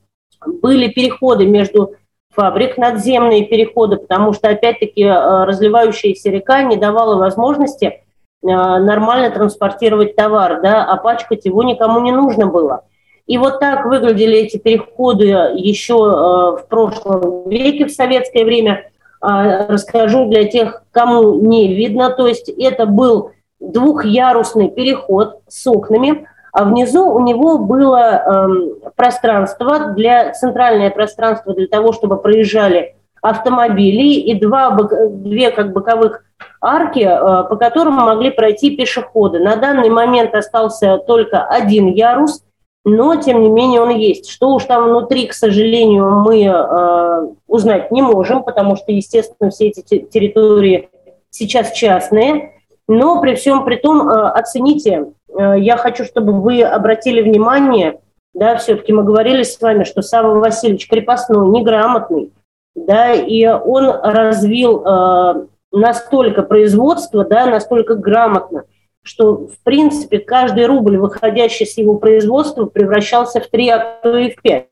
были 0.45 0.87
переходы 0.87 1.45
между 1.45 1.95
фабрик, 2.33 2.77
надземные 2.77 3.45
переходы, 3.45 3.97
потому 3.97 4.33
что, 4.33 4.49
опять-таки, 4.49 5.03
э, 5.03 5.43
разливающаяся 5.45 6.29
река 6.29 6.63
не 6.63 6.77
давала 6.77 7.17
возможности 7.17 7.85
э, 7.85 7.95
нормально 8.41 9.29
транспортировать 9.31 10.15
товар, 10.15 10.61
да, 10.61 10.83
а 10.83 10.97
пачкать 10.97 11.45
его 11.45 11.63
никому 11.63 11.99
не 11.99 12.11
нужно 12.11 12.47
было. 12.47 12.83
И 13.25 13.37
вот 13.37 13.59
так 13.59 13.85
выглядели 13.85 14.37
эти 14.37 14.57
переходы 14.57 15.25
еще 15.55 15.93
э, 15.93 16.61
в 16.61 16.65
прошлом 16.67 17.49
веке, 17.49 17.85
в 17.85 17.91
советское 17.91 18.43
время. 18.43 18.85
А, 19.25 19.67
расскажу 19.67 20.25
для 20.25 20.43
тех, 20.43 20.83
кому 20.91 21.35
не 21.35 21.73
видно. 21.73 22.09
То 22.09 22.27
есть 22.27 22.49
это 22.49 22.85
был 22.85 23.31
двухъярусный 23.61 24.69
переход 24.69 25.39
с 25.47 25.65
окнами, 25.65 26.27
а 26.53 26.65
внизу 26.65 27.09
у 27.09 27.19
него 27.19 27.57
было 27.57 27.97
э, 27.97 28.91
пространство 28.95 29.91
для 29.93 30.31
центральное 30.33 30.91
пространство 30.91 31.53
для 31.53 31.67
того, 31.67 31.93
чтобы 31.93 32.17
проезжали 32.17 32.95
автомобили 33.21 34.19
и 34.19 34.39
два 34.39 34.77
две 35.09 35.49
как 35.49 35.73
боковых 35.73 36.23
арки, 36.61 36.99
э, 36.99 37.49
по 37.49 37.55
которым 37.55 37.95
могли 37.95 38.29
пройти 38.29 38.77
пешеходы. 38.77 39.39
На 39.39 39.55
данный 39.55 39.89
момент 39.89 40.35
остался 40.35 40.99
только 40.99 41.43
один 41.43 41.87
ярус, 41.87 42.43
но 42.85 43.15
тем 43.15 43.41
не 43.41 43.49
менее 43.49 43.81
он 43.81 43.89
есть. 43.89 44.29
Что 44.29 44.49
уж 44.53 44.65
там 44.65 44.89
внутри, 44.89 45.25
к 45.25 45.33
сожалению, 45.33 46.21
мы 46.21 46.43
э, 46.43 47.27
узнать 47.47 47.91
не 47.91 48.03
можем, 48.03 48.43
потому 48.43 48.75
что, 48.75 48.91
естественно, 48.91 49.49
все 49.49 49.69
эти 49.69 49.81
территории 49.81 50.89
сейчас 51.31 51.71
частные. 51.71 52.51
Но 52.87 53.21
при 53.21 53.35
всем 53.35 53.63
при 53.63 53.77
том 53.77 54.07
э, 54.07 54.29
оцените 54.31 55.13
я 55.37 55.77
хочу, 55.77 56.05
чтобы 56.05 56.33
вы 56.41 56.61
обратили 56.61 57.21
внимание, 57.21 57.99
да, 58.33 58.57
все-таки 58.57 58.91
мы 58.93 59.03
говорили 59.03 59.43
с 59.43 59.59
вами, 59.61 59.83
что 59.83 60.01
Сава 60.01 60.39
Васильевич 60.39 60.87
крепостной, 60.87 61.47
неграмотный, 61.49 62.31
да, 62.75 63.13
и 63.13 63.45
он 63.45 63.89
развил 63.89 64.83
э, 64.83 65.45
настолько 65.71 66.41
производство, 66.41 67.23
да, 67.25 67.45
настолько 67.45 67.95
грамотно, 67.95 68.63
что, 69.03 69.47
в 69.47 69.57
принципе, 69.63 70.19
каждый 70.19 70.65
рубль, 70.65 70.97
выходящий 70.97 71.65
с 71.65 71.77
его 71.77 71.97
производства, 71.97 72.65
превращался 72.65 73.39
в 73.39 73.47
три, 73.47 73.69
а 73.69 73.99
то 74.01 74.17
и 74.17 74.31
в 74.31 74.41
пять. 74.41 74.67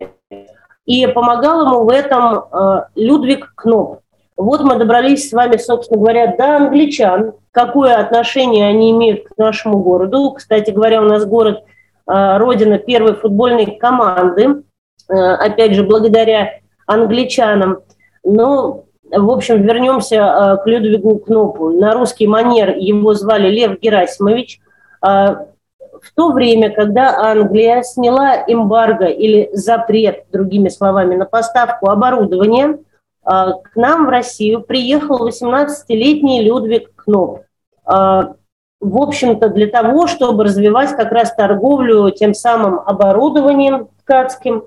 И 0.85 1.05
помогал 1.07 1.67
ему 1.67 1.83
в 1.83 1.89
этом 1.89 2.45
э, 2.51 2.85
Людвиг 2.95 3.53
Кноп. 3.55 3.99
Вот 4.37 4.61
мы 4.61 4.77
добрались 4.77 5.29
с 5.29 5.33
вами, 5.33 5.57
собственно 5.57 5.99
говоря, 5.99 6.35
до 6.35 6.57
англичан. 6.57 7.33
Какое 7.51 7.95
отношение 7.95 8.67
они 8.67 8.91
имеют 8.91 9.27
к 9.27 9.37
нашему 9.37 9.79
городу? 9.79 10.31
Кстати 10.31 10.71
говоря, 10.71 11.01
у 11.01 11.05
нас 11.05 11.25
город 11.25 11.63
э, 12.07 12.37
родина 12.37 12.77
первой 12.77 13.13
футбольной 13.15 13.77
команды, 13.77 14.63
э, 15.09 15.13
опять 15.13 15.73
же, 15.75 15.83
благодаря 15.83 16.59
англичанам. 16.87 17.79
Но, 18.23 18.85
в 19.11 19.29
общем, 19.29 19.61
вернемся 19.61 20.15
э, 20.15 20.63
к 20.63 20.65
Людвигу 20.65 21.19
Кнопу. 21.19 21.69
На 21.69 21.93
русский 21.93 22.27
манер 22.27 22.75
его 22.77 23.13
звали 23.13 23.49
Лев 23.49 23.79
Герасимович. 23.79 24.59
В 25.01 26.15
то 26.15 26.31
время, 26.31 26.71
когда 26.71 27.15
Англия 27.17 27.83
сняла 27.83 28.43
эмбарго 28.47 29.05
или 29.05 29.49
запрет, 29.53 30.25
другими 30.31 30.69
словами, 30.69 31.15
на 31.15 31.25
поставку 31.25 31.89
оборудования– 31.89 32.79
а, 32.87 32.89
к 33.23 33.75
нам 33.75 34.05
в 34.05 34.09
Россию 34.09 34.61
приехал 34.61 35.27
18-летний 35.27 36.43
Людвиг 36.43 36.95
Кноп. 36.95 37.41
А, 37.85 38.33
в 38.79 39.01
общем-то, 39.01 39.49
для 39.49 39.67
того, 39.67 40.07
чтобы 40.07 40.43
развивать 40.43 40.95
как 40.95 41.11
раз 41.11 41.33
торговлю 41.35 42.09
тем 42.11 42.33
самым 42.33 42.79
оборудованием 42.79 43.89
ткацким. 43.99 44.63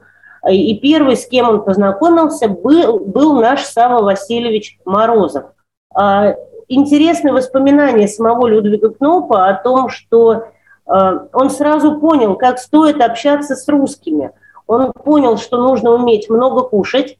И 0.49 0.79
первый, 0.79 1.17
с 1.17 1.27
кем 1.27 1.49
он 1.49 1.65
познакомился, 1.65 2.49
был, 2.49 3.01
был 3.01 3.41
наш 3.41 3.65
Сава 3.65 4.03
Васильевич 4.03 4.79
Морозов. 4.85 5.47
А, 5.93 6.37
интересные 6.69 7.33
воспоминания 7.33 8.07
самого 8.07 8.47
Людвига 8.47 8.91
Кнопа 8.91 9.49
о 9.49 9.55
том, 9.55 9.89
что 9.89 10.45
он 10.87 11.49
сразу 11.49 11.99
понял, 11.99 12.37
как 12.37 12.59
стоит 12.59 13.01
общаться 13.01 13.57
с 13.57 13.67
русскими. 13.69 14.33
Он 14.67 14.93
понял, 14.93 15.39
что 15.39 15.57
нужно 15.57 15.93
уметь 15.93 16.29
много 16.29 16.61
кушать, 16.61 17.17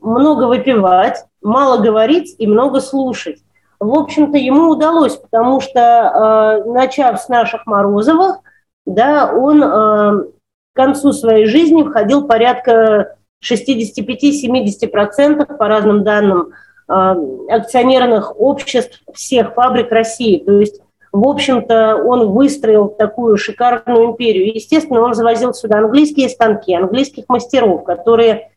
много 0.00 0.44
выпивать, 0.44 1.24
мало 1.42 1.82
говорить 1.82 2.36
и 2.38 2.46
много 2.46 2.80
слушать. 2.80 3.38
В 3.78 3.98
общем-то, 3.98 4.36
ему 4.36 4.70
удалось, 4.70 5.16
потому 5.16 5.60
что, 5.60 5.80
э, 5.80 6.64
начав 6.70 7.20
с 7.20 7.28
наших 7.28 7.66
Морозовых, 7.66 8.40
да, 8.84 9.32
он 9.32 9.62
э, 9.62 9.66
к 9.66 10.74
концу 10.74 11.12
своей 11.12 11.46
жизни 11.46 11.82
входил 11.82 12.26
порядка 12.26 13.16
65-70% 13.42 15.56
по 15.56 15.68
разным 15.68 16.04
данным 16.04 16.52
акционерных 16.88 18.38
обществ 18.40 19.00
всех 19.14 19.54
фабрик 19.54 19.92
России. 19.92 20.42
То 20.44 20.54
есть, 20.54 20.82
в 21.12 21.24
общем-то, 21.24 22.02
он 22.04 22.32
выстроил 22.32 22.88
такую 22.88 23.36
шикарную 23.36 24.06
империю. 24.06 24.52
Естественно, 24.52 25.00
он 25.00 25.14
завозил 25.14 25.54
сюда 25.54 25.78
английские 25.78 26.28
станки, 26.28 26.74
английских 26.74 27.26
мастеров, 27.28 27.84
которые 27.84 28.40
Э, 28.40 28.49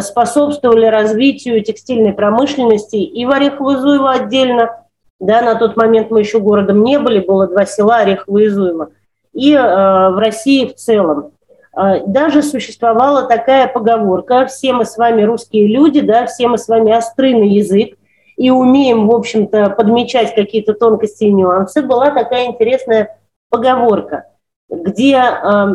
способствовали 0.00 0.86
развитию 0.86 1.62
текстильной 1.62 2.12
промышленности 2.12 2.96
и 2.96 3.24
в 3.26 3.30
Орехово-Зуево 3.30 4.10
отдельно. 4.10 4.78
Да, 5.18 5.42
на 5.42 5.54
тот 5.54 5.76
момент 5.76 6.10
мы 6.10 6.20
еще 6.20 6.40
городом 6.40 6.82
не 6.82 6.98
были, 6.98 7.20
было 7.20 7.46
два 7.46 7.64
села 7.64 7.98
Орехово 7.98 8.38
и 8.38 8.48
Зуево. 8.48 8.90
И 9.32 9.52
э, 9.54 9.60
в 9.60 10.18
России 10.18 10.66
в 10.66 10.74
целом. 10.74 11.32
Э, 11.76 12.04
даже 12.06 12.42
существовала 12.42 13.26
такая 13.26 13.66
поговорка, 13.66 14.46
все 14.46 14.72
мы 14.72 14.84
с 14.84 14.96
вами 14.96 15.22
русские 15.22 15.68
люди, 15.68 16.00
да, 16.00 16.26
все 16.26 16.48
мы 16.48 16.58
с 16.58 16.68
вами 16.68 16.92
острый 16.92 17.34
на 17.34 17.44
язык, 17.44 17.96
и 18.36 18.50
умеем, 18.50 19.06
в 19.06 19.14
общем-то, 19.14 19.70
подмечать 19.70 20.34
какие-то 20.34 20.74
тонкости 20.74 21.24
и 21.24 21.32
нюансы, 21.32 21.82
была 21.82 22.10
такая 22.10 22.46
интересная 22.46 23.18
поговорка, 23.48 24.26
где, 24.68 25.16
э, 25.16 25.66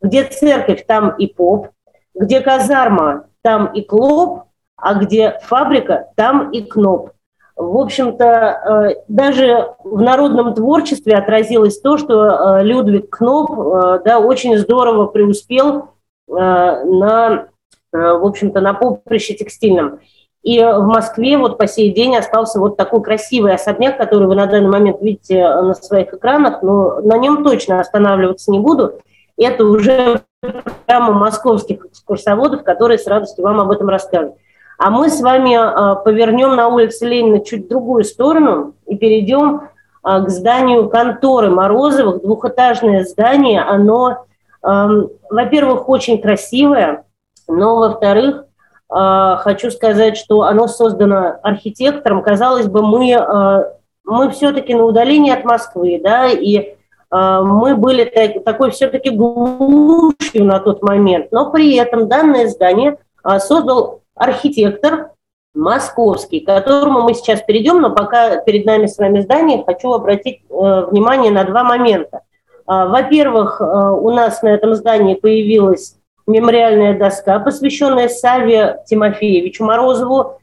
где 0.00 0.24
церковь, 0.24 0.84
там 0.86 1.10
и 1.18 1.26
поп, 1.26 1.68
где 2.14 2.40
казарма, 2.40 3.26
там 3.44 3.66
и 3.66 3.82
клоп, 3.82 4.44
а 4.76 4.94
где 4.94 5.38
фабрика, 5.42 6.08
там 6.16 6.50
и 6.50 6.62
кноп. 6.62 7.10
В 7.56 7.76
общем-то, 7.76 8.24
э, 8.24 9.02
даже 9.06 9.74
в 9.84 10.00
народном 10.00 10.54
творчестве 10.54 11.14
отразилось 11.14 11.78
то, 11.80 11.98
что 11.98 12.58
э, 12.58 12.64
Людвиг 12.64 13.10
Кноп 13.10 13.52
э, 13.52 14.00
да, 14.04 14.18
очень 14.18 14.58
здорово 14.58 15.06
преуспел 15.06 15.90
на, 16.26 17.48
в 17.92 18.26
общем-то, 18.26 18.62
на 18.62 18.72
поприще 18.72 19.34
текстильном. 19.34 20.00
И 20.42 20.58
в 20.58 20.86
Москве 20.86 21.36
вот 21.36 21.58
по 21.58 21.66
сей 21.66 21.92
день 21.92 22.16
остался 22.16 22.58
вот 22.58 22.78
такой 22.78 23.02
красивый 23.02 23.52
особняк, 23.52 23.98
который 23.98 24.26
вы 24.26 24.34
на 24.34 24.46
данный 24.46 24.70
момент 24.70 25.02
видите 25.02 25.46
на 25.46 25.74
своих 25.74 26.14
экранах, 26.14 26.62
но 26.62 27.00
на 27.02 27.18
нем 27.18 27.44
точно 27.44 27.78
останавливаться 27.78 28.50
не 28.50 28.58
буду. 28.58 29.00
Это 29.36 29.66
уже 29.66 30.22
программа 30.44 31.12
московских 31.12 31.86
экскурсоводов, 31.86 32.62
которые 32.64 32.98
с 32.98 33.06
радостью 33.06 33.44
вам 33.44 33.60
об 33.60 33.70
этом 33.70 33.88
расскажут. 33.88 34.34
А 34.78 34.90
мы 34.90 35.08
с 35.08 35.20
вами 35.20 35.54
а, 35.54 35.94
повернем 35.94 36.56
на 36.56 36.68
улице 36.68 37.06
Ленина 37.06 37.40
чуть 37.44 37.66
в 37.66 37.68
другую 37.68 38.04
сторону 38.04 38.74
и 38.86 38.96
перейдем 38.96 39.68
а, 40.02 40.20
к 40.20 40.28
зданию 40.30 40.88
конторы 40.88 41.50
Морозовых. 41.50 42.22
Двухэтажное 42.22 43.04
здание, 43.04 43.62
оно, 43.62 44.24
во-первых, 44.62 45.88
очень 45.88 46.20
красивое, 46.20 47.04
но, 47.46 47.76
во-вторых, 47.76 48.46
а, 48.88 49.36
хочу 49.36 49.70
сказать, 49.70 50.16
что 50.16 50.42
оно 50.42 50.66
создано 50.66 51.36
архитектором. 51.42 52.22
Казалось 52.22 52.66
бы, 52.66 52.82
мы, 52.82 53.66
мы 54.04 54.30
все-таки 54.30 54.74
на 54.74 54.84
удалении 54.84 55.32
от 55.32 55.44
Москвы, 55.44 56.00
да, 56.02 56.26
и 56.26 56.74
мы 57.14 57.76
были 57.76 58.04
так, 58.04 58.42
такой 58.42 58.70
все-таки 58.72 59.10
глушью 59.10 60.44
на 60.44 60.58
тот 60.58 60.82
момент, 60.82 61.30
но 61.30 61.50
при 61.52 61.76
этом 61.76 62.08
данное 62.08 62.48
здание 62.48 62.98
а, 63.22 63.38
создал 63.38 64.02
архитектор 64.16 65.10
московский, 65.54 66.40
к 66.40 66.46
которому 66.46 67.02
мы 67.02 67.14
сейчас 67.14 67.40
перейдем, 67.42 67.80
но 67.80 67.94
пока 67.94 68.38
перед 68.38 68.66
нами 68.66 68.86
с 68.86 68.98
вами 68.98 69.20
здание, 69.20 69.62
хочу 69.64 69.92
обратить 69.92 70.40
э, 70.50 70.86
внимание 70.90 71.30
на 71.30 71.44
два 71.44 71.62
момента. 71.62 72.22
Во-первых, 72.66 73.60
э, 73.60 73.64
у 73.64 74.10
нас 74.10 74.42
на 74.42 74.48
этом 74.48 74.74
здании 74.74 75.14
появилась 75.14 75.96
мемориальная 76.26 76.98
доска, 76.98 77.38
посвященная 77.38 78.08
Саве 78.08 78.82
Тимофеевичу 78.86 79.64
Морозову, 79.64 80.40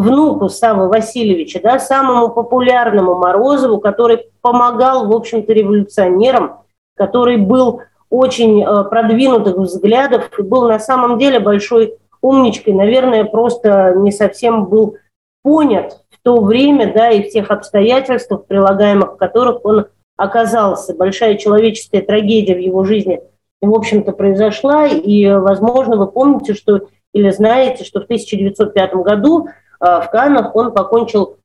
внуку 0.00 0.48
Савы 0.48 0.88
Васильевича, 0.88 1.60
да, 1.62 1.78
самому 1.78 2.30
популярному 2.30 3.14
Морозову, 3.14 3.78
который 3.78 4.26
помогал, 4.40 5.06
в 5.06 5.12
общем-то, 5.12 5.52
революционерам, 5.52 6.58
который 6.96 7.36
был 7.36 7.82
очень 8.10 8.62
э, 8.62 8.84
продвинутых 8.84 9.56
взглядов 9.56 10.30
и 10.38 10.42
был 10.42 10.68
на 10.68 10.78
самом 10.78 11.18
деле 11.18 11.40
большой 11.40 11.94
умничкой, 12.22 12.74
наверное, 12.74 13.24
просто 13.24 13.94
не 13.96 14.12
совсем 14.12 14.66
был 14.66 14.96
понят 15.42 16.00
в 16.10 16.22
то 16.22 16.40
время, 16.40 16.92
да, 16.92 17.10
и 17.10 17.22
в 17.22 17.30
тех 17.30 17.50
обстоятельствах, 17.50 18.46
прилагаемых 18.46 19.14
в 19.14 19.16
которых 19.16 19.64
он 19.64 19.86
оказался. 20.16 20.94
Большая 20.94 21.36
человеческая 21.36 22.02
трагедия 22.02 22.54
в 22.54 22.60
его 22.60 22.84
жизни 22.84 23.20
в 23.60 23.74
общем-то, 23.74 24.12
произошла. 24.12 24.86
И, 24.86 25.26
возможно, 25.26 25.96
вы 25.96 26.06
помните, 26.06 26.54
что 26.54 26.88
или 27.12 27.30
знаете, 27.30 27.84
что 27.84 28.00
в 28.00 28.04
1905 28.04 28.94
году 28.96 29.48
в 29.80 30.08
Каннах 30.10 30.54
он 30.56 30.72
покончил 30.72 31.36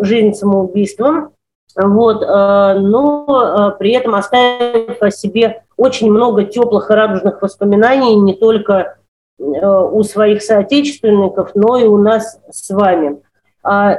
жизнь 0.00 0.34
самоубийством, 0.34 1.32
вот, 1.76 2.20
но 2.20 3.74
при 3.78 3.92
этом 3.92 4.14
оставив 4.14 5.02
о 5.02 5.10
себе 5.10 5.64
очень 5.76 6.10
много 6.10 6.44
теплых 6.44 6.90
и 6.90 6.94
радужных 6.94 7.42
воспоминаний 7.42 8.14
не 8.16 8.34
только 8.34 8.96
у 9.38 10.02
своих 10.02 10.42
соотечественников, 10.42 11.52
но 11.54 11.76
и 11.76 11.84
у 11.84 11.96
нас 11.96 12.38
с 12.50 12.70
вами. 12.70 13.20
А 13.62 13.98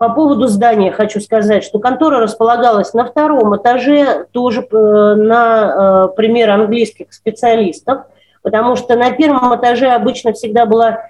по 0.00 0.08
поводу 0.08 0.46
здания 0.46 0.92
хочу 0.92 1.20
сказать, 1.20 1.62
что 1.62 1.78
контора 1.78 2.20
располагалась 2.20 2.94
на 2.94 3.04
втором 3.04 3.54
этаже, 3.54 4.24
тоже 4.32 4.62
э, 4.62 4.74
на 4.74 6.06
э, 6.06 6.16
пример 6.16 6.48
английских 6.48 7.12
специалистов, 7.12 8.04
потому 8.42 8.76
что 8.76 8.96
на 8.96 9.10
первом 9.10 9.54
этаже 9.54 9.90
обычно 9.90 10.32
всегда 10.32 10.64
была 10.64 11.02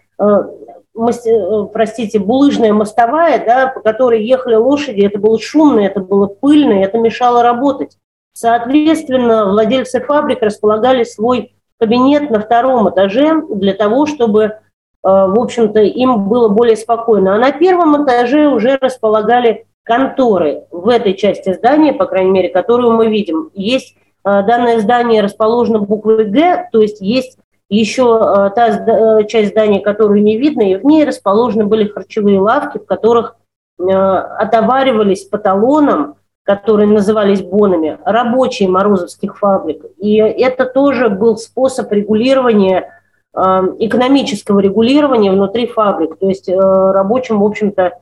э, 0.96 1.66
простите, 1.72 2.18
булыжная 2.18 2.72
мостовая, 2.72 3.44
да, 3.44 3.68
по 3.68 3.80
которой 3.80 4.24
ехали 4.24 4.54
лошади, 4.54 5.00
это 5.02 5.18
было 5.18 5.38
шумно, 5.38 5.80
это 5.80 6.00
было 6.00 6.26
пыльно, 6.26 6.72
это 6.72 6.98
мешало 6.98 7.42
работать. 7.42 7.96
Соответственно, 8.32 9.46
владельцы 9.50 10.00
фабрик 10.00 10.42
располагали 10.42 11.04
свой 11.04 11.54
кабинет 11.78 12.30
на 12.30 12.40
втором 12.40 12.88
этаже 12.90 13.42
для 13.48 13.74
того, 13.74 14.06
чтобы 14.06 14.60
Э, 15.02 15.26
в 15.28 15.38
общем-то, 15.38 15.80
им 15.80 16.28
было 16.28 16.48
более 16.48 16.76
спокойно. 16.76 17.34
А 17.34 17.38
на 17.38 17.52
первом 17.52 18.04
этаже 18.04 18.48
уже 18.48 18.78
располагали 18.80 19.66
конторы 19.82 20.64
в 20.70 20.88
этой 20.88 21.14
части 21.14 21.52
здания, 21.52 21.92
по 21.92 22.06
крайней 22.06 22.30
мере, 22.30 22.48
которую 22.48 22.92
мы 22.92 23.08
видим. 23.08 23.50
Есть 23.54 23.96
э, 23.96 23.98
данное 24.24 24.80
здание 24.80 25.22
расположено 25.22 25.78
буквой 25.78 26.24
«Г», 26.24 26.68
то 26.70 26.80
есть 26.80 27.00
есть 27.00 27.38
еще 27.78 28.18
э, 28.20 28.50
та 28.54 29.24
часть 29.24 29.50
здания, 29.50 29.80
которую 29.80 30.22
не 30.22 30.36
видно, 30.36 30.62
и 30.62 30.76
в 30.76 30.84
ней 30.84 31.04
расположены 31.04 31.64
были 31.64 31.88
харчевые 31.88 32.40
лавки, 32.40 32.78
в 32.78 32.86
которых 32.86 33.36
отоваривались 33.78 35.24
по 35.24 35.38
талонам, 35.38 36.16
которые 36.42 36.86
назывались 36.86 37.40
бонами, 37.40 37.98
рабочие 38.04 38.68
морозовских 38.68 39.38
фабрик. 39.38 39.82
И 39.96 40.16
это 40.16 40.66
тоже 40.66 41.08
был 41.08 41.38
способ 41.38 41.90
регулирования 41.90 42.90
экономического 43.32 44.58
регулирования 44.58 45.30
внутри 45.30 45.66
фабрик. 45.66 46.18
То 46.18 46.28
есть 46.28 46.48
э, 46.48 46.56
рабочим, 46.56 47.40
в 47.40 47.44
общем-то, 47.44 48.00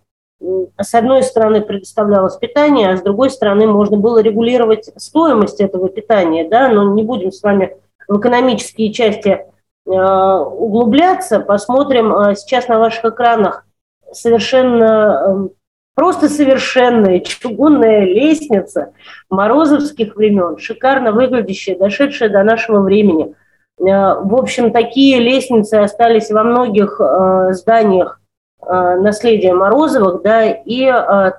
с 0.80 0.94
одной 0.94 1.22
стороны 1.22 1.60
предоставлялось 1.60 2.36
питание, 2.36 2.90
а 2.90 2.96
с 2.96 3.02
другой 3.02 3.30
стороны 3.30 3.66
можно 3.66 3.96
было 3.96 4.22
регулировать 4.22 4.90
стоимость 4.96 5.60
этого 5.60 5.88
питания, 5.88 6.48
да, 6.48 6.68
но 6.68 6.94
не 6.94 7.02
будем 7.02 7.32
с 7.32 7.42
вами 7.42 7.76
в 8.06 8.18
экономические 8.18 8.92
части 8.92 9.28
э, 9.28 9.46
углубляться. 9.90 11.40
Посмотрим 11.40 12.12
э, 12.14 12.34
сейчас 12.36 12.68
на 12.68 12.78
ваших 12.78 13.06
экранах 13.06 13.64
совершенно 14.12 15.24
эм, 15.26 15.50
просто 15.94 16.28
совершенная 16.28 17.20
чугунная 17.20 18.04
лестница 18.04 18.92
морозовских 19.30 20.16
времен, 20.16 20.58
шикарно 20.58 21.12
выглядящая, 21.12 21.76
дошедшая 21.76 22.28
до 22.28 22.42
нашего 22.42 22.80
времени– 22.80 23.34
Э, 23.80 24.20
в 24.20 24.34
общем, 24.34 24.72
такие 24.72 25.20
лестницы 25.20 25.74
остались 25.74 26.30
во 26.30 26.42
многих 26.42 27.00
э, 27.00 27.52
зданиях 27.52 28.20
э, 28.60 28.96
наследия 28.96 29.54
Морозовых, 29.54 30.22
да, 30.22 30.44
и 30.50 30.86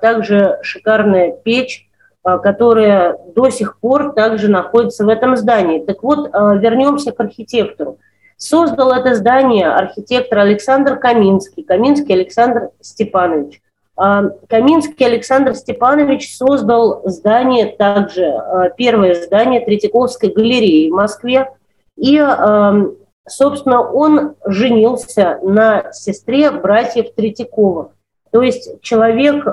также 0.00 0.58
шикарная 0.62 1.32
печь, 1.32 1.86
которая 2.22 3.16
до 3.34 3.48
сих 3.48 3.78
пор 3.78 4.12
также 4.12 4.48
находится 4.48 5.06
в 5.06 5.08
этом 5.08 5.36
здании. 5.36 5.84
Так 5.84 6.02
вот, 6.02 6.28
вернемся 6.28 7.12
к 7.12 7.20
архитектору. 7.20 7.98
Создал 8.42 8.92
это 8.92 9.14
здание 9.14 9.68
архитектор 9.68 10.38
Александр 10.38 10.98
Каминский, 10.98 11.62
Каминский 11.62 12.14
Александр 12.14 12.70
Степанович. 12.80 13.60
Каминский 13.94 15.04
Александр 15.04 15.54
Степанович 15.54 16.34
создал 16.34 17.02
здание 17.04 17.66
также, 17.66 18.32
первое 18.78 19.14
здание 19.14 19.60
Третьяковской 19.60 20.30
галереи 20.30 20.88
в 20.88 20.94
Москве, 20.94 21.50
и, 21.96 22.16
эм, 22.16 22.96
собственно, 23.28 23.82
он 23.82 24.36
женился 24.46 25.38
на 25.42 25.92
сестре 25.92 26.50
братьев 26.50 27.14
Третьяковых. 27.14 27.88
То 28.32 28.40
есть 28.40 28.80
человек, 28.80 29.44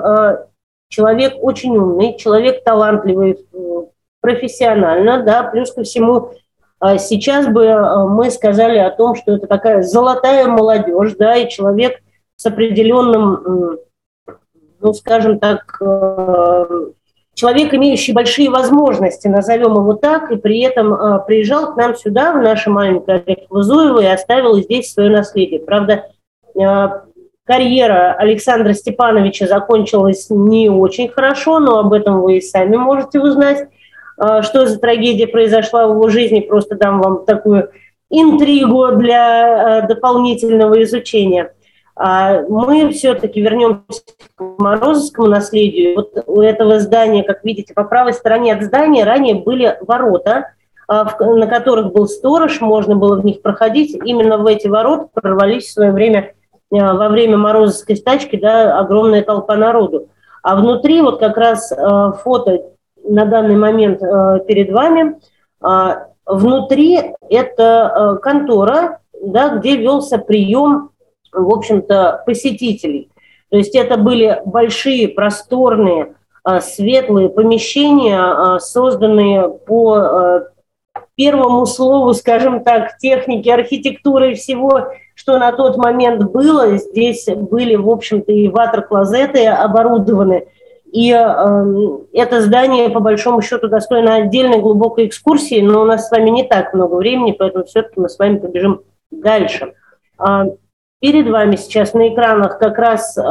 человек 0.88 1.34
очень 1.42 1.76
умный, 1.76 2.16
человек 2.16 2.64
талантливый 2.64 3.32
э, 3.52 3.58
профессионально, 4.22 5.22
да, 5.22 5.42
плюс 5.42 5.72
ко 5.72 5.82
всему 5.82 6.32
сейчас 6.98 7.46
бы 7.46 8.08
мы 8.08 8.30
сказали 8.30 8.78
о 8.78 8.90
том, 8.90 9.14
что 9.14 9.36
это 9.36 9.46
такая 9.46 9.82
золотая 9.82 10.46
молодежь, 10.46 11.14
да, 11.18 11.36
и 11.36 11.48
человек 11.48 12.00
с 12.36 12.46
определенным, 12.46 13.78
ну, 14.80 14.92
скажем 14.92 15.40
так, 15.40 15.80
человек, 17.38 17.72
имеющий 17.72 18.12
большие 18.12 18.50
возможности, 18.50 19.28
назовем 19.28 19.74
его 19.74 19.94
так, 19.94 20.32
и 20.32 20.36
при 20.36 20.60
этом 20.60 20.92
э, 20.92 21.20
приезжал 21.24 21.72
к 21.72 21.76
нам 21.76 21.94
сюда, 21.94 22.32
в 22.32 22.42
наше 22.42 22.68
маленькое 22.68 23.22
Орехово-Зуево, 23.24 24.02
и 24.02 24.06
оставил 24.06 24.60
здесь 24.60 24.92
свое 24.92 25.08
наследие. 25.08 25.60
Правда, 25.60 26.06
э, 26.56 26.88
карьера 27.44 28.14
Александра 28.18 28.72
Степановича 28.72 29.46
закончилась 29.46 30.26
не 30.30 30.68
очень 30.68 31.08
хорошо, 31.08 31.60
но 31.60 31.78
об 31.78 31.92
этом 31.92 32.22
вы 32.22 32.38
и 32.38 32.40
сами 32.40 32.74
можете 32.74 33.20
узнать, 33.20 33.60
э, 33.60 33.68
что 34.42 34.66
за 34.66 34.78
трагедия 34.78 35.26
произошла 35.26 35.86
в 35.86 35.90
его 35.90 36.08
жизни. 36.08 36.40
Просто 36.40 36.74
дам 36.76 37.00
вам 37.00 37.24
такую 37.24 37.70
интригу 38.10 38.92
для 38.96 39.82
э, 39.82 39.88
дополнительного 39.88 40.82
изучения– 40.82 41.52
а 42.00 42.42
мы 42.48 42.90
все-таки 42.90 43.40
вернемся 43.40 44.02
к 44.36 44.40
Морозовскому 44.58 45.26
наследию. 45.26 45.96
Вот 45.96 46.22
у 46.26 46.40
этого 46.40 46.78
здания, 46.78 47.24
как 47.24 47.42
видите, 47.42 47.74
по 47.74 47.82
правой 47.82 48.14
стороне 48.14 48.54
от 48.54 48.62
здания 48.62 49.02
ранее 49.02 49.34
были 49.34 49.76
ворота, 49.80 50.52
а, 50.86 51.04
на 51.20 51.48
которых 51.48 51.92
был 51.92 52.06
сторож, 52.06 52.60
можно 52.60 52.94
было 52.94 53.20
в 53.20 53.24
них 53.24 53.42
проходить. 53.42 53.98
Именно 54.04 54.38
в 54.38 54.46
эти 54.46 54.68
ворота 54.68 55.08
прорвались 55.12 55.64
в 55.64 55.72
свое 55.72 55.90
время, 55.90 56.34
а, 56.72 56.94
во 56.94 57.08
время 57.08 57.36
Морозовской 57.36 57.96
стачки, 57.96 58.36
да, 58.36 58.78
огромная 58.78 59.22
толпа 59.22 59.56
народу. 59.56 60.08
А 60.44 60.54
внутри, 60.54 61.00
вот 61.00 61.18
как 61.18 61.36
раз 61.36 61.72
фото 62.22 62.62
на 63.08 63.24
данный 63.24 63.56
момент 63.56 64.00
перед 64.46 64.72
вами, 64.72 65.18
внутри 66.26 67.14
это 67.28 68.18
контора, 68.22 69.00
да, 69.20 69.56
где 69.56 69.76
велся 69.76 70.18
прием 70.18 70.90
в 71.32 71.52
общем-то, 71.52 72.22
посетителей. 72.26 73.10
То 73.50 73.56
есть 73.56 73.74
это 73.74 73.96
были 73.96 74.40
большие, 74.44 75.08
просторные, 75.08 76.14
а, 76.44 76.60
светлые 76.60 77.28
помещения, 77.28 78.20
а, 78.20 78.58
созданные 78.58 79.48
по 79.48 79.94
а, 79.94 80.42
первому 81.14 81.66
слову, 81.66 82.14
скажем 82.14 82.62
так, 82.62 82.98
техники, 82.98 83.48
архитектуры 83.48 84.32
и 84.32 84.34
всего, 84.34 84.88
что 85.14 85.38
на 85.38 85.52
тот 85.52 85.76
момент 85.76 86.22
было. 86.30 86.76
Здесь 86.76 87.26
были, 87.26 87.74
в 87.74 87.88
общем-то, 87.88 88.30
и 88.30 88.48
ватер-клозеты 88.48 89.46
оборудованы. 89.46 90.46
И 90.92 91.12
э, 91.12 91.98
это 92.12 92.40
здание, 92.40 92.88
по 92.88 93.00
большому 93.00 93.42
счету, 93.42 93.68
достойно 93.68 94.14
отдельной 94.16 94.60
глубокой 94.60 95.06
экскурсии, 95.06 95.60
но 95.60 95.82
у 95.82 95.84
нас 95.84 96.08
с 96.08 96.10
вами 96.10 96.30
не 96.30 96.44
так 96.44 96.72
много 96.74 96.94
времени, 96.94 97.32
поэтому 97.32 97.64
все-таки 97.64 98.00
мы 98.00 98.08
с 98.08 98.18
вами 98.18 98.38
побежим 98.38 98.82
дальше. 99.10 99.74
Перед 101.00 101.28
вами 101.28 101.54
сейчас 101.54 101.94
на 101.94 102.08
экранах 102.08 102.58
как 102.58 102.76
раз 102.76 103.16
э, 103.16 103.22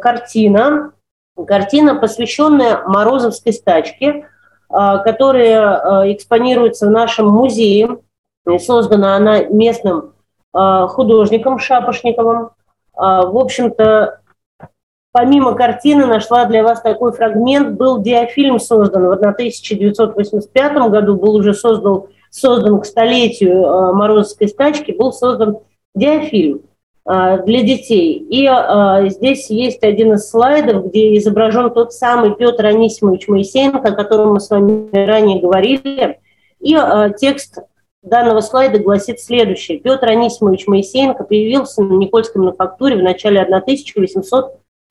картина, 0.00 0.92
картина, 1.46 1.94
посвященная 1.94 2.82
Морозовской 2.84 3.52
стачке, 3.52 4.08
э, 4.08 4.24
которая 5.04 6.04
э, 6.04 6.12
экспонируется 6.14 6.88
в 6.88 6.90
нашем 6.90 7.28
музее. 7.28 7.98
И 8.50 8.58
создана 8.58 9.14
она 9.14 9.44
местным 9.44 10.14
э, 10.52 10.86
художником 10.88 11.60
Шапошниковым. 11.60 12.46
Э, 12.46 12.50
в 12.96 13.38
общем-то, 13.38 14.21
помимо 15.12 15.54
картины 15.54 16.06
нашла 16.06 16.46
для 16.46 16.62
вас 16.62 16.80
такой 16.80 17.12
фрагмент. 17.12 17.76
Был 17.76 18.02
диафильм 18.02 18.58
создан 18.58 19.04
в 19.06 19.12
1985 19.12 20.72
году, 20.90 21.16
был 21.16 21.36
уже 21.36 21.54
создан, 21.54 22.04
создан 22.30 22.80
к 22.80 22.86
столетию 22.86 23.62
э, 23.62 23.92
Морозовской 23.92 24.48
стачки, 24.48 24.92
был 24.92 25.12
создан 25.12 25.58
диафильм. 25.94 26.62
А, 27.04 27.38
для 27.38 27.62
детей. 27.62 28.18
И 28.30 28.46
а, 28.46 29.08
здесь 29.08 29.50
есть 29.50 29.82
один 29.82 30.14
из 30.14 30.30
слайдов, 30.30 30.86
где 30.86 31.16
изображен 31.16 31.70
тот 31.70 31.92
самый 31.92 32.34
Петр 32.36 32.66
Анисимович 32.66 33.26
Моисеенко, 33.26 33.88
о 33.88 33.92
котором 33.92 34.34
мы 34.34 34.40
с 34.40 34.48
вами 34.50 34.88
ранее 34.92 35.40
говорили. 35.40 36.20
И 36.60 36.78
текст 37.18 37.58
данного 38.02 38.40
слайда 38.40 38.78
гласит 38.78 39.18
следующее. 39.18 39.80
Петр 39.80 40.10
Анисимович 40.10 40.68
Моисеенко 40.68 41.24
появился 41.24 41.82
на 41.82 41.94
Никольской 41.94 42.40
мануфактуре 42.40 42.96
в 42.96 43.02
начале 43.02 43.40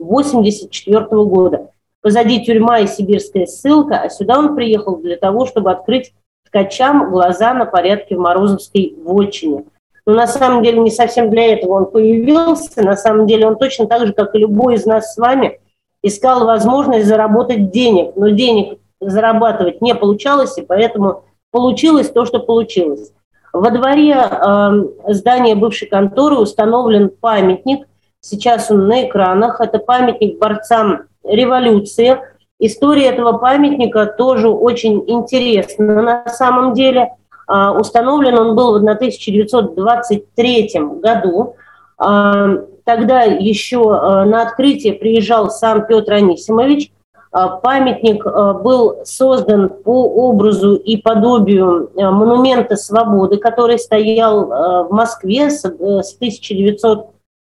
1884 0.01 1.05
года. 1.25 1.69
Позади 2.01 2.43
тюрьма 2.43 2.79
и 2.79 2.87
сибирская 2.87 3.45
ссылка, 3.45 4.01
а 4.01 4.09
сюда 4.09 4.39
он 4.39 4.55
приехал 4.55 4.97
для 4.97 5.17
того, 5.17 5.45
чтобы 5.45 5.71
открыть 5.71 6.13
ткачам 6.45 7.11
глаза 7.11 7.53
на 7.53 7.65
порядке 7.65 8.15
в 8.15 8.19
Морозовской 8.19 8.95
вотчине. 9.03 9.65
Но 10.05 10.13
на 10.13 10.27
самом 10.27 10.63
деле 10.63 10.79
не 10.79 10.91
совсем 10.91 11.29
для 11.29 11.53
этого 11.53 11.73
он 11.73 11.85
появился. 11.85 12.81
На 12.81 12.97
самом 12.97 13.27
деле 13.27 13.47
он 13.47 13.55
точно 13.55 13.85
так 13.87 14.07
же, 14.07 14.13
как 14.13 14.35
и 14.35 14.39
любой 14.39 14.75
из 14.75 14.85
нас 14.85 15.13
с 15.13 15.17
вами, 15.17 15.59
искал 16.01 16.45
возможность 16.45 17.05
заработать 17.05 17.71
денег. 17.71 18.15
Но 18.15 18.29
денег 18.29 18.79
зарабатывать 18.99 19.81
не 19.81 19.93
получалось, 19.95 20.57
и 20.57 20.61
поэтому 20.61 21.23
получилось 21.51 22.09
то, 22.09 22.25
что 22.25 22.39
получилось. 22.39 23.11
Во 23.53 23.69
дворе 23.69 24.15
э, 24.15 25.13
здания 25.13 25.55
бывшей 25.55 25.87
конторы 25.87 26.37
установлен 26.37 27.09
памятник. 27.09 27.87
Сейчас 28.21 28.71
он 28.71 28.87
на 28.87 29.07
экранах. 29.07 29.59
Это 29.59 29.79
памятник 29.79 30.39
борцам 30.39 31.03
революции. 31.23 32.19
История 32.59 33.07
этого 33.07 33.37
памятника 33.37 34.05
тоже 34.05 34.49
очень 34.49 35.03
интересна 35.07 36.01
на 36.01 36.27
самом 36.27 36.73
деле. 36.73 37.13
Э, 37.47 37.69
установлен 37.69 38.37
он 38.37 38.55
был 38.55 38.73
в 38.73 38.75
1923 38.77 40.71
году. 41.01 41.55
Э, 41.99 42.65
тогда 42.85 43.23
еще 43.23 43.81
э, 43.81 44.25
на 44.25 44.43
открытие 44.43 44.93
приезжал 44.93 45.49
сам 45.49 45.85
Петр 45.85 46.13
Анисимович– 46.13 46.91
а, 47.33 47.47
памятник 47.47 48.25
а, 48.25 48.53
был 48.53 49.05
создан 49.05 49.69
по 49.69 50.03
образу 50.03 50.75
и 50.75 50.97
подобию 50.97 51.89
а, 51.95 52.11
монумента 52.11 52.75
свободы, 52.75 53.37
который 53.37 53.79
стоял 53.79 54.47
в 54.47 54.89
Москве 54.91 55.49
с 55.49 55.63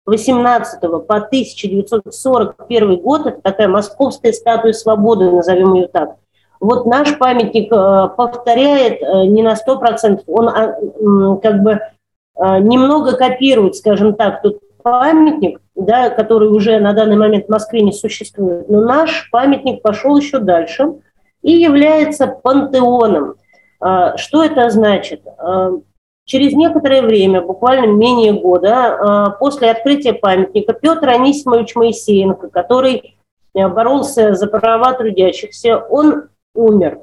1918 0.09 0.81
по 1.07 1.15
1941 1.15 2.97
год. 2.97 3.27
Это 3.27 3.41
такая 3.41 3.67
московская 3.67 4.33
статуя 4.33 4.73
свободы, 4.73 5.31
назовем 5.31 5.73
ее 5.73 5.87
так. 5.87 6.15
Вот 6.59 6.85
наш 6.85 7.17
памятник 7.17 7.69
повторяет 7.69 9.01
не 9.29 9.41
на 9.41 9.53
100%, 9.53 10.23
он 10.27 11.39
как 11.39 11.61
бы 11.63 11.79
немного 12.35 13.15
копирует, 13.15 13.75
скажем 13.75 14.13
так, 14.15 14.41
тот 14.41 14.59
памятник, 14.83 15.61
да, 15.75 16.09
который 16.09 16.49
уже 16.49 16.79
на 16.79 16.93
данный 16.93 17.17
момент 17.17 17.45
в 17.45 17.49
Москве 17.49 17.81
не 17.81 17.91
существует, 17.91 18.69
но 18.69 18.81
наш 18.81 19.29
памятник 19.29 19.81
пошел 19.81 20.17
еще 20.17 20.39
дальше 20.39 20.93
и 21.41 21.51
является 21.51 22.27
пантеоном. 22.27 23.35
А, 23.81 24.17
что 24.17 24.43
это 24.43 24.69
значит? 24.69 25.21
А, 26.29 26.31
через 26.31 26.53
некоторое 26.53 27.01
время, 27.01 27.41
буквально 27.41 27.87
менее 27.87 28.33
года, 28.33 28.71
а, 28.71 29.29
после 29.31 29.71
открытия 29.71 30.13
памятника 30.13 30.73
Петр 30.73 31.09
Анисимович 31.09 31.75
Моисеенко, 31.75 32.49
который 32.49 33.15
боролся 33.53 34.35
за 34.35 34.47
права 34.47 34.93
трудящихся, 34.93 35.77
он 35.77 36.29
умер. 36.53 36.99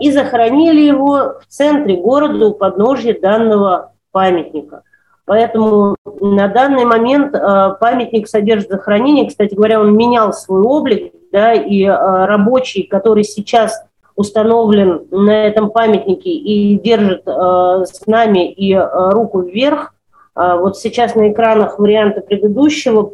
И 0.00 0.10
захоронили 0.10 0.80
его 0.80 1.34
в 1.38 1.46
центре 1.48 1.96
города 1.96 2.46
у 2.46 2.54
подножья 2.54 3.14
данного 3.20 3.92
памятника. 4.10 4.82
Поэтому 5.26 5.96
на 6.20 6.48
данный 6.48 6.86
момент 6.86 7.34
э, 7.34 7.74
памятник 7.78 8.26
содержит 8.26 8.70
захоронение. 8.70 9.28
Кстати 9.28 9.54
говоря, 9.54 9.80
он 9.80 9.94
менял 9.96 10.32
свой 10.32 10.62
облик, 10.62 11.12
да, 11.30 11.52
и 11.52 11.82
э, 11.82 11.90
рабочий, 11.90 12.84
который 12.84 13.24
сейчас 13.24 13.84
установлен 14.16 15.06
на 15.10 15.46
этом 15.46 15.70
памятнике 15.70 16.30
и 16.30 16.78
держит 16.78 17.22
э, 17.26 17.84
с 17.84 18.06
нами 18.06 18.50
и 18.50 18.74
руку 18.74 19.40
вверх, 19.42 19.92
вот 20.34 20.76
сейчас 20.76 21.14
на 21.14 21.32
экранах 21.32 21.78
варианты 21.78 22.20
предыдущего, 22.20 23.10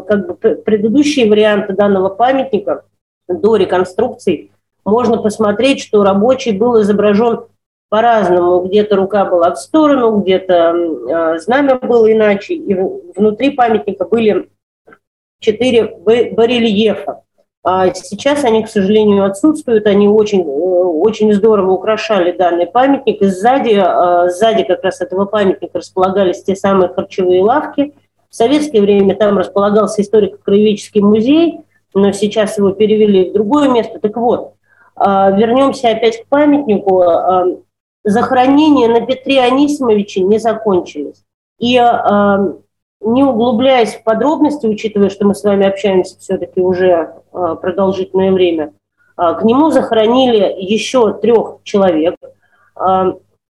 как 0.00 0.26
бы 0.26 0.34
предыдущие 0.34 1.28
варианты 1.28 1.74
данного 1.74 2.08
памятника 2.08 2.84
до 3.28 3.56
реконструкции, 3.56 4.50
можно 4.88 5.18
посмотреть, 5.18 5.82
что 5.82 6.02
рабочий 6.02 6.52
был 6.52 6.80
изображен 6.80 7.40
по-разному. 7.88 8.62
Где-то 8.62 8.96
рука 8.96 9.24
была 9.24 9.50
в 9.52 9.58
сторону, 9.58 10.18
где-то 10.20 10.54
э, 10.54 11.38
знамя 11.38 11.76
было 11.76 12.10
иначе. 12.10 12.54
И 12.54 12.74
внутри 12.74 13.50
памятника 13.50 14.06
были 14.06 14.48
четыре 15.40 15.96
барельефа. 15.96 17.22
А 17.70 17.92
сейчас 17.92 18.44
они, 18.44 18.62
к 18.62 18.68
сожалению, 18.70 19.26
отсутствуют. 19.26 19.86
Они 19.86 20.08
очень, 20.08 20.40
э, 20.40 20.44
очень 20.44 21.34
здорово 21.34 21.72
украшали 21.72 22.32
данный 22.32 22.66
памятник. 22.66 23.20
И 23.20 23.26
сзади, 23.26 23.74
э, 23.78 24.30
сзади 24.30 24.62
как 24.62 24.82
раз 24.82 25.02
этого 25.02 25.26
памятника 25.26 25.76
располагались 25.76 26.42
те 26.42 26.56
самые 26.56 26.88
харчевые 26.88 27.42
лавки. 27.42 27.92
В 28.30 28.34
советское 28.34 28.80
время 28.80 29.14
там 29.16 29.36
располагался 29.36 30.00
историко-краеведческий 30.00 31.02
музей, 31.02 31.60
но 31.92 32.12
сейчас 32.12 32.56
его 32.56 32.70
перевели 32.70 33.28
в 33.28 33.34
другое 33.34 33.68
место. 33.68 33.98
Так 34.00 34.16
вот, 34.16 34.54
вернемся 34.96 35.90
опять 35.90 36.22
к 36.22 36.26
памятнику 36.26 37.04
захоронения 38.02 38.88
на 38.88 39.04
Петре 39.04 39.42
Анисимовиче 39.42 40.22
не 40.22 40.38
закончились. 40.38 41.22
И 41.58 41.76
э, 41.76 42.52
не 43.00 43.22
углубляясь 43.22 43.94
в 43.94 44.02
подробности, 44.02 44.66
учитывая, 44.66 45.08
что 45.08 45.26
мы 45.26 45.34
с 45.34 45.44
вами 45.44 45.66
общаемся 45.66 46.18
все-таки 46.18 46.60
уже 46.60 47.14
э, 47.32 47.56
продолжительное 47.60 48.32
время, 48.32 48.72
э, 49.16 49.34
к 49.38 49.44
нему 49.44 49.70
захоронили 49.70 50.54
еще 50.58 51.12
трех 51.14 51.58
человек, 51.62 52.16
э, 52.76 53.12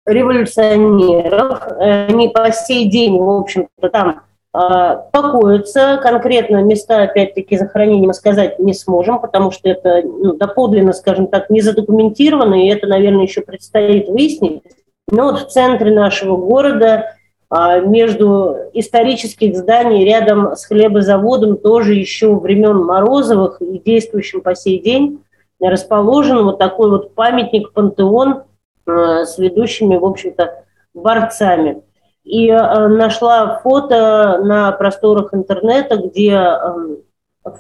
революционеров. 0.07 1.62
Они 1.78 2.28
по 2.28 2.51
сей 2.53 2.88
день, 2.88 3.18
в 3.18 3.28
общем-то, 3.28 3.88
там 3.91 4.22
покоятся. 4.53 6.01
Конкретно 6.03 6.57
места, 6.62 7.03
опять-таки, 7.03 7.57
захоронения 7.57 8.09
мы 8.09 8.14
сказать 8.14 8.59
не 8.59 8.74
сможем, 8.74 9.20
потому 9.20 9.53
что 9.53 9.68
это 9.68 10.03
ну, 10.03 10.32
доподлинно, 10.32 10.93
скажем 10.93 11.28
так, 11.28 11.51
не 11.51 11.61
задокументировано, 11.61 12.64
и 12.64 12.68
это, 12.68 12.88
наверное, 12.88 13.22
еще 13.22 13.43
предстоит 13.43 14.09
выяснить. 14.09 14.62
Но 15.09 15.26
вот 15.26 15.41
в 15.41 15.47
центре 15.49 15.95
нашего 15.95 16.36
города 16.36 17.14
между 17.51 18.57
исторических 18.74 19.57
зданий 19.57 20.05
рядом 20.05 20.55
с 20.55 20.66
хлебозаводом 20.66 21.57
тоже 21.57 21.94
еще 21.94 22.36
времен 22.36 22.84
Морозовых 22.84 23.61
и 23.61 23.78
действующим 23.78 24.40
по 24.40 24.55
сей 24.55 24.80
день 24.80 25.20
расположен 25.61 26.44
вот 26.44 26.59
такой 26.59 26.90
вот 26.90 27.14
памятник-пантеон 27.14 28.44
а, 28.86 29.24
с 29.24 29.38
ведущими, 29.38 29.96
в 29.96 30.05
общем-то, 30.05 30.64
борцами. 30.94 31.82
И 32.24 32.48
э, 32.48 32.88
нашла 32.88 33.61
фото 33.62 34.40
на 34.44 34.70
просторах 34.72 35.32
интернета, 35.32 35.96
где 35.96 36.32
э, 36.32 36.96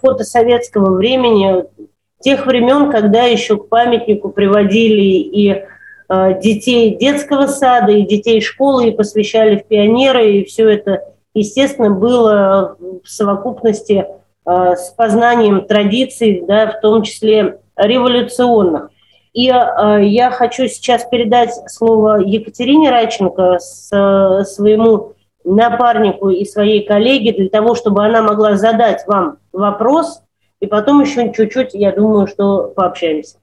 фото 0.00 0.22
советского 0.24 0.94
времени, 0.96 1.64
тех 2.20 2.44
времен, 2.44 2.90
когда 2.90 3.22
еще 3.22 3.56
к 3.56 3.68
памятнику 3.68 4.28
приводили 4.28 5.00
и 5.00 5.48
э, 5.48 5.66
детей 6.42 6.96
детского 6.96 7.46
сада, 7.46 7.92
и 7.92 8.02
детей 8.02 8.40
школы, 8.40 8.88
и 8.88 8.92
посвящали 8.92 9.56
в 9.56 9.66
пионеры, 9.66 10.32
и 10.32 10.44
все 10.44 10.68
это, 10.68 11.04
естественно, 11.34 11.90
было 11.90 12.76
в 12.80 13.08
совокупности 13.08 14.06
с 14.44 14.92
познанием 14.96 15.66
традиций, 15.66 16.42
да, 16.46 16.72
в 16.72 16.80
том 16.80 17.02
числе 17.02 17.58
революционных. 17.76 18.90
И 19.32 19.48
э, 19.48 20.04
я 20.04 20.30
хочу 20.30 20.66
сейчас 20.66 21.04
передать 21.04 21.52
слово 21.68 22.20
Екатерине 22.20 22.90
э, 22.90 23.58
своему 23.60 25.12
напарнику 25.44 26.30
и 26.30 26.44
своей 26.44 26.84
коллеге, 26.84 27.32
для 27.32 27.48
того, 27.48 27.74
чтобы 27.74 28.04
она 28.04 28.22
могла 28.22 28.56
задать 28.56 29.06
вам 29.06 29.38
вопрос, 29.52 30.22
и 30.60 30.66
потом 30.66 31.00
еще 31.00 31.32
чуть-чуть, 31.32 31.70
я 31.74 31.92
думаю, 31.92 32.26
что 32.26 32.72
пообщаемся. 32.74 33.36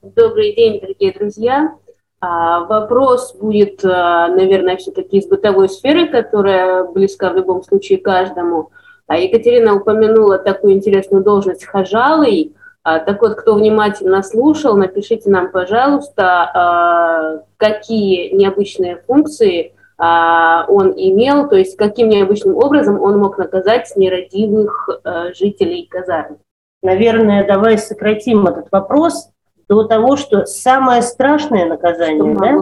Добрый 0.00 0.54
день, 0.54 0.80
дорогие 0.80 1.12
друзья. 1.12 1.74
А, 2.20 2.60
вопрос 2.66 3.34
будет, 3.34 3.84
а, 3.84 4.28
наверное, 4.28 4.76
все-таки 4.76 5.16
из 5.18 5.26
бытовой 5.26 5.68
сферы, 5.68 6.06
которая 6.06 6.84
близка 6.84 7.30
в 7.30 7.34
любом 7.34 7.64
случае 7.64 7.98
каждому. 7.98 8.70
А 9.08 9.18
Екатерина 9.18 9.74
упомянула 9.74 10.38
такую 10.38 10.74
интересную 10.74 11.24
должность 11.24 11.64
хожалой. 11.64 12.54
А, 12.84 13.00
так 13.00 13.20
вот, 13.22 13.34
кто 13.34 13.56
внимательно 13.56 14.22
слушал, 14.22 14.76
напишите 14.76 15.30
нам, 15.30 15.50
пожалуйста, 15.50 17.42
какие 17.56 18.32
необычные 18.32 19.02
функции 19.04 19.74
он 19.98 20.92
имел, 20.96 21.48
то 21.48 21.56
есть 21.56 21.76
каким 21.76 22.08
необычным 22.08 22.56
образом 22.56 23.02
он 23.02 23.18
мог 23.18 23.36
наказать 23.36 23.92
нерадивых 23.96 24.88
жителей 25.34 25.88
казармы. 25.90 26.38
Наверное, 26.84 27.44
давай 27.44 27.78
сократим 27.78 28.46
этот 28.46 28.68
вопрос 28.70 29.32
до 29.68 29.84
того, 29.84 30.16
что 30.16 30.46
самое 30.46 31.02
страшное 31.02 31.66
наказание, 31.66 32.34
что 32.34 32.40
да? 32.40 32.52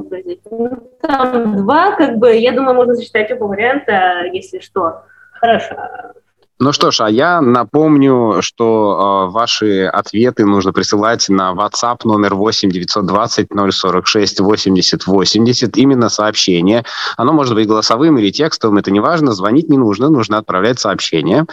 Ну, 0.51 0.89
там 1.01 1.57
два, 1.57 1.93
как 1.93 2.17
бы, 2.19 2.35
я 2.35 2.53
думаю, 2.53 2.75
можно 2.75 2.95
засчитать 2.95 3.31
оба 3.31 3.45
варианта, 3.45 4.25
если 4.33 4.59
что. 4.59 5.03
Хорошо. 5.33 5.77
Ну 6.59 6.73
что 6.73 6.91
ж, 6.91 7.03
а 7.03 7.11
я 7.11 7.43
напомню, 7.43 8.39
что 8.41 9.27
э, 9.29 9.31
ваши 9.31 9.85
ответы 9.85 10.47
нужно 10.47 10.73
присылать 10.73 11.29
на 11.29 11.53
WhatsApp 11.53 11.99
номер 12.05 12.35
8 12.35 12.71
920 12.71 13.49
046 13.71 14.41
80 14.41 15.07
80. 15.07 15.77
Именно 15.77 16.09
сообщение. 16.09 16.85
Оно 17.19 17.35
может 17.35 17.55
быть 17.55 17.69
голосовым 17.69 18.17
или 18.17 18.31
текстовым, 18.31 18.79
это 18.79 18.91
не 18.91 19.01
важно. 19.01 19.33
Звонить 19.33 19.69
не 19.69 19.77
нужно, 19.77 20.09
нужно 20.09 20.39
отправлять 20.39 20.81
сообщение. 20.81 21.45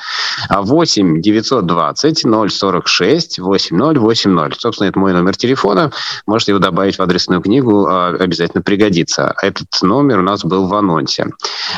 8 0.50 1.22
920 1.22 2.26
046 2.50 3.40
8080. 3.40 4.62
Собственно, 4.62 4.88
это 4.88 5.00
мой 5.00 5.12
номер 5.12 5.36
телефона. 5.36 5.92
Можете 6.26 6.54
его 6.54 6.60
добавить 6.60 6.98
в 6.98 7.02
адресную 7.02 7.42
книгу, 7.42 7.88
э, 7.90 8.16
обязательно 8.22 8.62
пригодится. 8.62 9.36
Этот 9.42 9.68
номер 9.82 10.20
у 10.20 10.24
нас 10.24 10.46
был 10.46 10.68
в 10.68 10.74
анонсе. 10.74 11.28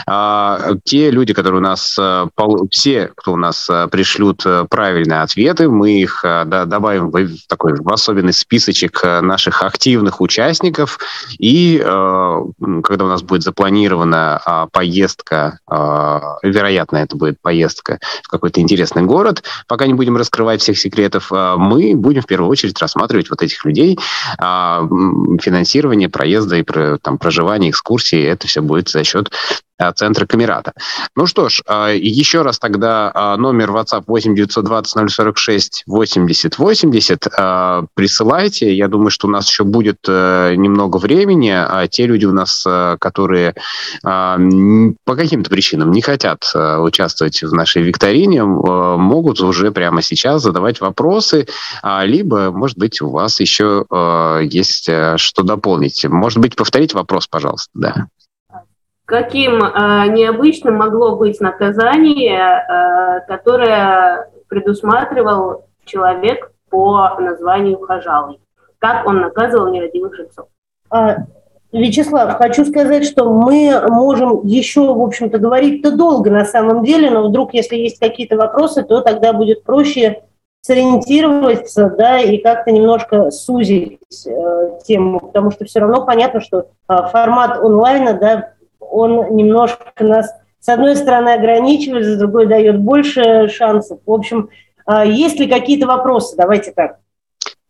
А, 0.05 0.73
те 0.84 1.09
люди, 1.09 1.34
которые 1.34 1.59
у 1.61 1.63
нас, 1.63 1.97
э, 1.99 2.28
все 2.69 3.14
кто 3.16 3.34
у 3.34 3.38
нас 3.38 3.70
э, 3.70 3.88
пришлют 3.88 4.45
э, 4.45 4.66
правильные 4.70 5.22
ответы, 5.22 5.70
мы 5.70 6.01
их 6.01 6.22
э, 6.24 6.43
да, 6.45 6.66
добавим 6.66 7.09
в 7.09 7.47
такой 7.47 7.74
в 7.74 7.89
особенный 7.91 8.34
списочек 8.34 9.01
наших 9.03 9.63
активных 9.63 10.22
участников. 10.22 10.99
И 11.39 11.78
когда 11.78 13.05
у 13.05 13.07
нас 13.07 13.22
будет 13.22 13.43
запланирована 13.43 14.41
а, 14.45 14.68
поездка, 14.68 15.59
вероятно, 15.68 16.97
это 16.97 17.16
будет 17.16 17.39
поездка 17.41 17.99
в 18.24 18.28
какой-то 18.28 18.61
интересный 18.61 19.03
город, 19.03 19.43
пока 19.68 19.88
не 19.88 19.93
будем 19.93 20.18
раскрывать 20.18 20.61
всех 20.61 20.78
секретов, 20.78 21.32
мы 21.32 21.93
будем 21.95 22.22
в 22.22 22.28
первую 22.28 22.49
очередь 22.49 22.80
рассматривать 22.80 23.30
вот 23.30 23.41
этих 23.41 23.63
людей, 23.66 23.99
а, 24.38 24.88
финансирование 25.41 26.09
проезда 26.09 26.57
и 26.57 26.66
там, 27.01 27.18
проживание, 27.18 27.72
экскурсии, 27.72 28.22
это 28.22 28.47
все 28.47 28.61
будет 28.61 28.89
за 28.89 29.03
счет 29.03 29.32
центра 29.95 30.26
Камерата. 30.26 30.73
Ну 31.15 31.28
что 31.28 31.49
ж, 31.49 31.61
э, 31.67 31.97
еще 31.97 32.41
раз 32.41 32.59
тогда 32.59 33.11
э, 33.13 33.36
номер 33.38 33.71
WhatsApp 33.71 34.03
8 34.07 34.36
920 34.36 35.11
046 35.11 35.84
80 35.86 36.57
80 36.57 37.26
присылайте. 37.93 38.73
Я 38.73 38.88
думаю, 38.88 39.09
что 39.09 39.28
у 39.28 39.30
нас 39.30 39.49
еще 39.49 39.63
будет 39.63 40.07
немного 40.07 40.97
времени, 40.97 41.51
а 41.51 41.88
те 41.88 42.05
люди 42.05 42.26
у 42.26 42.32
нас, 42.32 42.65
которые 42.99 43.55
по 44.03 45.15
каким-то 45.15 45.49
причинам 45.49 45.91
не 45.91 46.01
хотят 46.01 46.43
участвовать 46.53 47.41
в 47.41 47.53
нашей 47.53 47.84
викторине, 47.84 48.43
могут 48.43 49.41
уже 49.41 49.71
прямо 49.71 50.01
сейчас 50.01 50.43
задавать 50.43 50.82
вопросы, 50.82 51.47
а, 51.82 52.05
либо, 52.05 52.51
может 52.51 52.78
быть, 52.78 53.01
у 53.01 53.09
вас 53.09 53.39
еще 53.39 53.86
есть 54.43 54.89
что 55.17 55.43
дополнить. 55.43 56.05
Может 56.05 56.39
быть, 56.39 56.55
повторить 56.55 56.93
вопрос, 56.93 57.28
пожалуйста, 57.28 57.69
да. 57.73 58.07
Каким 59.06 59.64
э, 59.64 60.08
необычным 60.08 60.76
могло 60.78 61.16
быть 61.16 61.39
наказание, 61.39 62.39
э, 62.41 63.20
которое 63.28 64.30
предусматривал 64.47 65.66
человек 65.86 66.51
по 66.72 67.16
названию 67.20 67.80
Хажалый? 67.80 68.39
Как 68.80 69.08
он 69.08 69.22
наказывал 69.22 69.72
нерадивых 69.72 70.16
жильцов? 70.16 70.47
А, 70.89 71.18
Вячеслав, 71.72 72.38
хочу 72.38 72.66
сказать, 72.66 73.06
что 73.06 73.32
мы 73.32 73.80
можем 73.89 74.45
еще, 74.45 74.93
в 74.93 75.01
общем-то, 75.01 75.38
говорить-то 75.38 75.91
долго 75.95 76.32
на 76.32 76.45
самом 76.45 76.84
деле, 76.84 77.12
но 77.12 77.28
вдруг, 77.28 77.53
если 77.53 77.76
есть 77.76 77.99
какие-то 77.99 78.38
вопросы, 78.38 78.82
то 78.82 79.01
тогда 79.01 79.34
будет 79.34 79.64
проще 79.64 80.24
сориентироваться, 80.62 81.93
да, 81.95 82.20
и 82.20 82.38
как-то 82.38 82.72
немножко 82.72 83.30
сузить 83.30 83.99
э, 84.26 84.80
тему, 84.84 85.20
потому 85.20 85.51
что 85.51 85.66
все 85.66 85.80
равно 85.80 86.03
понятно, 86.03 86.41
что 86.41 86.70
э, 86.89 86.95
формат 87.12 87.60
онлайна, 87.60 88.14
да, 88.14 88.53
он 88.91 89.36
немножко 89.36 89.91
нас, 89.99 90.31
с 90.59 90.69
одной 90.69 90.95
стороны, 90.95 91.29
ограничивает, 91.29 92.05
с 92.05 92.17
другой 92.17 92.47
дает 92.47 92.79
больше 92.79 93.49
шансов. 93.49 93.99
В 94.05 94.11
общем, 94.11 94.49
а, 94.86 95.05
есть 95.05 95.39
ли 95.39 95.47
какие-то 95.47 95.88
вопросы? 95.88 96.36
Давайте 96.36 96.71
так. 96.71 96.97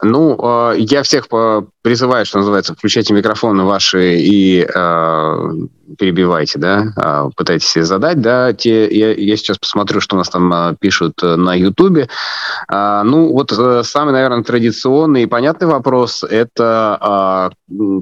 Ну, 0.02 0.38
а, 0.40 0.74
я 0.74 1.04
всех 1.04 1.28
призываю, 1.86 2.26
что 2.26 2.40
называется, 2.40 2.74
включайте 2.74 3.14
микрофоны 3.14 3.64
ваши 3.64 4.18
и 4.18 4.66
перебивайте, 6.00 6.58
да, 6.58 6.94
а, 6.96 7.30
пытайтесь 7.36 7.86
задать, 7.86 8.20
да, 8.20 8.54
те, 8.54 8.90
я, 8.90 9.14
я 9.14 9.38
сейчас 9.38 9.60
посмотрю, 9.60 10.02
что 10.02 10.16
у 10.16 10.18
нас 10.18 10.30
там 10.30 10.52
а, 10.52 10.76
пишут 10.76 11.22
э, 11.22 11.36
на 11.36 11.54
Ютубе. 11.54 12.10
А, 12.68 13.04
ну, 13.04 13.32
вот 13.32 13.52
э, 13.52 13.84
самый, 13.84 14.12
наверное, 14.12 14.44
традиционный 14.44 15.24
и 15.24 15.28
понятный 15.28 15.68
вопрос– 15.68 16.24
это 16.30 17.52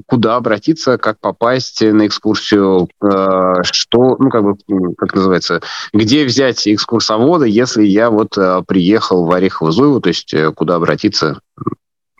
куда 0.06 0.36
обратиться, 0.36 0.96
как 0.96 1.18
попасть 1.20 1.82
на 1.82 2.06
экскурсию, 2.06 2.88
что, 3.00 4.16
ну, 4.18 4.30
как 4.30 4.42
бы, 4.42 4.56
как 4.96 5.14
называется, 5.14 5.60
где 5.92 6.24
взять 6.24 6.66
экскурсовода, 6.66 7.44
если 7.44 7.84
я 7.84 8.10
вот 8.10 8.36
приехал 8.66 9.26
в 9.26 9.30
Орехово-Зуево, 9.30 10.00
то 10.00 10.08
есть 10.08 10.32
э, 10.32 10.52
куда 10.52 10.76
обратиться, 10.76 11.40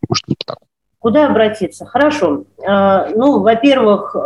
может 0.06 0.24
так. 0.44 0.58
Куда 1.04 1.26
обратиться? 1.26 1.84
Хорошо. 1.84 2.44
Ну, 2.66 3.40
во-первых, 3.40 4.16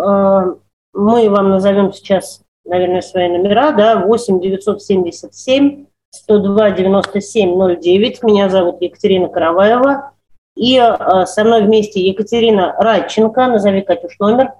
мы 0.94 1.28
вам 1.28 1.50
назовем 1.50 1.92
сейчас, 1.92 2.42
наверное, 2.64 3.00
свои 3.00 3.28
номера, 3.28 3.72
да, 3.72 3.96
8 3.96 4.40
977 4.40 5.86
102 6.10 6.70
97 6.70 7.76
09. 7.80 8.22
Меня 8.22 8.48
зовут 8.48 8.80
Екатерина 8.80 9.28
Караваева. 9.28 10.12
И 10.56 10.78
э, 10.78 11.26
со 11.26 11.42
мной 11.42 11.62
вместе 11.62 12.00
Екатерина 12.00 12.76
Радченко. 12.78 13.48
Назови, 13.48 13.80
Катюш, 13.80 14.16
номер. 14.20 14.52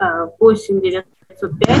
8 0.00 0.80
905 0.80 1.76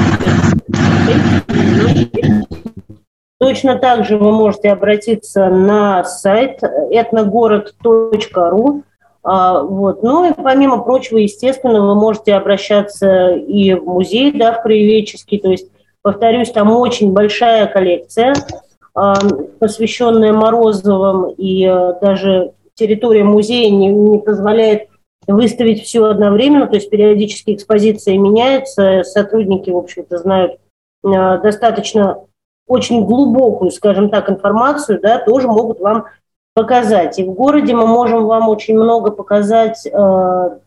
Точно 3.38 3.78
так 3.78 4.04
же 4.04 4.18
вы 4.18 4.30
можете 4.30 4.72
обратиться 4.72 5.48
на 5.48 6.04
сайт 6.04 6.62
этногород.ру. 6.62 8.82
А, 9.28 9.60
вот. 9.60 10.04
Ну 10.04 10.30
и 10.30 10.32
помимо 10.32 10.78
прочего, 10.84 11.18
естественно, 11.18 11.84
вы 11.84 11.96
можете 11.96 12.34
обращаться 12.34 13.30
и 13.30 13.74
в 13.74 13.84
музей, 13.84 14.30
да, 14.30 14.52
в 14.52 14.62
краеведческий, 14.62 15.40
то 15.40 15.50
есть, 15.50 15.68
повторюсь, 16.00 16.52
там 16.52 16.70
очень 16.70 17.12
большая 17.12 17.66
коллекция, 17.66 18.34
а, 18.94 19.16
посвященная 19.58 20.32
Морозовым, 20.32 21.34
и 21.36 21.64
а, 21.64 21.94
даже 22.00 22.52
территория 22.74 23.24
музея 23.24 23.68
не, 23.68 23.88
не 23.88 24.20
позволяет 24.20 24.90
выставить 25.26 25.82
все 25.82 26.04
одновременно, 26.04 26.68
то 26.68 26.76
есть 26.76 26.88
периодически 26.88 27.52
экспозиция 27.52 28.16
меняется, 28.18 29.02
сотрудники, 29.02 29.70
в 29.70 29.76
общем-то, 29.76 30.18
знают 30.18 30.60
достаточно 31.02 32.20
очень 32.68 33.04
глубокую, 33.04 33.72
скажем 33.72 34.08
так, 34.08 34.30
информацию, 34.30 35.00
да, 35.00 35.18
тоже 35.18 35.48
могут 35.48 35.80
вам 35.80 36.06
показать. 36.56 37.18
И 37.18 37.22
в 37.22 37.34
городе 37.34 37.74
мы 37.74 37.86
можем 37.86 38.24
вам 38.24 38.48
очень 38.48 38.76
много 38.76 39.10
показать 39.10 39.86
э, 39.86 39.90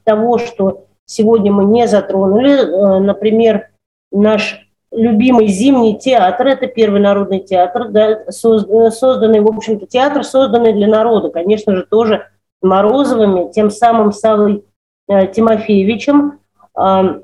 того, 0.03 0.37
что 0.37 0.85
сегодня 1.07 1.51
мы 1.51 1.65
не 1.65 1.87
затронули. 1.87 2.51
Э, 2.51 2.99
например, 2.99 3.69
наш 4.11 4.69
любимый 4.91 5.47
зимний 5.47 5.97
театр, 5.97 6.45
это 6.45 6.67
первый 6.67 7.01
народный 7.01 7.39
театр, 7.39 7.89
да, 7.89 8.19
созданный, 8.29 9.39
в 9.39 9.47
общем-то, 9.47 9.87
театр, 9.87 10.23
созданный 10.23 10.73
для 10.73 10.87
народа, 10.87 11.29
конечно 11.29 11.75
же, 11.75 11.87
тоже 11.89 12.27
Морозовыми, 12.61 13.51
тем 13.51 13.71
самым 13.71 14.11
Савой 14.11 14.63
э, 15.07 15.25
Тимофеевичем, 15.25 16.39
э, 16.77 17.21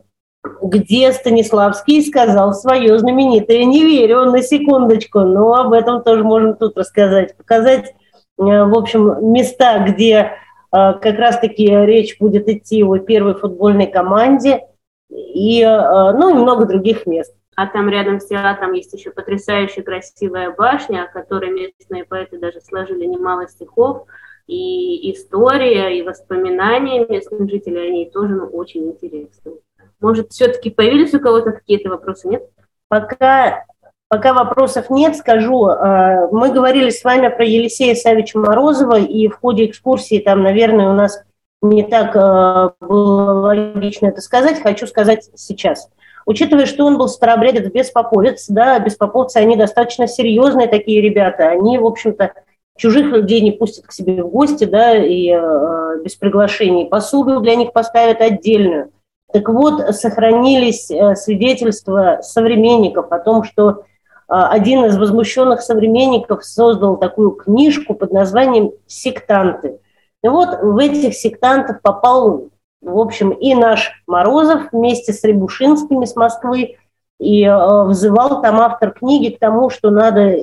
где 0.64 1.12
Станиславский 1.12 2.04
сказал 2.04 2.56
свое 2.56 2.98
знаменитое 2.98 3.64
«не 3.66 3.84
верю», 3.84 4.26
на 4.26 4.42
секундочку, 4.42 5.20
но 5.20 5.54
об 5.54 5.72
этом 5.72 6.02
тоже 6.02 6.24
можно 6.24 6.56
тут 6.56 6.76
рассказать, 6.76 7.38
показать 7.38 7.94
Э, 7.94 8.05
в 8.38 8.78
общем, 8.78 9.32
места, 9.32 9.86
где 9.88 10.16
э, 10.16 10.30
как 10.72 11.18
раз-таки 11.18 11.68
речь 11.68 12.18
будет 12.20 12.48
идти 12.50 12.84
о 12.84 12.98
первой 12.98 13.36
футбольной 13.36 13.88
команде 13.88 14.62
и, 15.10 15.62
э, 15.62 16.12
ну, 16.14 16.32
и 16.32 16.34
много 16.34 16.66
других 16.66 17.06
мест. 17.06 17.36
А 17.56 17.68
там 17.68 17.88
рядом 17.90 18.20
с 18.20 18.28
театром 18.28 18.74
есть 18.74 18.94
еще 18.94 19.12
потрясающая 19.12 19.82
красивая 19.82 20.52
башня, 20.52 21.04
о 21.04 21.12
которой 21.12 21.52
местные 21.52 22.04
поэты 22.04 22.38
даже 22.38 22.60
сложили 22.60 23.06
немало 23.06 23.48
стихов. 23.48 24.08
И 24.48 25.12
история, 25.12 25.98
и 25.98 26.04
воспоминания 26.04 27.06
местных 27.06 27.50
жителей, 27.50 27.88
они 27.88 28.10
тоже 28.12 28.36
ну, 28.36 28.46
очень 28.48 28.90
интересны. 28.90 29.54
Может, 30.02 30.32
все-таки 30.32 30.70
появились 30.70 31.14
у 31.14 31.20
кого-то 31.20 31.54
какие-то 31.54 31.90
вопросы, 31.90 32.28
нет? 32.28 32.44
Пока 32.90 33.66
Пока 34.08 34.34
вопросов 34.34 34.90
нет, 34.90 35.16
скажу. 35.16 35.68
Э, 35.68 36.28
мы 36.32 36.52
говорили 36.52 36.90
с 36.90 37.04
вами 37.04 37.28
про 37.30 37.44
Елисея 37.44 37.96
Савича 37.96 38.38
Морозова, 38.38 39.00
и 39.00 39.28
в 39.28 39.40
ходе 39.40 39.66
экскурсии 39.66 40.20
там, 40.20 40.44
наверное, 40.44 40.90
у 40.90 40.94
нас 40.94 41.24
не 41.62 41.84
так 41.84 42.16
э, 42.16 42.70
было 42.86 43.32
логично 43.42 44.08
это 44.08 44.22
сказать, 44.22 44.62
хочу 44.62 44.86
сказать 44.86 45.30
сейчас. 45.36 45.90
Учитывая, 46.28 46.66
что 46.66 46.86
он 46.86 46.98
был 46.98 47.08
старообрядец 47.08 47.72
беспоповец, 47.72 48.48
да, 48.48 48.80
беспоповцы, 48.80 49.38
они 49.38 49.56
достаточно 49.56 50.08
серьезные 50.08 50.68
такие 50.68 51.02
ребята, 51.02 51.50
они, 51.50 51.78
в 51.78 51.86
общем-то, 51.86 52.34
чужих 52.78 53.08
людей 53.08 53.42
не 53.42 53.52
пустят 53.52 53.86
к 53.86 53.92
себе 53.92 54.24
в 54.24 54.30
гости, 54.30 54.66
да, 54.66 54.96
и 54.96 55.30
э, 55.32 56.04
без 56.04 56.16
приглашений 56.16 56.86
посуду 56.86 57.40
для 57.42 57.56
них 57.56 57.74
поставят 57.74 58.22
отдельную. 58.22 58.92
Так 59.34 59.50
вот, 59.50 59.96
сохранились 59.96 60.90
э, 60.92 61.16
свидетельства 61.16 62.20
современников 62.22 63.12
о 63.12 63.20
том, 63.20 63.44
что 63.44 63.84
один 64.28 64.86
из 64.86 64.98
возмущенных 64.98 65.62
современников 65.62 66.44
создал 66.44 66.98
такую 66.98 67.32
книжку 67.32 67.94
под 67.94 68.12
названием 68.12 68.72
«Сектанты». 68.88 69.80
И 70.24 70.28
вот 70.28 70.58
в 70.62 70.78
этих 70.80 71.14
сектантов 71.14 71.82
попал, 71.82 72.50
в 72.82 73.00
общем, 73.00 73.30
и 73.30 73.54
наш 73.54 73.92
Морозов 74.08 74.70
вместе 74.72 75.14
с 75.14 75.24
Рябушинскими 75.24 76.06
с 76.06 76.16
Москвы, 76.16 76.78
и 77.20 77.44
э, 77.44 77.84
взывал 77.86 78.42
там 78.42 78.60
автор 78.60 78.92
книги 78.92 79.30
к 79.30 79.40
тому, 79.40 79.70
что 79.70 79.90
надо 79.90 80.36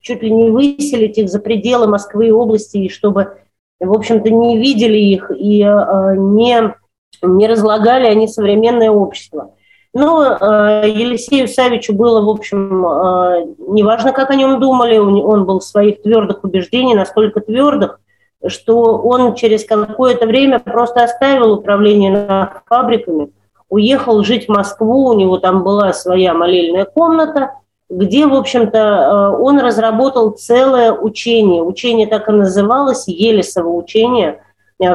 чуть 0.00 0.22
ли 0.22 0.30
не 0.30 0.50
выселить 0.50 1.18
их 1.18 1.28
за 1.28 1.40
пределы 1.40 1.86
Москвы 1.86 2.28
и 2.28 2.32
области, 2.32 2.78
и 2.78 2.88
чтобы, 2.88 3.38
в 3.80 3.92
общем-то, 3.92 4.30
не 4.30 4.58
видели 4.58 4.98
их 4.98 5.30
и 5.30 5.62
э, 5.62 6.16
не, 6.16 6.74
не 7.22 7.46
разлагали 7.46 8.06
они 8.06 8.28
современное 8.28 8.90
общество. 8.90 9.55
Но 9.98 10.22
э, 10.22 10.90
Елисею 10.90 11.48
Савичу 11.48 11.94
было, 11.94 12.20
в 12.20 12.28
общем, 12.28 12.84
э, 12.86 13.46
неважно, 13.66 14.12
как 14.12 14.30
о 14.30 14.34
нем 14.34 14.60
думали, 14.60 14.98
он 14.98 15.46
был 15.46 15.60
в 15.60 15.64
своих 15.64 16.02
твердых 16.02 16.44
убеждений, 16.44 16.94
настолько 16.94 17.40
твердых, 17.40 17.98
что 18.46 18.98
он 18.98 19.34
через 19.36 19.64
какое-то 19.64 20.26
время 20.26 20.58
просто 20.58 21.02
оставил 21.02 21.54
управление 21.54 22.50
фабриками, 22.66 23.30
уехал 23.70 24.22
жить 24.22 24.48
в 24.48 24.48
Москву, 24.50 25.06
у 25.06 25.14
него 25.14 25.38
там 25.38 25.64
была 25.64 25.94
своя 25.94 26.34
молельная 26.34 26.84
комната, 26.84 27.52
где, 27.88 28.26
в 28.26 28.34
общем-то, 28.34 28.76
э, 28.78 29.42
он 29.42 29.60
разработал 29.60 30.32
целое 30.32 30.92
учение. 30.92 31.62
Учение 31.62 32.06
так 32.06 32.28
и 32.28 32.32
называлось, 32.32 33.08
Елисово 33.08 33.70
учение. 33.70 34.42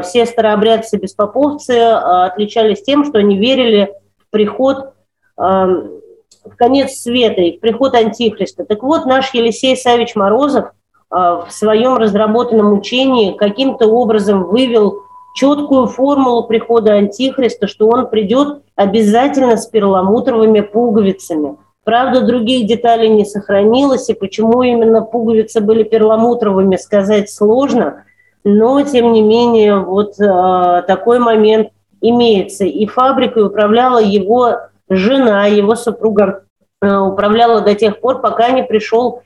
Все 0.04 0.28
старообрядцы 0.28 0.97
беспоповцы 0.97 1.74
э, 1.74 1.91
отличались 1.91 2.84
тем, 2.84 3.04
что 3.04 3.18
они 3.18 3.36
верили 3.36 3.95
приход 4.32 4.94
в 5.38 6.56
конец 6.58 6.94
света 6.94 7.42
и 7.42 7.58
в 7.58 7.60
приход 7.60 7.94
Антихриста. 7.94 8.66
Так 8.66 8.84
вот, 8.84 9.06
наш 9.06 9.34
Елисей 9.34 9.78
Савич 9.78 10.16
Морозов 10.16 10.72
в 11.10 11.48
своем 11.50 11.98
разработанном 11.98 12.74
учении 12.74 13.34
каким-то 13.34 13.88
образом 13.88 14.46
вывел 14.46 15.02
четкую 15.36 15.88
формулу 15.88 16.44
прихода 16.44 16.94
Антихриста, 16.94 17.68
что 17.68 17.88
он 17.88 18.08
придет 18.08 18.64
обязательно 18.76 19.58
с 19.58 19.68
перламутровыми 19.68 20.62
пуговицами. 20.62 21.58
Правда, 21.84 22.22
других 22.22 22.68
деталей 22.68 23.10
не 23.10 23.26
сохранилось, 23.26 24.10
и 24.10 24.14
почему 24.14 24.62
именно 24.62 25.02
пуговицы 25.02 25.62
были 25.62 25.84
перламутровыми, 25.84 26.76
сказать 26.76 27.30
сложно, 27.30 28.04
но, 28.44 28.82
тем 28.84 29.14
не 29.14 29.22
менее, 29.22 29.80
вот 29.80 30.20
э, 30.20 30.84
такой 30.88 31.20
момент 31.20 31.70
имеется. 32.02 32.66
И 32.66 32.86
фабрикой 32.86 33.45
управляла 33.45 33.99
его 33.99 34.58
жена, 34.89 35.45
его 35.45 35.76
супруга 35.76 36.43
э, 36.82 36.97
управляла 36.97 37.62
до 37.62 37.76
тех 37.76 37.99
пор, 38.02 38.20
пока 38.20 38.49
не 38.49 38.64
пришел 38.64 39.22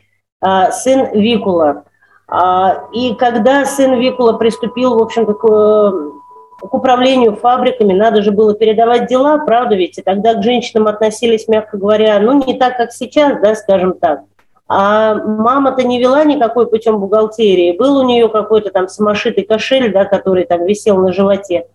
э, 0.45 0.71
сын 0.71 1.11
Викула. 1.13 1.83
А, 2.27 2.87
и 2.93 3.15
когда 3.15 3.65
сын 3.65 3.99
Викула 3.99 4.33
приступил, 4.33 4.97
в 4.97 5.01
общем-то, 5.01 5.33
к, 5.33 6.67
к 6.67 6.73
управлению 6.73 7.35
фабриками, 7.35 7.93
надо 7.93 8.21
же 8.21 8.31
было 8.31 8.53
передавать 8.55 9.07
дела, 9.07 9.37
правда 9.37 9.75
ведь? 9.75 9.97
И 9.97 10.01
тогда 10.01 10.33
к 10.33 10.43
женщинам 10.43 10.87
относились, 10.87 11.47
мягко 11.47 11.77
говоря, 11.77 12.19
ну, 12.19 12.43
не 12.45 12.57
так, 12.57 12.77
как 12.77 12.91
сейчас, 12.91 13.39
да, 13.41 13.55
скажем 13.55 13.93
так. 13.93 14.21
А 14.67 15.13
мама-то 15.13 15.83
не 15.83 15.99
вела 15.99 16.23
никакой 16.23 16.65
путем 16.67 16.99
бухгалтерии. 16.99 17.77
Был 17.77 17.97
у 17.97 18.03
нее 18.03 18.29
какой-то 18.29 18.71
там 18.71 18.87
самошитый 18.87 19.43
кошель, 19.43 19.93
да, 19.93 20.05
который 20.05 20.45
там 20.45 20.65
висел 20.65 20.97
на 20.97 21.13
животе, 21.13 21.67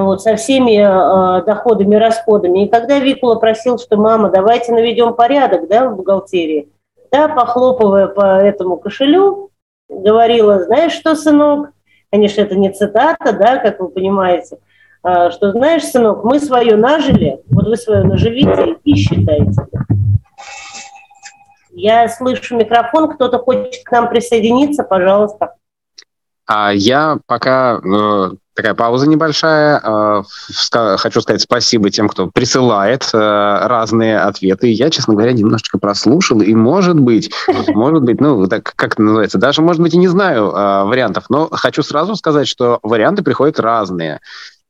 вот, 0.00 0.22
со 0.22 0.36
всеми 0.36 0.78
э, 0.78 1.44
доходами, 1.44 1.96
расходами. 1.96 2.64
И 2.64 2.68
когда 2.68 2.98
Викула 2.98 3.36
просил, 3.36 3.78
что 3.78 3.96
мама, 3.96 4.30
давайте 4.30 4.72
наведем 4.72 5.14
порядок, 5.14 5.68
да, 5.68 5.88
в 5.88 5.96
бухгалтерии, 5.96 6.68
да, 7.10 7.28
похлопывая 7.28 8.06
по 8.06 8.38
этому 8.38 8.76
кошелю, 8.76 9.50
говорила, 9.88 10.64
знаешь 10.64 10.92
что, 10.92 11.14
сынок, 11.14 11.70
конечно, 12.10 12.40
это 12.40 12.54
не 12.56 12.70
цитата, 12.70 13.32
да, 13.32 13.58
как 13.58 13.80
вы 13.80 13.88
понимаете, 13.88 14.58
а, 15.02 15.30
что, 15.30 15.52
знаешь, 15.52 15.84
сынок, 15.84 16.24
мы 16.24 16.38
свое 16.40 16.76
нажили, 16.76 17.40
вот 17.50 17.66
вы 17.66 17.76
свое 17.76 18.04
наживите 18.04 18.76
и 18.84 18.94
считайте. 18.94 19.66
Я 21.74 22.08
слышу 22.08 22.56
микрофон, 22.56 23.10
кто-то 23.10 23.38
хочет 23.38 23.82
к 23.84 23.90
нам 23.90 24.08
присоединиться, 24.08 24.84
пожалуйста. 24.84 25.54
А 26.46 26.72
я 26.72 27.18
пока 27.26 27.80
э, 27.80 28.30
такая 28.54 28.74
пауза 28.74 29.08
небольшая. 29.08 29.80
Э, 29.82 30.22
хочу 30.98 31.20
сказать 31.20 31.40
спасибо 31.40 31.90
тем, 31.90 32.08
кто 32.08 32.26
присылает 32.28 33.08
э, 33.12 33.18
разные 33.18 34.18
ответы. 34.18 34.68
Я, 34.68 34.90
честно 34.90 35.14
говоря, 35.14 35.32
немножечко 35.32 35.78
прослушал, 35.78 36.40
и 36.40 36.54
может 36.54 36.98
быть, 36.98 37.32
может 37.68 38.02
быть, 38.02 38.20
ну, 38.20 38.46
так 38.46 38.72
как 38.76 38.94
это 38.94 39.02
называется, 39.02 39.38
даже, 39.38 39.62
может 39.62 39.82
быть, 39.82 39.94
и 39.94 39.98
не 39.98 40.08
знаю 40.08 40.50
вариантов, 40.52 41.24
но 41.28 41.48
хочу 41.50 41.82
сразу 41.82 42.16
сказать, 42.16 42.48
что 42.48 42.78
варианты 42.82 43.22
приходят 43.22 43.60
разные. 43.60 44.20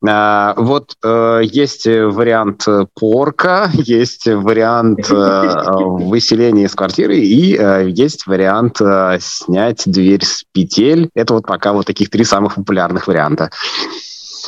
А, 0.09 0.55
вот 0.57 0.97
э, 1.05 1.41
есть 1.45 1.87
вариант 1.87 2.67
порка, 2.99 3.71
есть 3.75 4.27
вариант 4.27 5.11
э, 5.11 5.15
выселения 5.77 6.65
из 6.65 6.75
квартиры 6.75 7.19
и 7.19 7.57
э, 7.57 7.89
есть 7.89 8.27
вариант 8.27 8.81
снять 9.21 9.83
дверь 9.87 10.25
с 10.25 10.45
петель. 10.53 11.11
Это 11.15 11.35
вот 11.35 11.47
пока 11.47 11.73
вот 11.73 11.87
таких 11.87 12.11
три 12.11 12.25
самых 12.25 12.57
популярных 12.57 13.07
варианта. 13.07 13.51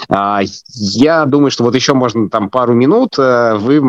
А, 0.09 0.41
я 0.75 1.25
думаю, 1.25 1.51
что 1.51 1.65
вот 1.65 1.75
еще 1.75 1.95
можно 1.95 2.29
там 2.29 2.51
пару 2.51 2.75
минут. 2.75 3.15
Э, 3.19 3.55
вы, 3.57 3.81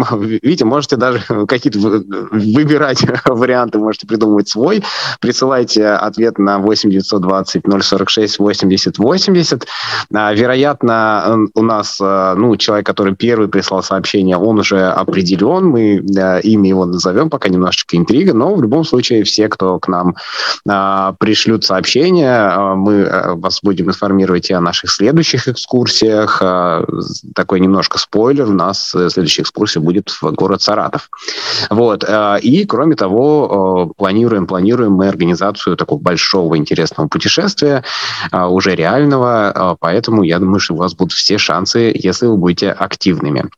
видите, 0.41 0.66
можете 0.66 0.95
даже 0.95 1.22
какие-то 1.47 1.80
выбирать 1.80 3.05
варианты, 3.26 3.80
можете 3.80 4.07
придумывать 4.07 4.49
свой. 4.49 4.84
Присылайте 5.20 5.88
ответ 5.88 6.38
на 6.38 6.59
8 6.59 6.89
920 6.89 7.63
046 7.82 8.39
80 8.39 8.97
80. 8.97 9.68
Вероятно, 10.09 11.47
у 11.53 11.61
нас, 11.61 11.97
э, 12.01 12.34
ну, 12.38 12.55
человек, 12.57 12.86
который 12.86 13.16
первый 13.16 13.47
прислал 13.47 13.84
сообщение, 13.84 14.38
он 14.38 14.59
уже 14.59 14.88
определен. 14.88 15.66
Мы 15.66 15.97
э, 15.97 16.41
имя 16.41 16.70
его 16.70 16.86
назовем, 16.86 17.30
пока 17.30 17.49
немножечко 17.49 17.97
интрига, 17.97 18.34
но 18.34 18.55
в 18.55 18.61
любом 18.61 18.84
случае 18.86 19.24
все, 19.24 19.49
кто 19.49 19.80
к 19.80 19.88
нам 19.88 20.16
пришлют 21.20 21.63
сообщение, 21.63 22.76
мы 22.76 23.36
вас 23.36 23.59
будем 23.61 23.88
информировать 23.88 24.49
и 24.49 24.53
о 24.53 24.61
наших 24.61 24.91
следующих 24.91 25.47
экскурсиях, 25.47 26.05
экскурсиях. 26.06 26.41
А, 26.41 26.86
такой 27.34 27.60
немножко 27.60 27.97
спойлер, 27.97 28.49
у 28.49 28.53
нас 28.53 28.93
э, 28.95 29.10
следующая 29.10 29.43
экскурсия 29.43 29.82
будет 29.82 30.10
в 30.10 30.32
город 30.32 30.62
Саратов. 30.62 31.10
Вот. 31.70 32.03
А, 32.08 32.38
и, 32.38 32.66
кроме 32.66 32.95
того, 32.95 33.93
планируем, 33.97 34.47
планируем 34.47 34.93
мы 34.93 35.08
организацию 35.08 35.76
такого 35.76 35.99
большого 35.99 36.58
интересного 36.58 37.08
путешествия, 37.08 37.84
а, 38.32 38.47
уже 38.49 38.76
реального, 38.76 39.78
поэтому 39.80 40.24
я 40.24 40.39
думаю, 40.39 40.60
что 40.60 40.74
у 40.74 40.78
вас 40.78 40.93
будут 40.93 41.14
все 41.14 41.38
шансы, 41.38 41.91
если 41.95 42.28
вы 42.28 42.38
будете 42.38 42.72
активными. 42.72 43.49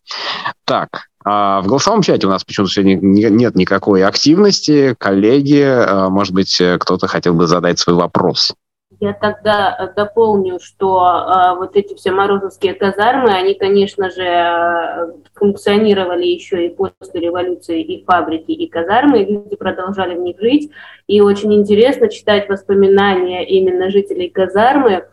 Так, 0.65 1.07
в 1.23 1.63
голосовом 1.65 2.01
чате 2.01 2.27
у 2.27 2.29
нас 2.29 2.43
почему-то 2.43 2.71
сегодня 2.71 2.95
нет 2.95 3.55
никакой 3.55 4.03
активности. 4.03 4.95
Коллеги, 4.97 6.09
может 6.09 6.33
быть, 6.33 6.61
кто-то 6.79 7.07
хотел 7.07 7.33
бы 7.33 7.47
задать 7.47 7.79
свой 7.79 7.97
вопрос. 7.97 8.53
Я 8.99 9.13
тогда 9.13 9.75
э, 9.77 9.93
дополню, 9.95 10.59
что 10.59 11.05
э, 11.05 11.55
вот 11.57 11.75
эти 11.75 11.93
все 11.93 12.11
морозовские 12.11 12.73
казармы, 12.73 13.29
они, 13.29 13.53
конечно 13.53 14.09
же, 14.09 14.23
э, 14.23 15.11
функционировали 15.35 16.25
еще 16.25 16.65
и 16.65 16.69
после 16.69 17.19
революции, 17.19 17.81
и 17.81 18.03
фабрики, 18.03 18.51
и 18.51 18.67
казармы, 18.67 19.21
и 19.21 19.31
люди 19.31 19.55
продолжали 19.55 20.15
в 20.15 20.21
них 20.21 20.39
жить. 20.39 20.71
И 21.05 21.21
очень 21.21 21.53
интересно 21.53 22.09
читать 22.09 22.49
воспоминания 22.49 23.47
именно 23.47 23.91
жителей 23.91 24.29
казармы. 24.29 25.05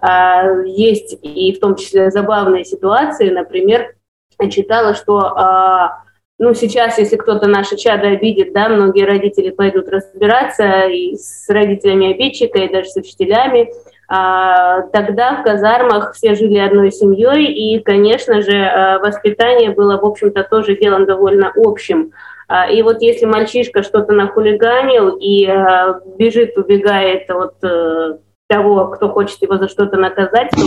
Э, 0.00 0.64
есть 0.64 1.18
и 1.20 1.52
в 1.52 1.60
том 1.60 1.76
числе 1.76 2.10
забавные 2.10 2.64
ситуации. 2.64 3.28
Например, 3.28 3.94
читала, 4.50 4.94
что 4.94 5.20
э, 5.20 6.05
ну, 6.38 6.52
сейчас, 6.52 6.98
если 6.98 7.16
кто-то 7.16 7.48
наше 7.48 7.76
чадо 7.76 8.08
обидит, 8.08 8.52
да, 8.52 8.68
многие 8.68 9.06
родители 9.06 9.50
пойдут 9.50 9.88
разбираться 9.88 10.86
и 10.86 11.16
с 11.16 11.48
родителями 11.48 12.12
обидчика, 12.12 12.58
и 12.58 12.72
даже 12.72 12.90
с 12.90 12.96
учителями. 12.96 13.72
А, 14.08 14.82
тогда 14.92 15.36
в 15.36 15.44
казармах 15.44 16.14
все 16.14 16.34
жили 16.34 16.58
одной 16.58 16.92
семьей, 16.92 17.46
и, 17.46 17.80
конечно 17.82 18.42
же, 18.42 18.54
а, 18.54 18.98
воспитание 18.98 19.70
было, 19.70 19.98
в 19.98 20.04
общем-то, 20.04 20.44
тоже 20.44 20.76
делом 20.76 21.06
довольно 21.06 21.52
общим. 21.56 22.12
А, 22.48 22.70
и 22.70 22.82
вот 22.82 23.00
если 23.00 23.24
мальчишка 23.24 23.82
что-то 23.82 24.12
нахулиганил 24.12 25.16
и 25.16 25.46
а, 25.46 26.00
бежит, 26.18 26.56
убегает 26.58 27.30
от 27.30 27.56
э, 27.64 28.18
того, 28.48 28.88
кто 28.88 29.08
хочет 29.08 29.42
его 29.42 29.58
за 29.58 29.68
что-то 29.68 29.96
наказать, 29.96 30.50
то 30.50 30.58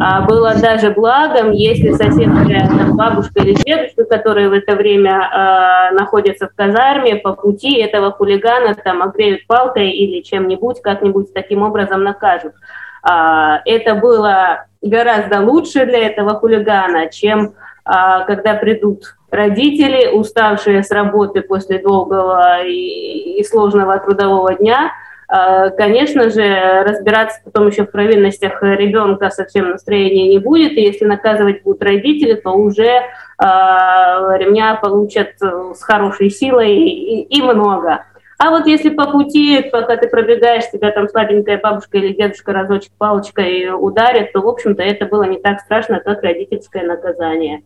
а, 0.00 0.22
было 0.22 0.54
даже 0.54 0.90
благом, 0.90 1.50
если 1.52 1.92
соседская 1.92 2.68
там, 2.68 2.96
бабушка 2.96 3.42
или 3.42 3.54
дедушка, 3.54 4.04
которые 4.04 4.48
в 4.48 4.52
это 4.52 4.76
время 4.76 5.28
а, 5.32 5.90
находятся 5.92 6.48
в 6.48 6.54
казарме, 6.54 7.16
по 7.16 7.32
пути 7.32 7.78
этого 7.78 8.12
хулигана 8.12 8.74
там 8.74 9.02
огреют 9.02 9.46
палкой 9.46 9.90
или 9.90 10.22
чем-нибудь, 10.22 10.80
как-нибудь 10.82 11.32
таким 11.32 11.62
образом 11.62 12.04
накажут. 12.04 12.54
А, 13.02 13.60
это 13.64 13.94
было 13.96 14.66
гораздо 14.82 15.40
лучше 15.40 15.84
для 15.84 16.06
этого 16.06 16.34
хулигана, 16.34 17.08
чем 17.08 17.54
а, 17.84 18.20
когда 18.24 18.54
придут 18.54 19.16
родители, 19.30 20.08
уставшие 20.12 20.84
с 20.84 20.90
работы 20.90 21.42
после 21.42 21.78
долгого 21.80 22.64
и, 22.64 23.40
и 23.40 23.44
сложного 23.44 23.98
трудового 23.98 24.54
дня, 24.54 24.92
конечно 25.28 26.30
же, 26.30 26.82
разбираться 26.84 27.40
потом 27.44 27.68
еще 27.68 27.84
в 27.84 27.90
провинностях 27.90 28.62
ребенка 28.62 29.30
совсем 29.30 29.70
настроения 29.70 30.28
не 30.28 30.38
будет, 30.38 30.72
и 30.72 30.82
если 30.82 31.04
наказывать 31.04 31.62
будут 31.62 31.82
родители, 31.82 32.34
то 32.34 32.50
уже 32.50 32.84
э, 32.84 33.02
ремня 33.38 34.74
получат 34.76 35.34
с 35.40 35.82
хорошей 35.82 36.30
силой 36.30 36.76
и 36.76 37.42
много. 37.42 38.04
А 38.38 38.50
вот 38.50 38.66
если 38.66 38.90
по 38.90 39.10
пути, 39.10 39.68
пока 39.70 39.96
ты 39.96 40.08
пробегаешь, 40.08 40.70
тебя 40.70 40.90
там 40.90 41.08
слабенькая 41.08 41.58
бабушка 41.58 41.98
или 41.98 42.12
дедушка 42.12 42.52
разочек 42.52 42.92
палочкой 42.98 43.70
ударит, 43.72 44.32
то, 44.32 44.40
в 44.40 44.48
общем-то, 44.48 44.82
это 44.82 45.06
было 45.06 45.22
не 45.24 45.38
так 45.38 45.60
страшно, 45.60 46.00
как 46.00 46.22
родительское 46.22 46.84
наказание. 46.84 47.62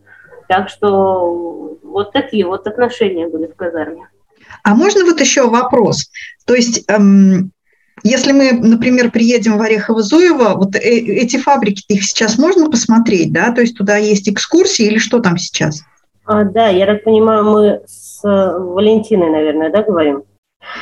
Так 0.47 0.69
что 0.69 1.77
вот 1.83 2.11
такие 2.11 2.45
вот 2.45 2.67
отношения 2.67 3.27
были 3.27 3.47
в 3.47 3.55
казарме. 3.55 4.08
А 4.63 4.75
можно 4.75 5.05
вот 5.05 5.19
еще 5.19 5.49
вопрос? 5.49 6.09
То 6.45 6.55
есть, 6.55 6.83
эм, 6.87 7.51
если 8.03 8.31
мы, 8.31 8.53
например, 8.53 9.11
приедем 9.11 9.57
в 9.57 9.61
Орехово-Зуево, 9.61 10.55
вот 10.55 10.75
э 10.75 10.79
эти 10.79 11.37
фабрики, 11.37 11.83
их 11.89 12.03
сейчас 12.03 12.37
можно 12.37 12.69
посмотреть, 12.69 13.31
да? 13.31 13.51
То 13.51 13.61
есть 13.61 13.77
туда 13.77 13.97
есть 13.97 14.29
экскурсии 14.29 14.85
или 14.85 14.97
что 14.97 15.19
там 15.19 15.37
сейчас? 15.37 15.83
А, 16.25 16.43
да, 16.43 16.67
я 16.67 16.85
так 16.85 17.03
понимаю, 17.03 17.43
мы 17.43 17.81
с 17.87 18.21
Валентиной, 18.23 19.29
наверное, 19.29 19.71
да, 19.71 19.83
говорим? 19.83 20.23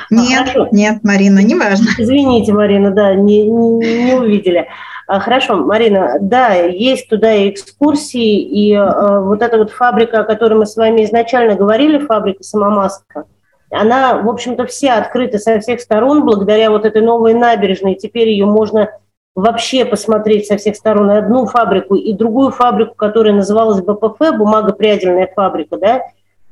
Нет, 0.10 0.50
а, 0.56 0.68
нет, 0.72 1.04
Марина, 1.04 1.40
не 1.40 1.56
важно. 1.56 1.88
Извините, 1.98 2.52
Марина, 2.52 2.92
да, 2.92 3.16
не, 3.16 3.48
не, 3.48 4.04
не 4.04 4.14
увидели. 4.14 4.68
А, 5.08 5.20
хорошо, 5.20 5.56
Марина, 5.56 6.18
да, 6.20 6.54
есть 6.54 7.08
туда 7.08 7.50
экскурсии, 7.50 8.42
и 8.42 8.74
а, 8.74 9.22
вот 9.22 9.42
эта 9.42 9.58
вот 9.58 9.72
фабрика, 9.72 10.20
о 10.20 10.24
которой 10.24 10.56
мы 10.56 10.66
с 10.66 10.76
вами 10.76 11.06
изначально 11.06 11.56
говорили, 11.56 12.06
фабрика 12.06 12.44
самомаска, 12.44 13.26
она, 13.70 14.18
в 14.18 14.30
общем-то, 14.30 14.66
вся 14.66 14.98
открыта 14.98 15.40
со 15.40 15.60
всех 15.60 15.82
сторон 15.82 16.24
благодаря 16.24 16.72
вот 16.72 16.86
этой 16.86 17.02
новой 17.02 17.34
набережной. 17.34 17.96
Теперь 17.96 18.30
ее 18.30 18.46
можно 18.46 18.90
вообще 19.36 19.86
посмотреть 19.86 20.48
со 20.48 20.58
всех 20.58 20.76
сторон. 20.76 21.10
Одну 21.12 21.46
фабрику, 21.46 21.96
и 21.96 22.14
другую 22.14 22.52
фабрику, 22.52 22.96
которая 22.96 23.34
называлась 23.34 23.82
БПФ, 23.82 24.38
бумагопрядельная 24.38 25.30
фабрика, 25.36 25.78
да, 25.78 26.02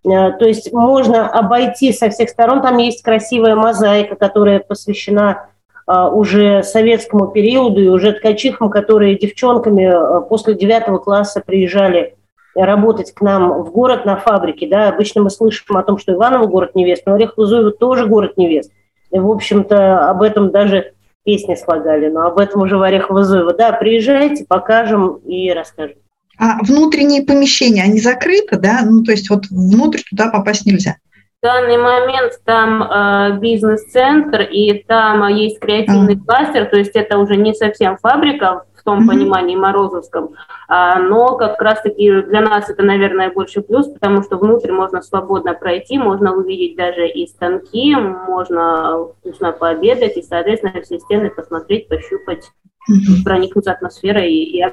Э, 0.05 0.31
то 0.31 0.45
есть 0.45 0.71
можно 0.71 1.27
обойти 1.27 1.91
со 1.91 2.09
всех 2.09 2.29
сторон. 2.29 2.61
Там 2.61 2.77
есть 2.77 3.01
красивая 3.01 3.55
мозаика, 3.55 4.15
которая 4.15 4.59
посвящена 4.59 5.47
э, 5.87 6.07
уже 6.11 6.63
советскому 6.63 7.27
периоду 7.27 7.81
и 7.81 7.87
уже 7.87 8.13
ткачихам, 8.13 8.69
которые 8.69 9.17
девчонками 9.17 9.83
э, 9.83 10.21
после 10.27 10.53
девятого 10.53 10.99
класса 10.99 11.41
приезжали 11.45 12.14
работать 12.55 13.13
к 13.13 13.21
нам 13.21 13.63
в 13.63 13.71
город 13.71 14.05
на 14.05 14.17
фабрике. 14.17 14.67
Да, 14.67 14.89
обычно 14.89 15.21
мы 15.21 15.29
слышим 15.29 15.77
о 15.77 15.83
том, 15.83 15.97
что 15.97 16.13
Иваново 16.13 16.45
город 16.47 16.71
невест, 16.75 17.03
но 17.05 17.15
Орехово-Зуево 17.15 17.71
тоже 17.71 18.05
город 18.05 18.37
невест. 18.37 18.71
И, 19.11 19.19
в 19.19 19.29
общем-то, 19.29 20.09
об 20.09 20.21
этом 20.21 20.51
даже 20.51 20.93
песни 21.23 21.55
слагали, 21.55 22.09
но 22.09 22.27
об 22.27 22.39
этом 22.39 22.61
уже 22.61 22.77
в 22.77 22.81
Орехово-Зуево. 22.81 23.53
Да, 23.53 23.73
приезжайте, 23.73 24.45
покажем 24.47 25.15
и 25.25 25.51
расскажем. 25.51 25.97
А 26.37 26.57
внутренние 26.63 27.23
помещения, 27.23 27.83
они 27.83 27.99
закрыты, 27.99 28.57
да? 28.57 28.81
Ну, 28.85 29.03
то 29.03 29.11
есть 29.11 29.29
вот 29.29 29.45
внутрь 29.47 30.01
туда 30.09 30.29
попасть 30.29 30.65
нельзя. 30.65 30.97
В 31.41 31.45
данный 31.45 31.77
момент 31.77 32.33
там 32.43 32.83
э, 32.83 33.39
бизнес-центр, 33.39 34.41
и 34.41 34.83
там 34.87 35.23
э, 35.23 35.33
есть 35.33 35.59
креативный 35.59 36.15
uh-huh. 36.15 36.25
кластер, 36.25 36.65
то 36.65 36.77
есть 36.77 36.91
это 36.95 37.19
уже 37.19 37.37
не 37.37 37.53
совсем 37.53 37.97
фабрика 37.97 38.63
том 38.85 39.03
uh-huh. 39.03 39.07
понимании 39.07 39.55
Морозовском, 39.55 40.35
а, 40.69 40.99
но 40.99 41.35
как 41.35 41.61
раз-таки 41.61 42.21
для 42.21 42.41
нас 42.41 42.69
это, 42.69 42.83
наверное, 42.83 43.31
больше 43.31 43.61
плюс, 43.61 43.87
потому 43.87 44.23
что 44.23 44.37
внутрь 44.37 44.71
можно 44.71 45.01
свободно 45.01 45.53
пройти, 45.53 45.97
можно 45.97 46.33
увидеть 46.33 46.77
даже 46.77 47.09
и 47.09 47.27
станки, 47.27 47.95
можно 47.95 49.07
вкусно 49.19 49.51
пообедать, 49.51 50.15
и, 50.15 50.21
соответственно, 50.21 50.81
все 50.81 50.99
стены 50.99 51.29
посмотреть, 51.29 51.89
пощупать, 51.89 52.51
uh-huh. 52.89 53.23
проникнуться 53.25 53.71
атмосферой 53.71 54.31
и, 54.31 54.61
и 54.61 54.65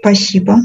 Спасибо. 0.00 0.56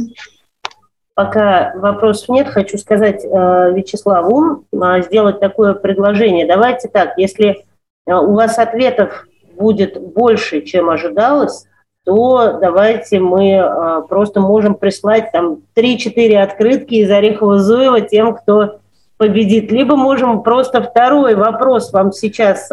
Пока 1.14 1.74
вопросов 1.76 2.28
нет, 2.30 2.48
хочу 2.48 2.78
сказать 2.78 3.24
э, 3.24 3.28
Вячеславу, 3.74 4.66
э, 4.74 5.02
сделать 5.04 5.40
такое 5.40 5.74
предложение. 5.74 6.46
Давайте 6.46 6.90
так, 6.90 7.18
если 7.18 7.66
э, 8.06 8.14
у 8.14 8.34
вас 8.34 8.60
ответов 8.60 9.26
будет 9.56 9.98
больше, 9.98 10.62
чем 10.62 10.90
ожидалось, 10.90 11.68
то 12.06 12.60
давайте 12.62 13.20
мы 13.20 14.04
просто 14.08 14.40
можем 14.40 14.76
прислать 14.76 15.32
там 15.32 15.58
3-4 15.76 16.38
открытки 16.38 16.94
из 16.96 17.12
Орехова-Зуева 17.12 18.02
тем, 18.02 18.36
кто 18.36 18.78
победит. 19.18 19.72
Либо 19.72 19.96
можем 19.96 20.44
просто 20.44 20.82
второй 20.82 21.36
вопрос 21.36 21.92
вам 21.92 22.12
сейчас 22.12 22.70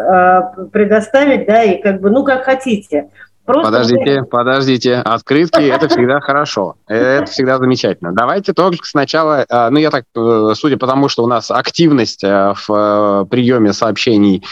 предоставить, 0.72 1.46
да, 1.46 1.62
и 1.62 1.80
как 1.80 2.00
бы, 2.00 2.10
ну, 2.10 2.24
как 2.24 2.44
хотите. 2.44 3.08
Просто 3.44 3.64
подождите, 3.64 4.22
подождите. 4.22 4.94
Открытки– 4.96 5.62
это 5.62 5.88
всегда 5.88 6.20
хорошо. 6.20 6.76
Это 6.86 7.30
всегда 7.30 7.58
замечательно. 7.58 8.12
Давайте 8.12 8.52
только 8.52 8.84
сначала, 8.86 9.44
э, 9.48 9.68
ну, 9.70 9.78
я 9.78 9.90
так, 9.90 10.04
э, 10.14 10.52
судя 10.54 10.76
по 10.76 10.86
тому, 10.86 11.08
что 11.08 11.24
у 11.24 11.26
нас 11.26 11.50
активность 11.50 12.22
э, 12.22 12.54
в 12.66 13.26
приеме 13.30 13.72
сообщений 13.72 14.44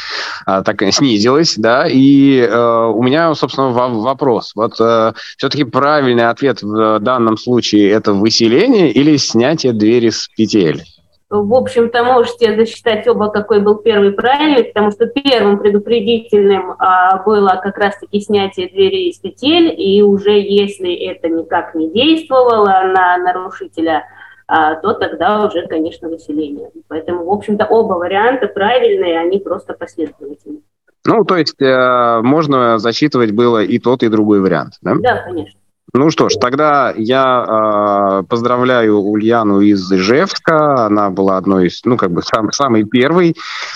так 0.44 0.82
снизилась, 0.92 1.54
да, 1.56 1.86
и 1.88 2.40
у 2.42 3.02
меня, 3.02 3.34
собственно, 3.34 3.68
вопрос. 3.70 4.52
Вот 4.54 4.74
все-таки 4.74 5.64
правильный 5.64 6.28
ответ 6.28 6.62
в 6.62 6.98
данном 7.00 7.36
случае– 7.36 7.90
это 7.92 8.12
выселение 8.12 8.90
или 8.90 9.16
снятие 9.16 9.72
двери 9.72 10.10
с 10.10 10.28
петель? 10.36 10.84
В 11.30 11.54
общем-то, 11.54 12.02
можете 12.02 12.56
засчитать 12.56 13.06
оба, 13.06 13.28
какой 13.28 13.60
был 13.60 13.76
первый 13.76 14.10
правильный, 14.10 14.64
потому 14.64 14.90
что 14.90 15.06
первым 15.06 15.58
предупредительным 15.58 16.74
а, 16.78 17.22
было 17.22 17.60
как 17.62 17.78
раз-таки 17.78 18.20
снятие 18.20 18.68
двери 18.68 19.08
из 19.08 19.18
петель, 19.18 19.72
и 19.76 20.02
уже 20.02 20.32
если 20.32 20.92
это 20.92 21.28
никак 21.28 21.76
не 21.76 21.88
действовало 21.88 22.82
на 22.82 23.16
нарушителя, 23.18 24.06
а, 24.48 24.74
то 24.74 24.92
тогда 24.94 25.46
уже, 25.46 25.68
конечно, 25.68 26.08
выселение. 26.08 26.70
Поэтому, 26.88 27.24
в 27.24 27.30
общем-то, 27.32 27.64
оба 27.64 27.94
варианта 27.94 28.48
правильные, 28.48 29.20
они 29.20 29.38
просто 29.38 29.74
последовательны. 29.74 30.62
Ну, 31.06 31.24
то 31.24 31.36
есть 31.36 31.62
э, 31.62 32.20
можно 32.22 32.78
засчитывать 32.78 33.30
было 33.30 33.62
и 33.62 33.78
тот, 33.78 34.02
и 34.02 34.08
другой 34.08 34.40
вариант, 34.40 34.74
да? 34.82 34.96
Да, 35.00 35.22
конечно. 35.22 35.59
Ну 35.92 36.10
что 36.10 36.28
ж, 36.28 36.34
тогда 36.40 36.92
я 36.96 38.20
э, 38.20 38.22
поздравляю 38.28 38.98
Ульяну 39.00 39.60
из 39.60 39.90
Ижевска. 39.90 40.86
Она 40.86 41.10
была 41.10 41.36
одной 41.36 41.66
из, 41.66 41.80
ну, 41.84 41.96
как 41.96 42.12
бы, 42.12 42.22
сам, 42.22 42.52
самой 42.52 42.84
первой. 42.84 43.34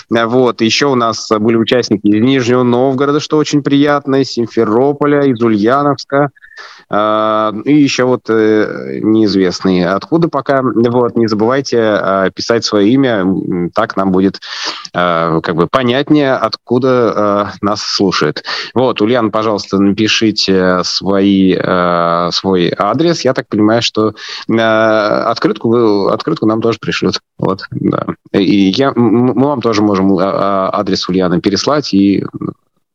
Вот. 0.09 0.61
Еще 0.61 0.87
у 0.87 0.95
нас 0.95 1.29
были 1.29 1.57
участники 1.57 2.07
из 2.07 2.23
Нижнего 2.23 2.63
Новгорода, 2.63 3.19
что 3.19 3.37
очень 3.37 3.63
приятно, 3.63 4.21
из 4.21 4.31
Симферополя, 4.31 5.23
из 5.23 5.41
Ульяновска. 5.41 6.31
А, 6.89 7.53
и 7.65 7.73
еще 7.73 8.03
вот 8.03 8.29
э, 8.29 8.99
неизвестные 9.01 9.89
откуда 9.89 10.29
пока. 10.29 10.61
Вот, 10.61 11.15
не 11.15 11.27
забывайте 11.27 11.79
а, 11.81 12.29
писать 12.29 12.63
свое 12.63 12.89
имя, 12.89 13.25
так 13.73 13.95
нам 13.95 14.11
будет 14.11 14.39
а, 14.93 15.41
как 15.41 15.55
бы 15.55 15.67
понятнее, 15.67 16.33
откуда 16.33 17.53
нас 17.61 17.81
слушает. 17.81 18.43
Вот, 18.73 19.01
Ульян, 19.01 19.31
пожалуйста, 19.31 19.79
напишите 19.79 20.81
свои, 20.83 21.55
свой 22.31 22.73
адрес. 22.77 23.21
Я 23.21 23.33
так 23.33 23.47
понимаю, 23.47 23.81
что 23.81 24.13
открытку, 24.47 26.07
открытку 26.07 26.45
нам 26.45 26.61
тоже 26.61 26.79
пришлют. 26.79 27.19
Вот, 27.37 27.61
да. 27.71 28.07
И 28.31 28.69
я, 28.69 28.93
мы 28.95 29.47
вам 29.47 29.61
тоже 29.61 29.81
можем 29.81 30.17
адрес 30.17 31.07
Ульяны 31.09 31.41
переслать, 31.41 31.93
и 31.93 32.23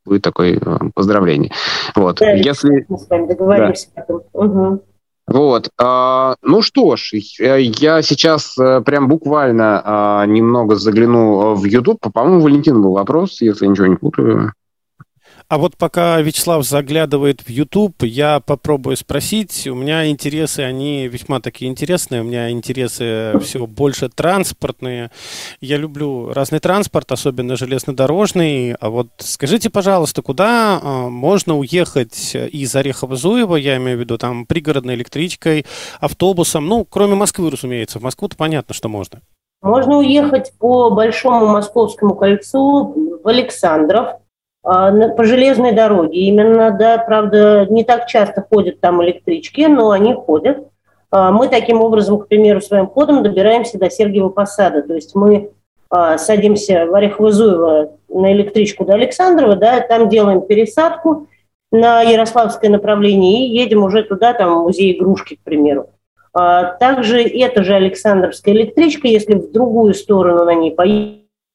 будет 0.04 0.22
такое 0.22 0.58
э, 0.58 0.78
поздравление. 0.94 1.52
Вот. 1.94 2.16
Да, 2.18 2.32
Если... 2.32 2.84
Мы 2.88 2.98
с 2.98 3.08
вами 3.08 3.26
договоримся 3.26 3.88
да. 3.94 4.02
потом. 4.02 4.22
Угу. 4.32 4.82
Вот. 5.28 5.70
А, 5.78 6.34
ну 6.42 6.60
что 6.60 6.96
ж, 6.96 7.12
я 7.38 8.02
сейчас 8.02 8.58
а, 8.58 8.80
прям 8.80 9.08
буквально 9.08 9.80
а, 9.84 10.26
немного 10.26 10.74
загляну 10.74 11.54
в 11.54 11.64
YouTube. 11.64 12.00
По-моему, 12.12 12.40
Валентин 12.40 12.82
был 12.82 12.92
вопрос, 12.92 13.40
если 13.40 13.64
я 13.64 13.70
ничего 13.70 13.86
не 13.86 13.96
путаю. 13.96 14.52
А 15.50 15.58
вот 15.58 15.76
пока 15.76 16.20
Вячеслав 16.20 16.64
заглядывает 16.64 17.40
в 17.40 17.50
YouTube, 17.50 18.04
я 18.04 18.38
попробую 18.38 18.96
спросить. 18.96 19.66
У 19.66 19.74
меня 19.74 20.08
интересы, 20.08 20.60
они 20.60 21.08
весьма 21.08 21.40
такие 21.40 21.68
интересные. 21.68 22.20
У 22.20 22.24
меня 22.24 22.52
интересы 22.52 23.32
все 23.40 23.66
больше 23.66 24.08
транспортные. 24.08 25.10
Я 25.60 25.76
люблю 25.76 26.32
разный 26.32 26.60
транспорт, 26.60 27.10
особенно 27.10 27.56
железнодорожный. 27.56 28.74
А 28.74 28.90
вот 28.90 29.08
скажите, 29.18 29.70
пожалуйста, 29.70 30.22
куда 30.22 30.78
а, 30.80 31.08
можно 31.08 31.58
уехать 31.58 32.36
из 32.36 32.72
Орехово-Зуева, 32.76 33.58
я 33.58 33.78
имею 33.78 33.96
в 33.98 34.00
виду 34.02 34.18
там 34.18 34.46
пригородной 34.46 34.94
электричкой, 34.94 35.66
автобусом, 35.98 36.68
ну, 36.68 36.84
кроме 36.84 37.16
Москвы, 37.16 37.50
разумеется. 37.50 37.98
В 37.98 38.02
Москву-то 38.02 38.36
понятно, 38.36 38.72
что 38.72 38.88
можно. 38.88 39.20
Можно 39.62 39.98
уехать 39.98 40.52
по 40.60 40.90
Большому 40.90 41.48
Московскому 41.48 42.14
кольцу 42.14 43.20
в 43.24 43.26
Александров, 43.26 44.20
по 44.62 45.24
железной 45.24 45.72
дороге 45.72 46.20
именно, 46.20 46.70
да, 46.70 46.98
правда, 46.98 47.66
не 47.70 47.84
так 47.84 48.06
часто 48.06 48.44
ходят 48.48 48.80
там 48.80 49.02
электрички, 49.02 49.62
но 49.62 49.90
они 49.90 50.14
ходят. 50.14 50.66
мы 51.12 51.48
таким 51.48 51.80
образом, 51.82 52.18
к 52.18 52.28
примеру, 52.28 52.60
своим 52.60 52.86
ходом 52.86 53.22
добираемся 53.22 53.78
до 53.78 53.90
Сергиева 53.90 54.28
Посада. 54.28 54.82
То 54.82 54.94
есть 54.94 55.14
мы 55.14 55.50
садимся 56.18 56.86
в 56.86 56.94
Орехово-Зуево 56.94 57.90
на 58.08 58.32
электричку 58.32 58.84
до 58.84 58.94
Александрова, 58.94 59.56
да, 59.56 59.80
там 59.80 60.08
делаем 60.08 60.42
пересадку 60.42 61.26
на 61.72 62.02
Ярославское 62.02 62.70
направление 62.70 63.46
и 63.46 63.58
едем 63.58 63.82
уже 63.82 64.04
туда, 64.04 64.32
там, 64.32 64.60
в 64.60 64.62
музей 64.64 64.96
игрушки, 64.96 65.34
к 65.36 65.40
примеру. 65.42 65.88
Также 66.32 67.22
эта 67.22 67.64
же 67.64 67.74
Александровская 67.74 68.54
электричка, 68.54 69.08
если 69.08 69.34
в 69.34 69.50
другую 69.50 69.94
сторону 69.94 70.44
на 70.44 70.54
ней 70.54 70.70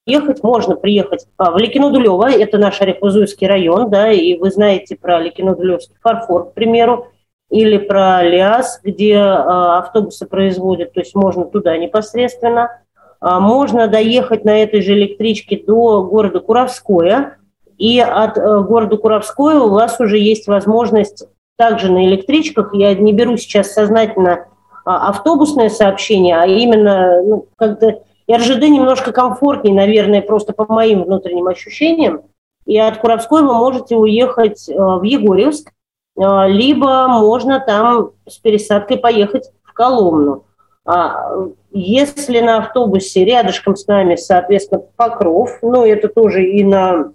поехать, 0.05 0.43
можно 0.43 0.75
приехать 0.75 1.27
в 1.37 1.57
Ликино-Дулево, 1.57 2.29
это 2.29 2.57
наш 2.57 2.81
Орехово-Зуевский 2.81 3.47
район, 3.47 3.89
да, 3.89 4.11
и 4.11 4.37
вы 4.37 4.51
знаете 4.51 4.95
про 4.95 5.19
Ликино-Дулевский 5.21 5.95
фарфор, 6.01 6.51
к 6.51 6.53
примеру, 6.53 7.07
или 7.49 7.77
про 7.77 8.23
Лиас, 8.23 8.79
где 8.83 9.17
автобусы 9.17 10.25
производят, 10.25 10.93
то 10.93 10.99
есть 10.99 11.15
можно 11.15 11.45
туда 11.45 11.77
непосредственно– 11.77 12.81
а, 13.25 13.39
можно 13.39 13.87
доехать 13.87 14.45
на 14.45 14.61
этой 14.61 14.81
же 14.81 14.93
электричке 14.93 15.57
до 15.57 16.03
города 16.03 16.39
Куровское, 16.41 17.37
и 17.77 17.99
от 17.99 18.37
э, 18.37 18.61
города 18.61 18.97
Куровское 18.97 19.59
у 19.59 19.69
вас 19.69 19.99
уже 19.99 20.17
есть 20.17 20.47
возможность 20.47 21.27
также 21.57 21.91
на 21.91 22.05
электричках, 22.05 22.73
я 22.73 22.93
не 22.93 23.13
беру 23.13 23.35
сейчас 23.35 23.73
сознательно 23.73 24.45
а, 24.85 25.09
автобусное 25.09 25.69
сообщение, 25.69 26.37
а 26.37 26.45
именно 26.45 27.21
ну, 27.23 27.47
как-то 27.57 28.03
РЖД 28.31 28.61
немножко 28.63 29.11
комфортнее, 29.11 29.75
наверное, 29.75 30.21
просто 30.21 30.53
по 30.53 30.71
моим 30.71 31.03
внутренним 31.03 31.47
ощущениям. 31.47 32.23
И 32.65 32.77
от 32.77 32.97
Куровской 32.97 33.43
вы 33.43 33.53
можете 33.53 33.95
уехать 33.95 34.67
э, 34.67 34.73
в 34.73 35.03
Егорьевск, 35.03 35.69
э, 36.17 36.47
либо 36.47 37.07
можно 37.07 37.59
там 37.59 38.11
с 38.27 38.37
пересадкой 38.37 38.97
поехать 38.97 39.51
в 39.63 39.73
Коломну. 39.73 40.45
А, 40.85 41.31
если 41.71 42.39
на 42.39 42.59
автобусе 42.59 43.25
рядышком 43.25 43.75
с 43.75 43.87
нами, 43.87 44.15
соответственно, 44.15 44.83
Покров, 44.95 45.57
ну, 45.63 45.83
это 45.83 46.07
тоже 46.09 46.45
и 46.45 46.63
на, 46.63 47.11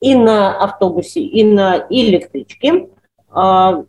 и 0.00 0.14
на 0.14 0.56
автобусе, 0.62 1.20
и 1.20 1.44
на 1.44 1.86
электричке, 1.90 2.88
а, 3.30 3.84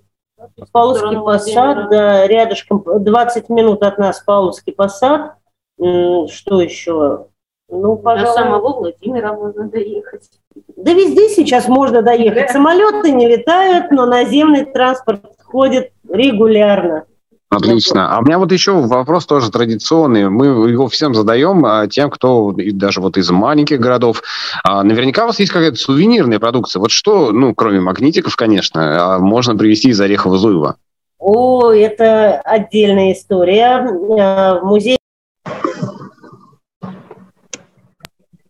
Павловский 0.72 1.20
посад, 1.20 1.90
да, 1.90 2.28
рядышком, 2.28 2.84
20 2.86 3.50
минут 3.50 3.84
от 3.84 3.98
нас 3.98 4.20
Павловский 4.22 4.74
посад. 4.74 5.36
Что 5.82 6.62
еще? 6.62 7.26
Ну, 7.70 7.96
пожалуй. 7.98 8.28
До 8.28 8.34
самого 8.34 8.80
Владимира 8.80 9.34
можно 9.34 9.68
доехать. 9.68 10.30
Да 10.78 10.94
везде 10.94 11.30
сейчас 11.30 11.68
можно 11.68 12.02
доехать. 12.02 12.48
Да. 12.48 12.54
Самолеты 12.54 13.12
не 13.12 13.28
летают, 13.28 13.92
но 13.92 14.06
наземный 14.06 14.66
транспорт 14.66 15.22
ходит 15.44 15.92
регулярно. 16.08 17.06
Отлично. 17.50 18.16
А 18.16 18.20
у 18.20 18.24
меня 18.24 18.40
вот 18.40 18.52
еще 18.52 18.74
вопрос 18.74 19.26
тоже 19.26 19.52
традиционный. 19.52 20.30
Мы 20.30 20.70
его 20.70 20.88
всем 20.88 21.14
задаем, 21.14 21.66
а 21.66 21.88
тем, 21.88 22.10
кто 22.10 22.54
даже 22.56 23.02
вот 23.02 23.18
из 23.18 23.30
маленьких 23.30 23.80
городов. 23.80 24.22
А 24.64 24.84
наверняка 24.84 25.24
у 25.24 25.28
вас 25.28 25.40
есть 25.40 25.52
какая-то 25.52 25.76
сувенирная 25.76 26.40
продукция. 26.40 26.80
Вот 26.80 26.92
что, 26.92 27.32
ну, 27.32 27.54
кроме 27.54 27.82
магнитиков, 27.82 28.36
конечно, 28.38 29.16
а 29.16 29.20
можно 29.20 29.58
привезти 29.58 29.90
из 29.90 30.00
Орехова-Зуева? 30.00 30.76
О, 31.20 31.72
это 31.72 32.40
отдельная 32.42 33.14
история. 33.14 33.82
В 33.82 34.62
музее... 34.64 34.98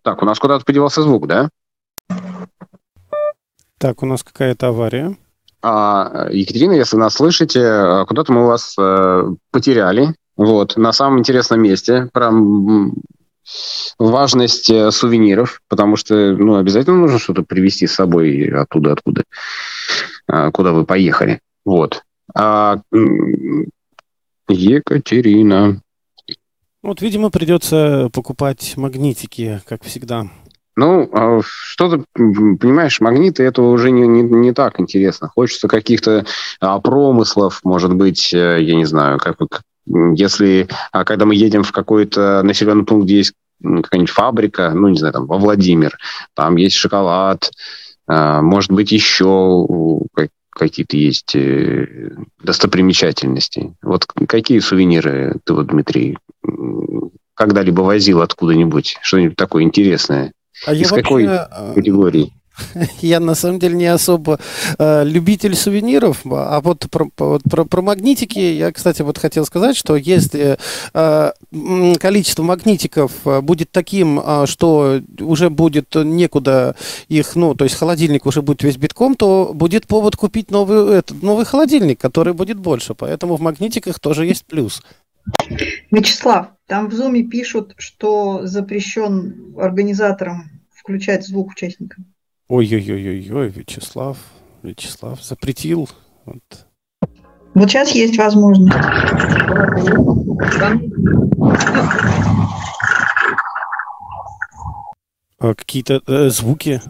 Так, 0.04 0.22
у 0.22 0.26
нас 0.26 0.40
куда-то 0.40 0.66
подевался 0.66 1.02
звук, 1.04 1.28
да? 1.28 1.50
Так, 3.78 4.04
у 4.04 4.06
нас 4.06 4.24
какая-то 4.24 4.68
авария. 4.68 5.18
А, 5.62 6.28
Екатерина, 6.32 6.74
если 6.74 6.98
нас 6.98 7.16
слышите, 7.16 7.60
э, 7.60 8.06
куда-то 8.08 8.32
мы 8.34 8.48
вас 8.48 8.76
э, 8.80 9.24
потеряли. 9.52 10.16
Вот, 10.36 10.76
на 10.78 10.92
самом 10.92 11.20
интересном 11.20 11.62
месте. 11.62 12.10
Про 12.14 12.32
важность 14.00 14.70
э, 14.70 14.92
сувениров, 14.92 15.62
потому 15.68 15.96
что 15.98 16.16
ну, 16.16 16.56
обязательно 16.56 16.98
нужно 16.98 17.20
что-то 17.20 17.44
привезти 17.44 17.86
с 17.86 17.94
собой 17.94 18.50
оттуда, 18.50 18.94
откуда, 18.94 19.24
куда 20.26 20.72
вы 20.72 20.86
поехали. 20.86 21.42
Вот. 21.66 22.04
А, 22.36 22.82
Екатерина. 24.48 25.82
Вот, 26.84 27.02
видимо, 27.02 27.30
придется 27.30 28.10
покупать 28.12 28.74
магнитики, 28.76 29.62
как 29.68 29.84
всегда. 29.84 30.28
Ну, 30.76 31.10
а 31.14 31.42
что-то, 31.44 32.04
понимаешь, 32.16 33.02
магниты 33.02 33.44
это 33.44 33.62
уже 33.62 33.92
не, 33.92 34.08
не, 34.08 34.24
не 34.24 34.54
так 34.54 34.80
интересно. 34.80 35.28
Хочется 35.28 35.68
каких-то 35.68 36.26
а, 36.60 36.80
промыслов, 36.80 37.60
может 37.64 37.94
быть, 37.94 38.34
э, 38.34 38.58
я 38.62 38.76
не 38.76 38.86
знаю, 38.86 39.20
как, 39.20 39.38
если, 39.86 40.70
а 40.92 41.04
когда 41.04 41.26
мы 41.26 41.36
едем 41.36 41.64
в 41.64 41.72
какой-то 41.72 42.42
населенный 42.44 42.86
пункт, 42.86 43.06
где 43.06 43.18
есть 43.18 43.34
какая-нибудь 43.62 44.10
фабрика, 44.10 44.72
ну, 44.74 44.88
не 44.88 44.98
знаю, 44.98 45.14
там, 45.14 45.28
во 45.28 45.38
Владимир, 45.38 45.98
там 46.36 46.56
есть 46.56 46.78
шоколад, 46.78 47.52
а, 48.08 48.42
может 48.42 48.72
быть, 48.72 48.92
еще 48.92 49.68
какие-то 50.50 50.98
есть 50.98 51.36
э, 51.36 52.12
достопримечательности. 52.44 53.74
Вот 53.82 54.06
какие 54.06 54.60
сувениры 54.60 55.38
ты 55.44 55.54
вот, 55.54 55.68
Дмитрий, 55.68 56.18
когда-либо 57.34 57.82
возил 57.82 58.22
откуда-нибудь, 58.22 58.98
что-нибудь 59.02 59.36
такое 59.36 59.64
интересное? 59.64 60.34
А 60.66 60.74
Из 60.74 60.92
я 60.92 60.98
какой 61.02 61.28
вообще, 61.28 61.48
э, 61.52 61.74
категории? 61.74 62.34
Я 63.02 63.20
на 63.20 63.36
самом 63.36 63.60
деле 63.60 63.76
не 63.76 63.88
особо 63.88 64.40
э, 64.78 65.04
любитель 65.06 65.56
сувениров, 65.56 66.22
а 66.26 66.62
вот 66.62 66.88
про, 66.90 67.10
вот 67.18 67.42
про, 67.50 67.66
про 67.66 67.82
магнитики 67.82 68.40
я, 68.40 68.72
кстати, 68.72 69.02
вот 69.02 69.18
хотел 69.18 69.46
сказать, 69.46 69.76
что 69.76 69.96
если 69.96 70.58
э, 70.94 71.32
количество 72.00 72.44
магнитиков 72.44 73.12
э, 73.26 73.42
будет 73.42 73.72
таким, 73.72 74.20
э, 74.20 74.46
что 74.48 75.02
уже 75.20 75.50
будет 75.50 75.96
некуда 75.96 76.76
их, 77.08 77.36
ну, 77.36 77.56
то 77.56 77.64
есть 77.64 77.76
холодильник 77.76 78.26
уже 78.26 78.42
будет 78.42 78.64
весь 78.64 78.78
битком, 78.78 79.16
то 79.16 79.52
будет 79.54 79.88
повод 79.88 80.16
купить 80.16 80.52
новый, 80.52 80.98
этот, 80.98 81.22
новый 81.22 81.46
холодильник, 81.46 82.00
который 82.00 82.34
будет 82.34 82.60
больше. 82.60 82.94
Поэтому 82.94 83.36
в 83.36 83.42
магнитиках 83.42 84.00
тоже 84.00 84.26
есть 84.26 84.46
плюс. 84.46 84.82
Вячеслав, 85.92 86.48
там 86.68 86.88
в 86.90 86.94
Зуме 86.94 87.24
пишут, 87.24 87.74
что 87.78 88.46
запрещен 88.46 89.54
организаторам 89.58 90.62
включать 90.72 91.26
звук 91.26 91.52
участникам. 91.52 92.06
Ой-ой-ой-ой, 92.48 93.50
Вячеслав, 93.50 94.18
Вячеслав 94.64 95.24
запретил. 95.24 95.90
Вот. 96.26 96.68
вот 97.54 97.70
сейчас 97.70 97.92
есть 97.92 98.18
возможность. 98.18 98.76
А 105.40 105.56
какие-то 105.56 106.02
э, 106.06 106.30
звуки 106.30 106.82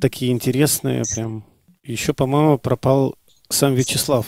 такие 0.00 0.32
интересные 0.32 1.04
прям. 1.14 1.44
Еще, 1.84 2.12
по-моему, 2.12 2.58
пропал 2.58 3.16
сам 3.48 3.74
Вячеслав. 3.74 4.26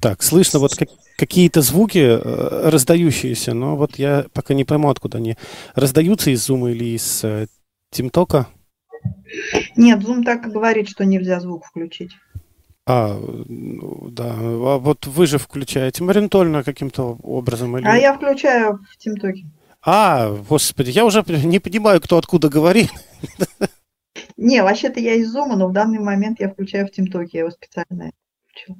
Так, 0.00 0.22
слышно 0.22 0.58
вот 0.58 0.74
как, 0.74 0.88
какие-то 1.22 1.62
звуки 1.62 1.98
э, 1.98 2.68
раздающиеся, 2.68 3.54
но 3.54 3.76
вот 3.76 3.96
я 3.96 4.26
пока 4.32 4.54
не 4.54 4.64
пойму, 4.64 4.90
откуда 4.90 5.18
они 5.18 5.36
раздаются 5.76 6.30
из 6.30 6.44
зума 6.44 6.72
или 6.72 6.96
из 6.96 7.22
э, 7.22 7.46
тимтока. 7.92 8.48
Нет, 9.76 10.00
Zoom 10.00 10.24
так 10.24 10.44
и 10.48 10.50
говорит, 10.50 10.88
что 10.88 11.04
нельзя 11.04 11.38
звук 11.38 11.64
включить. 11.64 12.10
А, 12.86 13.16
ну, 13.16 14.08
да. 14.10 14.34
А 14.34 14.78
вот 14.78 15.06
вы 15.06 15.26
же 15.28 15.38
включаете 15.38 16.02
моментально 16.02 16.64
каким-то 16.64 17.16
образом? 17.22 17.78
Или... 17.78 17.86
А 17.86 17.94
я 17.94 18.14
включаю 18.14 18.80
в 18.90 18.96
ТимТоке. 18.96 19.44
А, 19.80 20.28
господи, 20.48 20.90
я 20.90 21.04
уже 21.04 21.24
не 21.44 21.60
понимаю, 21.60 22.00
кто 22.00 22.18
откуда 22.18 22.48
говорит. 22.48 22.90
Не, 24.36 24.64
вообще-то 24.64 24.98
я 24.98 25.14
из 25.14 25.32
Zoom, 25.32 25.54
но 25.54 25.68
в 25.68 25.72
данный 25.72 26.00
момент 26.00 26.40
я 26.40 26.48
включаю 26.48 26.88
в 26.88 26.90
ТимТоке, 26.90 27.30
я 27.34 27.40
его 27.40 27.50
специально 27.52 28.10
включила. 28.44 28.76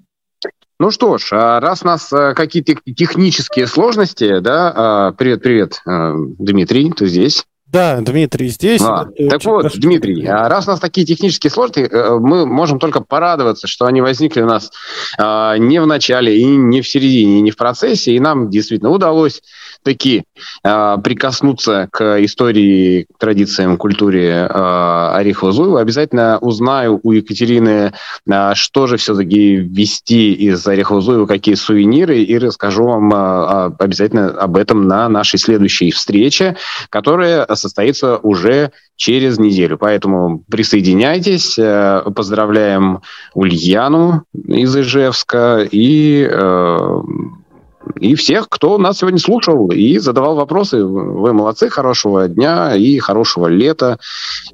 Ну 0.83 0.91
что 0.91 1.17
ж, 1.17 1.29
а 1.31 1.61
раз 1.61 1.85
у 1.85 1.87
нас 1.87 2.13
э, 2.13 2.35
какие-то 2.35 2.75
технические 2.93 3.69
сложности, 3.69 4.41
да, 4.41 5.15
привет-привет, 5.17 5.81
а, 5.87 6.11
э, 6.11 6.15
Дмитрий, 6.41 6.91
ты 6.91 7.07
здесь? 7.07 7.45
Да, 7.67 8.01
Дмитрий 8.01 8.49
здесь. 8.49 8.83
А, 8.83 9.05
так 9.05 9.45
вот, 9.45 9.59
хорошо. 9.59 9.79
Дмитрий, 9.79 10.27
раз 10.27 10.67
у 10.67 10.73
нас 10.73 10.81
такие 10.81 11.07
технические 11.07 11.53
сложности, 11.53 11.89
э, 11.89 12.19
мы 12.19 12.47
можем 12.47 12.81
только 12.81 13.01
порадоваться, 13.01 13.69
что 13.69 13.87
они 13.87 14.01
возникли 14.01 14.43
у 14.43 14.47
нас 14.47 14.73
не 15.21 15.81
в 15.81 15.87
начале 15.87 16.37
и 16.37 16.45
не 16.47 16.83
в 16.83 16.89
середине, 16.89 17.39
и 17.39 17.43
не 17.43 17.53
в 17.53 17.57
процессе, 17.57 18.11
и 18.11 18.19
нам 18.19 18.51
действительно 18.51 18.91
удалось 18.91 19.41
таки 19.83 20.25
э, 20.65 20.97
прикоснуться 21.03 21.89
к 21.91 22.25
истории, 22.25 23.07
к 23.15 23.19
традициям, 23.19 23.77
культуре 23.77 24.49
э, 24.49 24.49
Орехова-Зуева, 24.49 25.81
обязательно 25.81 26.39
узнаю 26.39 27.01
у 27.03 27.13
Екатерины, 27.13 27.93
э, 28.31 28.55
что 28.55 28.87
же 28.87 28.97
все-таки 28.97 29.57
ввести 29.57 30.33
из 30.33 30.67
Орехова-Зуева, 30.67 31.27
какие 31.27 31.55
сувениры, 31.55 32.19
и 32.23 32.39
расскажу 32.39 32.85
вам 32.85 33.13
э, 33.13 33.75
обязательно 33.79 34.31
об 34.31 34.57
этом 34.57 34.87
на 34.89 35.09
нашей 35.09 35.39
следующей 35.39 35.91
встрече, 35.91 36.57
которая 36.91 37.47
состоится 37.55 38.17
уже 38.19 38.73
через 38.97 39.39
неделю. 39.39 39.79
Поэтому 39.79 40.45
присоединяйтесь. 40.51 41.59
Поздравляем 42.15 43.01
Ульяну 43.35 44.25
из 44.47 44.77
Ижевска 44.77 45.67
и 45.71 46.29
э, 46.31 47.03
и 47.97 48.15
всех, 48.15 48.49
кто 48.49 48.79
нас 48.79 48.99
сегодня 48.99 49.19
слушал 49.19 49.71
и 49.71 49.99
задавал 49.99 50.35
вопросы. 50.35 50.85
Вы 50.85 51.33
молодцы, 51.33 51.69
хорошего 51.69 52.29
дня 52.29 52.75
и 52.75 52.99
хорошего 52.99 53.47
лета. 53.47 53.99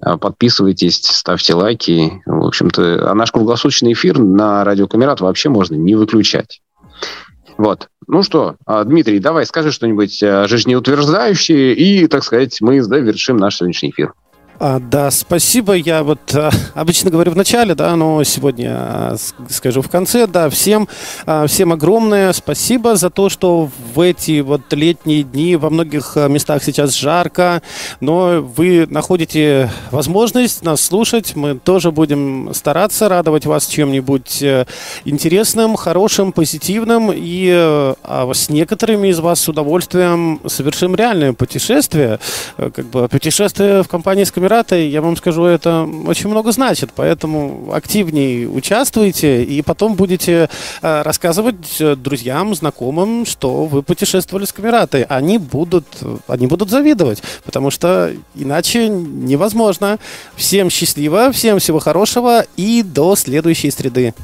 Подписывайтесь, 0.01 1.01
ставьте 1.03 1.55
лайки. 1.55 2.23
В 2.27 2.47
общем-то, 2.47 3.11
а 3.11 3.15
наш 3.15 3.33
круглосуточный 3.33 3.93
эфир 3.93 4.19
на 4.19 4.65
радио 4.65 4.87
Камерат 4.87 5.21
вообще 5.21 5.49
можно 5.49 5.75
не 5.75 5.95
выключать. 5.95 6.61
Вот. 7.59 7.89
Ну 8.07 8.23
что, 8.23 8.57
а, 8.65 8.85
Дмитрий, 8.85 9.19
давай 9.19 9.45
скажи 9.45 9.73
что-нибудь 9.73 10.23
а, 10.23 10.47
жизнеутверждающее, 10.47 11.75
и, 11.75 12.07
так 12.07 12.25
сказать, 12.25 12.59
мы 12.61 12.81
завершим 12.81 13.37
наш 13.37 13.57
сегодняшний 13.57 13.91
эфир. 13.91 14.15
А, 14.61 14.81
да, 14.81 15.13
спасибо. 15.13 15.75
Я 15.75 16.03
вот 16.03 16.35
а, 16.35 16.51
обычно 16.75 17.11
говорю 17.11 17.31
в 17.31 17.37
начале, 17.37 17.77
да, 17.77 17.95
но 17.95 18.25
сегодня 18.25 18.71
а, 18.73 19.17
скажу 19.49 19.83
в 19.83 19.89
конце. 19.89 20.27
Да, 20.27 20.51
всем, 20.51 20.89
а, 21.27 21.47
всем 21.47 21.73
огромное 21.73 22.33
спасибо 22.33 22.97
за 22.97 23.09
то, 23.11 23.29
что 23.29 23.71
в 23.95 24.01
эти 24.01 24.41
вот 24.41 24.73
летние 24.73 25.23
дни 25.23 25.55
во 25.55 25.71
многих 25.71 26.17
а, 26.17 26.27
местах 26.27 26.65
сейчас 26.65 26.95
жарко, 26.95 27.63
но 28.01 28.43
вы 28.43 28.89
находите 28.91 29.71
возможность 29.93 30.65
нас 30.65 30.81
слушать. 30.81 31.37
Мы 31.37 31.55
тоже 31.55 31.93
будем 31.93 32.53
стараться 32.53 33.09
радовать 33.09 33.47
вас 33.47 33.67
чем-нибудь 33.67 34.43
э, 34.43 34.67
интересным, 35.05 35.77
хорошим, 35.77 36.33
позитивным. 36.33 37.13
И 37.15 37.49
а, 37.53 38.29
с 38.33 38.49
некоторыми 38.49 39.09
из 39.09 39.21
вас 39.21 39.41
с 39.41 39.49
удовольствием 39.49 40.41
совершим 40.47 40.97
реальное 40.97 41.33
путешествие. 41.33 42.19
Э, 42.57 42.71
как 42.75 42.87
бы 42.87 43.07
путешествие 43.07 43.85
в 43.85 43.89
компании 43.89 44.25
с 44.25 44.33
Эмиратой, 44.49 44.89
я 44.89 45.03
вам 45.03 45.15
скажу, 45.17 45.45
это 45.45 45.87
очень 46.07 46.31
много 46.31 46.53
значит, 46.53 46.91
поэтому 46.95 47.71
активнее 47.75 48.49
участвуйте 48.49 49.45
и 49.45 49.61
потом 49.61 49.95
будете 49.95 50.49
э, 50.81 51.03
рассказывать 51.03 51.77
э, 51.81 51.97
друзьям, 51.97 52.55
знакомым, 52.55 53.27
что 53.27 53.67
вы 53.67 53.83
путешествовали 53.83 54.47
с 54.47 54.53
Камератой. 54.55 55.03
Они 55.03 55.37
будут, 55.37 55.85
они 56.29 56.47
будут 56.47 56.71
завидовать, 56.71 57.23
потому 57.45 57.71
что 57.71 58.15
иначе 58.35 58.89
невозможно. 58.89 59.99
Всем 60.35 60.71
счастливо, 60.71 61.31
всем 61.31 61.59
всего 61.59 61.79
хорошего 61.79 62.47
и 62.57 62.83
до 62.83 63.17
следующей 63.17 63.71
среды. 63.71 64.15